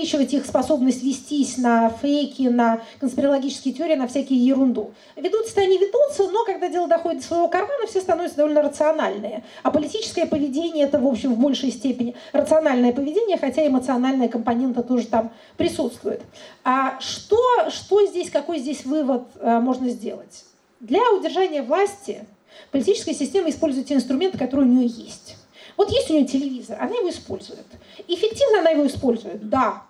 [0.05, 4.93] Увеличивать их способность вестись на фейки, на конспирологические теории, на всякие ерунду.
[5.17, 9.45] Ведутся-то они ведутся, но когда дело доходит до своего кармана, все становятся довольно рациональные.
[9.63, 15.07] А политическое поведение это, в общем, в большей степени рациональное поведение, хотя эмоциональная компонента тоже
[15.07, 16.23] там присутствует.
[16.65, 17.39] А что,
[17.71, 20.45] что здесь, какой здесь вывод э, можно сделать?
[20.81, 22.27] Для удержания власти
[22.73, 25.37] политическая система использует те инструменты, которые у нее есть.
[25.77, 27.67] Вот есть у нее телевизор, она его использует.
[28.09, 29.49] Эффективно она его использует?
[29.49, 29.85] Да,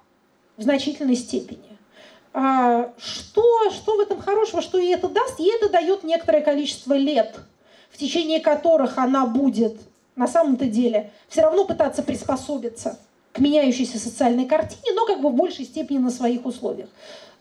[0.56, 1.78] в значительной степени.
[2.32, 5.38] А, что, что в этом хорошего, что ей это даст?
[5.38, 7.36] Ей это дает некоторое количество лет,
[7.90, 9.76] в течение которых она будет
[10.16, 12.98] на самом-то деле все равно пытаться приспособиться
[13.32, 16.88] к меняющейся социальной картине, но как бы в большей степени на своих условиях.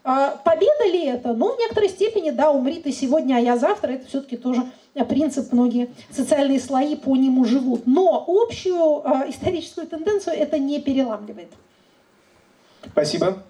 [0.03, 1.33] А, победа ли это?
[1.33, 4.63] Ну, в некоторой степени, да, умри ты сегодня, а я завтра, это все-таки тоже
[4.93, 7.87] принцип, многие социальные слои по нему живут.
[7.87, 11.51] Но общую э, историческую тенденцию это не переламливает.
[12.85, 13.43] Спасибо.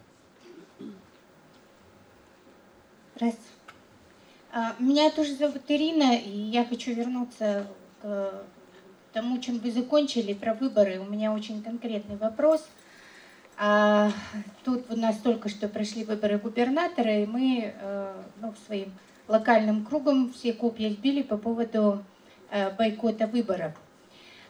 [3.15, 3.49] Здравствуйте.
[4.51, 7.67] А, меня тоже зовут Ирина, и я хочу вернуться
[8.01, 8.43] к
[9.13, 10.99] тому, чем вы закончили, про выборы.
[10.99, 12.65] У меня очень конкретный вопрос.
[13.57, 14.11] А,
[14.63, 18.91] тут у нас только что прошли выборы губернатора, и мы э, ну, своим
[19.27, 22.03] локальным кругом все копья сбили по поводу
[22.49, 23.73] э, бойкота выборов.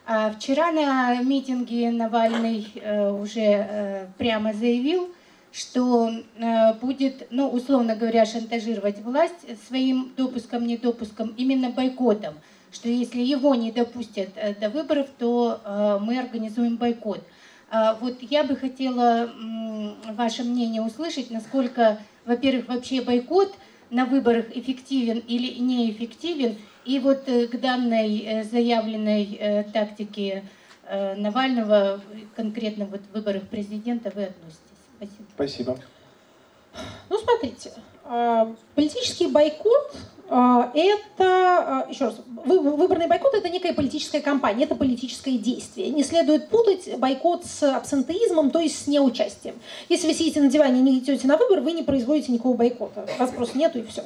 [0.06, 5.10] А вчера на митинге Навальный э, уже э, прямо заявил,
[5.52, 6.10] что
[6.82, 12.34] будет, ну, условно говоря, шантажировать власть своим допуском, недопуском, именно бойкотом,
[12.72, 17.22] что если его не допустят до выборов, то мы организуем бойкот.
[17.70, 19.30] А вот я бы хотела
[20.16, 23.54] ваше мнение услышать, насколько, во-первых, вообще бойкот–
[23.94, 26.58] на выборах эффективен или неэффективен.
[26.84, 30.44] И вот э, к данной э, заявленной э, тактике
[31.16, 32.02] Навального,
[32.36, 34.60] конкретно вот в выборах президента, вы относитесь.
[34.98, 35.26] Спасибо.
[35.34, 35.78] Спасибо.
[37.08, 37.72] Ну, смотрите,
[38.74, 45.36] политический бойкот а, это, а, еще раз, выборный бойкот– это некая политическая кампания, это политическое
[45.36, 45.90] действие.
[45.90, 49.56] Не следует путать бойкот с абсентеизмом, то есть с неучастием.
[49.88, 53.06] Если вы сидите на диване и не идете на выбор, вы не производите никакого бойкота.
[53.18, 54.02] Вас просто нету и все.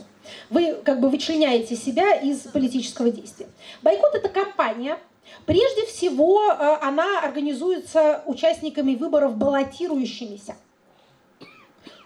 [0.51, 3.47] Вы как бы вычленяете себя из политического действия.
[3.82, 4.99] Бойкот– это кампания,
[5.45, 10.57] Прежде всего, а, она организуется участниками выборов баллотирующимися.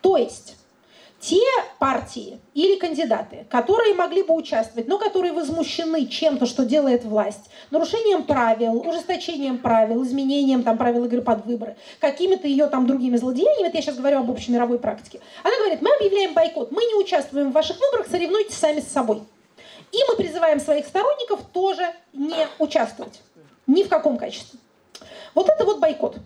[0.00, 0.56] То есть
[1.22, 1.40] те
[1.78, 8.24] партии или кандидаты, которые могли бы участвовать, но которые возмущены чем-то, что делает власть, нарушением
[8.24, 13.76] правил, ужесточением правил, изменением там, правил игры под выборы, какими-то ее там другими злодеяниями, это
[13.76, 17.54] я сейчас говорю об общемировой практике, она говорит, мы объявляем бойкот, мы не участвуем в
[17.54, 19.22] ваших выборах, соревнуйтесь сами с собой.
[19.92, 23.20] И мы призываем своих сторонников тоже не участвовать.
[23.68, 24.58] Ни в каком качестве.
[25.34, 26.16] Вот это вот бойкот.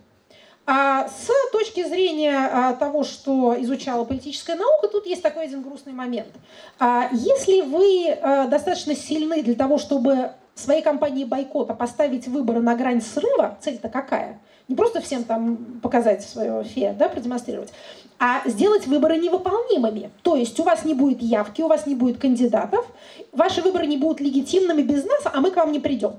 [0.66, 5.92] А с точки зрения а, того, что изучала политическая наука, тут есть такой один грустный
[5.92, 6.32] момент.
[6.80, 8.18] А, если вы
[8.48, 14.40] достаточно сильны для того, чтобы своей компании бойкота поставить выборы на грань срыва, цель-то какая?
[14.68, 17.70] Не просто всем там показать свое фе, да, продемонстрировать,
[18.18, 20.10] а сделать выборы невыполнимыми.
[20.22, 22.84] То есть у вас не будет явки, у вас не будет кандидатов,
[23.30, 26.14] ваши выборы не будут легитимными без нас, а мы к вам не придем.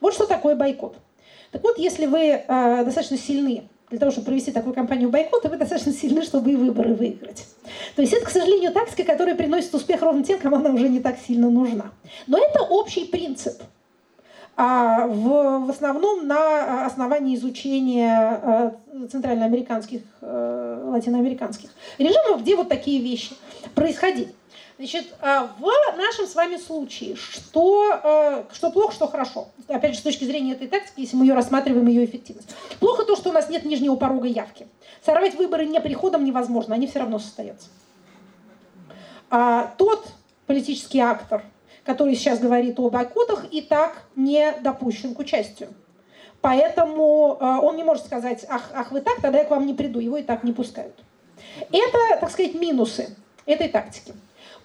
[0.00, 0.96] Вот что такое бойкот.
[1.52, 5.56] Так вот, если вы э, достаточно сильны для того, чтобы провести такую кампанию бойкота, вы
[5.56, 7.46] достаточно сильны, чтобы и выборы выиграть.
[7.94, 11.00] То есть это, к сожалению, тактика, которая приносит успех ровно тем, кому она уже не
[11.00, 11.92] так сильно нужна.
[12.26, 13.62] Но это общий принцип.
[14.58, 21.68] А в, в основном на основании изучения э, центральноамериканских, э, латиноамериканских
[21.98, 23.34] режимов, где вот такие вещи
[23.74, 24.34] происходили.
[24.78, 29.48] Значит, а, в нашем с вами случае, что, э, что плохо, что хорошо.
[29.68, 32.54] Опять же, с точки зрения этой тактики, если мы ее рассматриваем, ее эффективность.
[32.78, 34.68] Плохо то, что у нас нет нижнего порога явки.
[35.02, 37.68] Сорвать выборы не приходом невозможно, они все равно состоятся.
[39.30, 40.08] А тот
[40.46, 41.42] политический актор,
[41.82, 45.70] который сейчас говорит о бойкотах, и так не допущен к участию.
[46.42, 49.72] Поэтому э, он не может сказать, ах, ах, вы так, тогда я к вам не
[49.72, 50.94] приду, его и так не пускают.
[51.72, 53.16] Это, так сказать, минусы
[53.46, 54.12] этой тактики.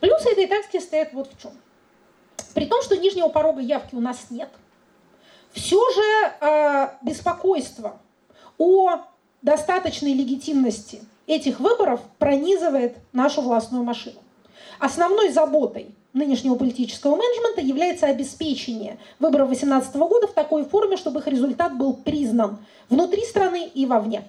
[0.02, 1.52] Плюсы этой тактики стоят вот в чем.
[2.54, 4.50] При том, что нижнего порога явки у нас нет,
[5.52, 8.00] все же э, беспокойство
[8.58, 9.02] о
[9.42, 14.20] достаточной легитимности этих выборов пронизывает нашу властную машину.
[14.80, 21.28] Основной заботой нынешнего политического менеджмента является обеспечение выборов 2018 года в такой форме, чтобы их
[21.28, 22.58] результат был признан
[22.90, 24.24] внутри страны и вовне.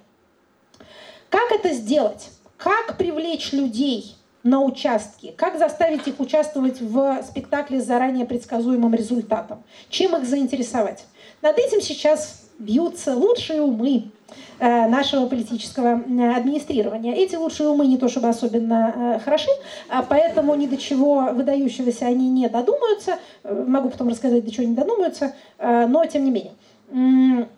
[1.31, 2.29] Как это сделать?
[2.59, 9.63] Как привлечь людей на участке, как заставить их участвовать в спектакле с заранее предсказуемым результатом,
[9.89, 11.05] чем их заинтересовать.
[11.43, 14.11] Над этим сейчас бьются лучшие умы
[14.59, 17.15] э, нашего политического администрирования.
[17.15, 19.51] Эти лучшие умы не то чтобы особенно э, хороши,
[19.89, 23.19] а поэтому ни до чего выдающегося они не додумаются.
[23.43, 27.49] Э, могу потом рассказать, до чего не додумаются, но тем не менее.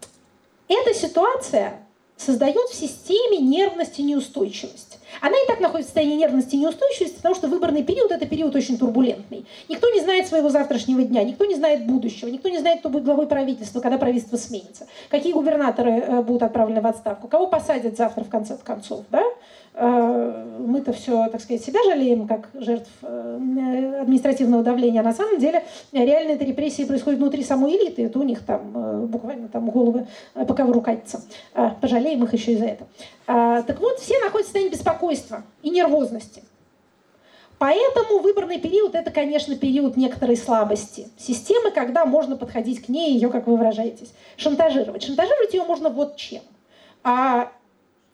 [0.69, 1.81] Эта ситуация
[2.17, 4.94] создает в системе нервность и неустойчивость.
[5.21, 8.55] Она и так находится в состоянии нервности и неустойчивости, потому что выборный период– это период
[8.55, 9.47] очень турбулентный.
[9.69, 13.05] Никто не знает своего завтрашнего дня, никто не знает будущего, никто не знает, кто будет
[13.05, 18.25] главой правительства, когда правительство сменится, какие губернаторы э, будут отправлены в отставку, кого посадят завтра
[18.25, 19.05] в конце концов.
[19.11, 19.23] Да?
[19.77, 25.39] Э, мы-то все, так сказать, себя жалеем, как жертв э, административного давления, а на самом
[25.39, 30.07] деле реально эта репрессии происходят внутри самой элиты, это у них там буквально там головы
[30.35, 31.23] по ковру катятся.
[31.81, 32.87] Пожалеем их еще и за это.
[33.27, 36.43] Так вот, все находятся в состоянии беспокойства и нервозности.
[37.59, 43.29] Поэтому выборный период– это, конечно, период некоторой слабости системы, когда можно подходить к ней, ее,
[43.29, 45.03] как вы выражаетесь, шантажировать.
[45.03, 46.43] Шантажировать ее можно вот чем.
[47.03, 47.51] А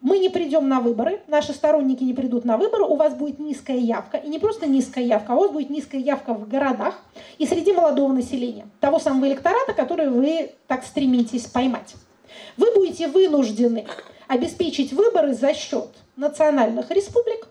[0.00, 3.76] мы не придем на выборы, наши сторонники не придут на выборы, у вас будет низкая
[3.76, 4.16] явка.
[4.16, 6.98] И не просто низкая явка, а у вас будет низкая явка в городах
[7.38, 11.94] и среди молодого населения, того самого электората, который вы так стремитесь поймать.
[12.56, 13.86] Вы будете вынуждены
[14.26, 17.48] обеспечить выборы за счет национальных республик,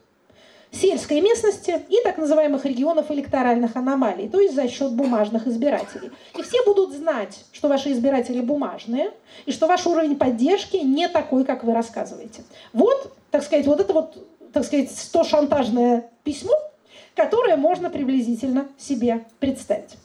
[0.72, 6.12] сельской местности и так называемых регионов электоральных аномалий, то есть за счет бумажных избирателей.
[6.38, 9.12] И все будут знать, что ваши избиратели бумажные,
[9.46, 12.44] и что ваш уровень поддержки не такой, как вы рассказываете.
[12.74, 16.54] Вот, так сказать, вот это вот, так сказать, 100 шантажное письмо,
[17.16, 19.96] которое можно приблизительно себе представить.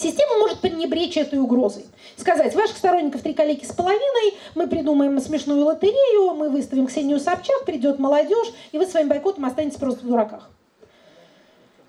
[0.00, 1.84] Система может пренебречь этой угрозой.
[2.16, 7.66] Сказать, ваших сторонников три коллеги с половиной, мы придумаем смешную лотерею, мы выставим Ксению Собчак,
[7.66, 10.50] придет молодежь, и вы своим бойкотом останетесь просто в дураках.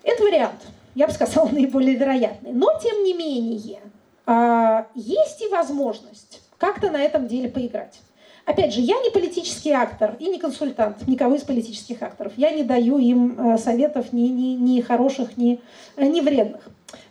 [0.02, 0.60] Это вариант,
[0.94, 2.52] я бы сказала, наиболее вероятный.
[2.52, 3.80] Но, тем не менее,
[4.26, 7.98] а, есть и возможность как-то на этом деле поиграть.
[8.44, 12.34] Опять же, я не политический актор и не консультант никого из политических акторов.
[12.36, 15.60] Я не даю им э, советов ни, ни, ни хороших, ни,
[15.96, 16.60] э, ни вредных.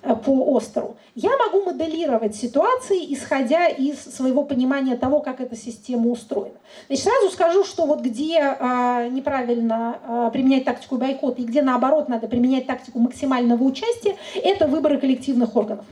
[0.04, 0.98] Э, по острову.
[1.14, 6.56] Я могу моделировать ситуации, исходя из своего понимания того, как эта система устроена.
[6.88, 12.10] Значит, сразу скажу, что вот где э, неправильно э, применять тактику бойкота и где наоборот
[12.10, 15.86] надо применять тактику максимального участия, это выборы коллективных органов.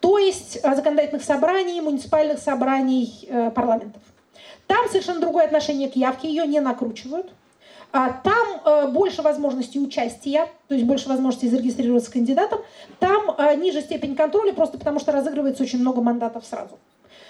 [0.00, 4.02] То есть э, законодательных собраний, муниципальных собраний э, парламентов.
[4.66, 7.30] Там совершенно другое отношение к явке, ее не накручивают.
[7.92, 12.60] А там э, больше возможностей участия, то есть больше возможностей зарегистрироваться кандидатом.
[12.98, 16.78] Там э, ниже степень контроля, просто потому что разыгрывается очень много мандатов сразу.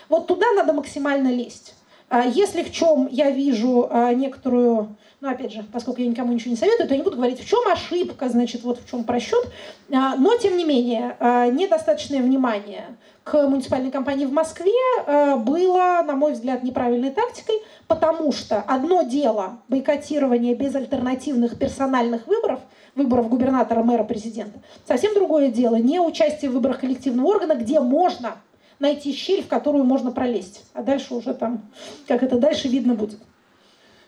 [0.09, 1.75] Вот туда надо максимально лезть.
[2.09, 6.51] А если в чем я вижу э, некоторую, ну опять же, поскольку я никому ничего
[6.51, 9.49] не советую, то я не буду говорить, в чем ошибка, значит, вот в чем просчет,
[9.93, 11.17] а, но тем не менее,
[11.53, 14.73] недостаточное внимание к муниципальной кампании в Москве
[15.07, 17.55] э, было, на мой взгляд, неправильной тактикой,
[17.87, 22.59] потому что одно дело бойкотирование без альтернативных персональных выборов,
[22.97, 24.59] выборов губернатора, мэра, президента,
[24.89, 28.39] совсем другое дело не участие в выборах коллективного органа, где можно
[28.81, 31.71] найти щель, в которую можно пролезть, а дальше уже там,
[32.09, 33.21] как это дальше видно будет.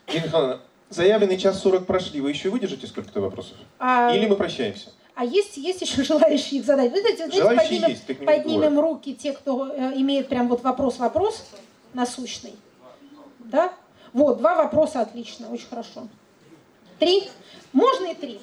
[0.08, 0.58] Ирина
[0.90, 3.56] заявленный час 40 прошли, вы еще выдержите сколько-то вопросов?
[3.78, 4.14] А...
[4.14, 4.90] Или мы прощаемся?
[5.14, 6.90] А есть, есть еще желающие их задать.
[6.90, 11.46] Вы знаете, знаете поднимем, есть, поднимем руки те, кто э, имеет прям вот вопрос-вопрос
[11.92, 12.54] насущный.
[13.38, 13.72] Да?
[14.12, 16.08] Вот, два вопроса отлично, очень хорошо.
[16.98, 17.28] Три?
[17.72, 18.40] Можно и три,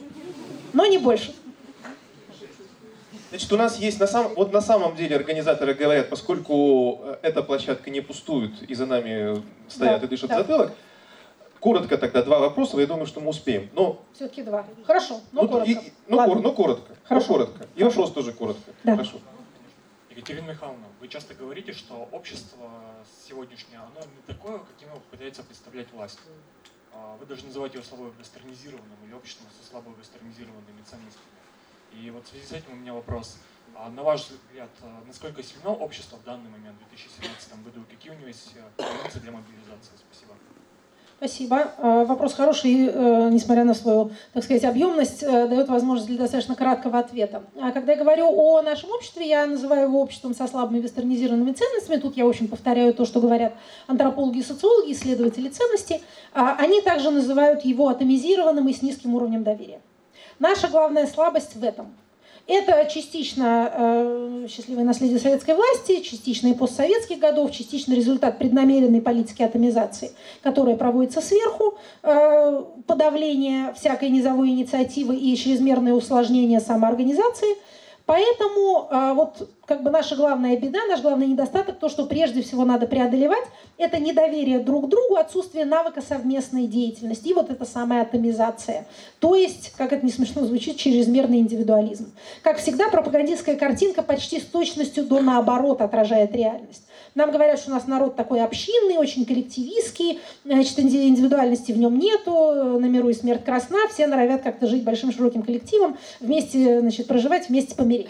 [0.74, 1.34] но не больше.
[3.30, 7.42] Значит, у нас есть на самом, вот на самом деле организаторы говорят, поскольку э, эта
[7.42, 10.38] площадка не пустует и за нами стоят Да, и дышат да.
[10.40, 10.74] затылок,
[11.62, 13.70] коротко тогда два вопроса, я думаю, что мы успеем.
[13.74, 14.66] Но, Все-таки два.
[14.86, 15.72] Хорошо, но ну, коротко.
[15.72, 16.96] и- ну, кор- ну, коротко.
[17.06, 17.28] Хорошо.
[17.28, 17.68] Ну, коротко.
[17.76, 18.72] И вопрос тоже коротко.
[18.84, 18.92] Да.
[18.94, 19.20] Хорошо.
[20.10, 22.70] Екатерина Михайловна, вы часто говорите, что общество
[23.28, 26.20] сегодняшнее, оно не такое, каким его пытается представлять власть.
[26.94, 31.32] А, Вы даже называете его слово вестернизированным или обществом со слабо вестернизированными ценностями.
[31.94, 33.38] И вот в связи с этим у меня вопрос.
[33.76, 38.12] А На ваш взгляд, а, насколько сильно общество в данный момент, в 2017 году, какие
[38.12, 39.96] у него есть э, позиции для мобилизации?
[40.10, 40.34] Спасибо.
[41.24, 41.72] Спасибо.
[41.78, 46.56] Э, Вопрос хороший, э, несмотря на свою, так сказать, объемность, э, дает возможность для достаточно
[46.56, 47.44] краткого ответа.
[47.62, 51.98] А Когда я говорю о нашем обществе, я называю его обществом со слабыми вестернизированными ценностями.
[51.98, 53.54] Тут я, общем, повторяю то, что говорят
[53.86, 56.02] антропологи и социологи, исследователи ценностей.
[56.34, 59.80] А Они также называют его атомизированным и с низким уровнем доверия.
[60.40, 61.94] Наша главная слабость в этом.
[62.48, 69.44] Это частично э, счастливое наследие советской власти, частично и постсоветских годов, частично результат преднамеренной политики
[69.44, 70.12] атомизации,
[70.42, 77.58] которая проводится сверху, э, подавление всякой низовой инициативы и чрезмерное усложнение самоорганизации.
[78.12, 82.66] Поэтому э, вот как бы наша главная беда, наш главный недостаток, то, что прежде всего
[82.66, 83.46] надо преодолевать,
[83.78, 88.86] это недоверие друг к другу, отсутствие навыка совместной деятельности и вот эта самая атомизация.
[89.20, 92.12] То есть, как это не смешно звучит, чрезмерный индивидуализм.
[92.44, 96.84] Как всегда, пропагандистская картинка почти с точностью до наоборот отражает реальность.
[97.14, 102.00] Нам говорят, что у нас народ такой общинный, очень коллективистский, значит, инди- индивидуальности в нем
[102.00, 107.08] нету, на миру и смерть красна, все норовят как-то жить большим широким коллективом, вместе значит,
[107.08, 108.08] проживать, вместе помереть.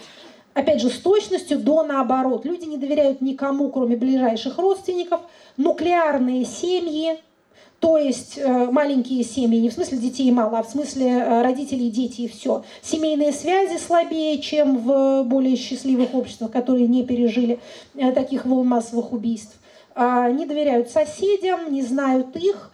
[0.54, 2.44] Опять же, с точностью до наоборот.
[2.44, 5.22] Люди не доверяют никому, кроме ближайших родственников.
[5.56, 7.18] Нуклеарные семьи,
[7.82, 11.90] то есть э, маленькие семьи, не в смысле детей мало, а в смысле э, родителей,
[11.90, 12.62] дети и все.
[12.80, 17.58] Семейные связи слабее, чем в более счастливых обществах, которые не пережили
[17.96, 19.56] э, таких волн массовых убийств.
[19.96, 22.70] А, Не доверяют соседям, не знают их,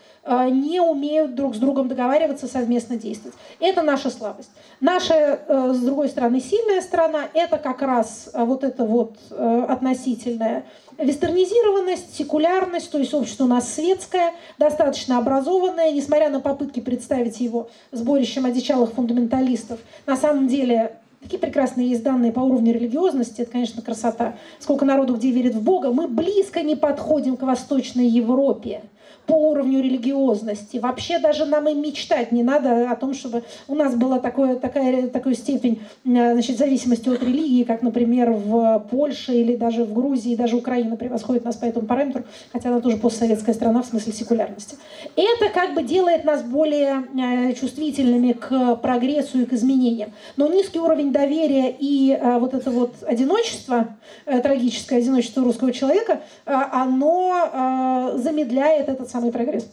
[0.50, 3.36] не умеют друг с другом договариваться, совместно действовать.
[3.60, 4.50] Это наша слабость.
[4.80, 9.66] Наша, э, с другой стороны, сильная сторона– это как раз э, вот эта вот э,
[9.68, 10.64] относительная
[10.98, 17.70] вестернизированность, секулярность, то есть общество у нас светское, достаточно образованное, несмотря на попытки представить его
[17.92, 19.80] сборищем одичалых фундаменталистов.
[20.06, 24.36] На самом деле Такие прекрасные есть данные по уровню религиозности, это, конечно, красота.
[24.60, 28.82] Сколько народу где верит в Бога, мы близко не подходим к Восточной Европе
[29.28, 30.78] по уровню религиозности.
[30.78, 35.06] Вообще даже нам и мечтать не надо о том, чтобы у нас была такое, такая,
[35.08, 40.34] такая степень э, значит, зависимости от религии, как, например, в Польше или даже в Грузии,
[40.34, 44.76] даже Украина превосходит нас по этому параметру, хотя она тоже постсоветская страна в смысле секулярности.
[45.14, 50.10] Это как бы делает нас более э, чувствительными к прогрессу и к изменениям.
[50.38, 53.88] Но низкий уровень доверия и э, вот это вот одиночество,
[54.24, 59.68] э, трагическое одиночество русского человека, оно замедляет этот самый прогресс.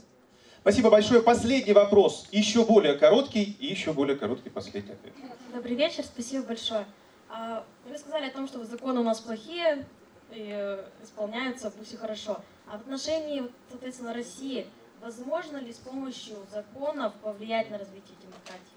[0.62, 1.22] Спасибо большое.
[1.22, 2.28] Последний вопрос.
[2.32, 5.14] Еще более короткий и еще более короткий последний ответ.
[5.54, 6.86] Добрый вечер, спасибо большое.
[7.30, 9.86] А, Вы сказали о том, что законы у нас плохие,
[10.32, 12.40] и э, исполняются все хорошо.
[12.68, 14.66] А в отношении, соответственно, России,
[15.02, 18.76] возможно ли с помощью законов повлиять на развитие демократии?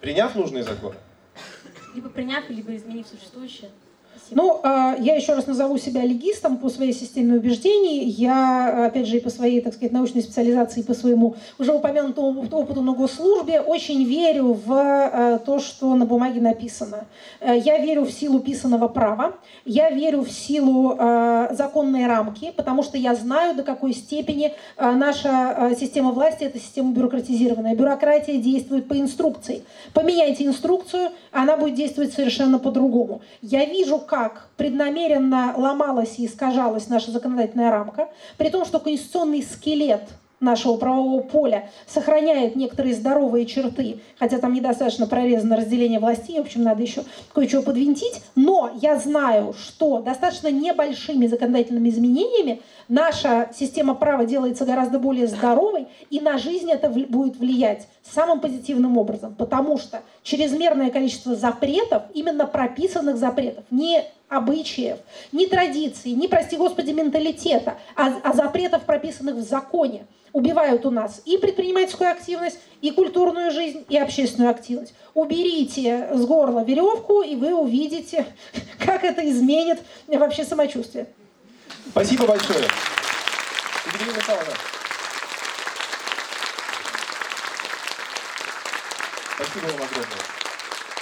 [0.00, 0.96] Приняв нужные законы,
[1.94, 3.70] Либо приняв, либо изменив существующее?
[4.32, 8.04] Ну, а, я еще раз назову себя легистом по своей системе убеждений.
[8.04, 12.42] Я, опять же, и по своей, так сказать, научной специализации, и по своему уже упомянутому
[12.42, 17.06] оп- опыту на госслужбе очень верю в э, то, что на бумаге написано.
[17.40, 19.34] Э, Я верю в силу писанного права,
[19.64, 24.90] я верю в силу э, законной рамки, потому что я знаю, до какой степени э,
[24.92, 27.74] наша э, система власти– это система бюрократизированная.
[27.74, 29.62] Бюрократия действует по инструкции.
[29.92, 33.22] Поменяйте инструкцию, она будет действовать совершенно по-другому.
[33.42, 40.02] Я вижу, как преднамеренно ломалась и искажалась наша законодательная рамка, при том, что конституционный скелет
[40.40, 46.62] нашего правового поля сохраняет некоторые здоровые черты, хотя там недостаточно прорезано разделение властей, в общем,
[46.62, 47.04] надо еще
[47.34, 54.98] кое-что подвинтить, но я знаю, что достаточно небольшими законодательными изменениями наша система права делается гораздо
[54.98, 61.36] более здоровой, и на жизнь это будет влиять самым позитивным образом, потому что чрезмерное количество
[61.36, 64.98] запретов, именно прописанных запретов, не обычаев,
[65.32, 71.22] не традиций, не, прости господи, менталитета, а, а запретов, прописанных в законе, убивают у нас
[71.24, 74.94] и предпринимательскую активность, и культурную жизнь, и общественную активность.
[75.14, 78.26] Уберите с горла веревку, и вы увидите,
[78.78, 81.06] как это изменит вообще самочувствие.
[81.90, 82.64] Спасибо большое.
[89.36, 90.29] Спасибо вам огромное.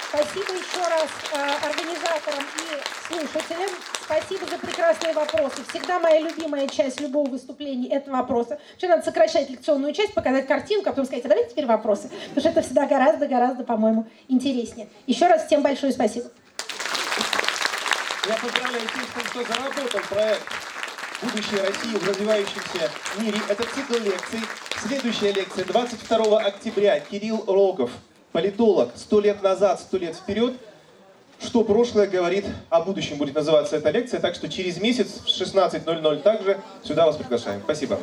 [0.09, 3.69] Спасибо еще раз э, организаторам и слушателям.
[4.01, 5.57] Спасибо за прекрасные вопросы.
[5.69, 8.57] Всегда моя любимая часть любого выступления– это вопросы.
[8.71, 12.09] Вообще надо сокращать лекционную часть, показать картинку, а потом сказать, а давайте теперь вопросы.
[12.29, 14.89] Потому что это всегда гораздо-гораздо, по-моему, интереснее.
[15.05, 16.27] Еще раз всем большое спасибо.
[18.27, 20.41] Я поздравляю тех, кто заработал проект
[21.21, 23.39] «Будущее России в развивающемся мире».
[23.47, 24.39] Это цикл лекций.
[24.87, 26.99] Следующая лекция 22 октября.
[26.99, 27.91] Кирилл Рогов,
[28.31, 28.91] политолог.
[28.95, 30.53] Сто лет назад, сто лет вперед.
[31.41, 34.19] Что прошлое говорит о будущем, будет называться эта лекция.
[34.19, 37.61] Так что через месяц в 16.00 также сюда вас приглашаем.
[37.63, 37.99] Спасибо.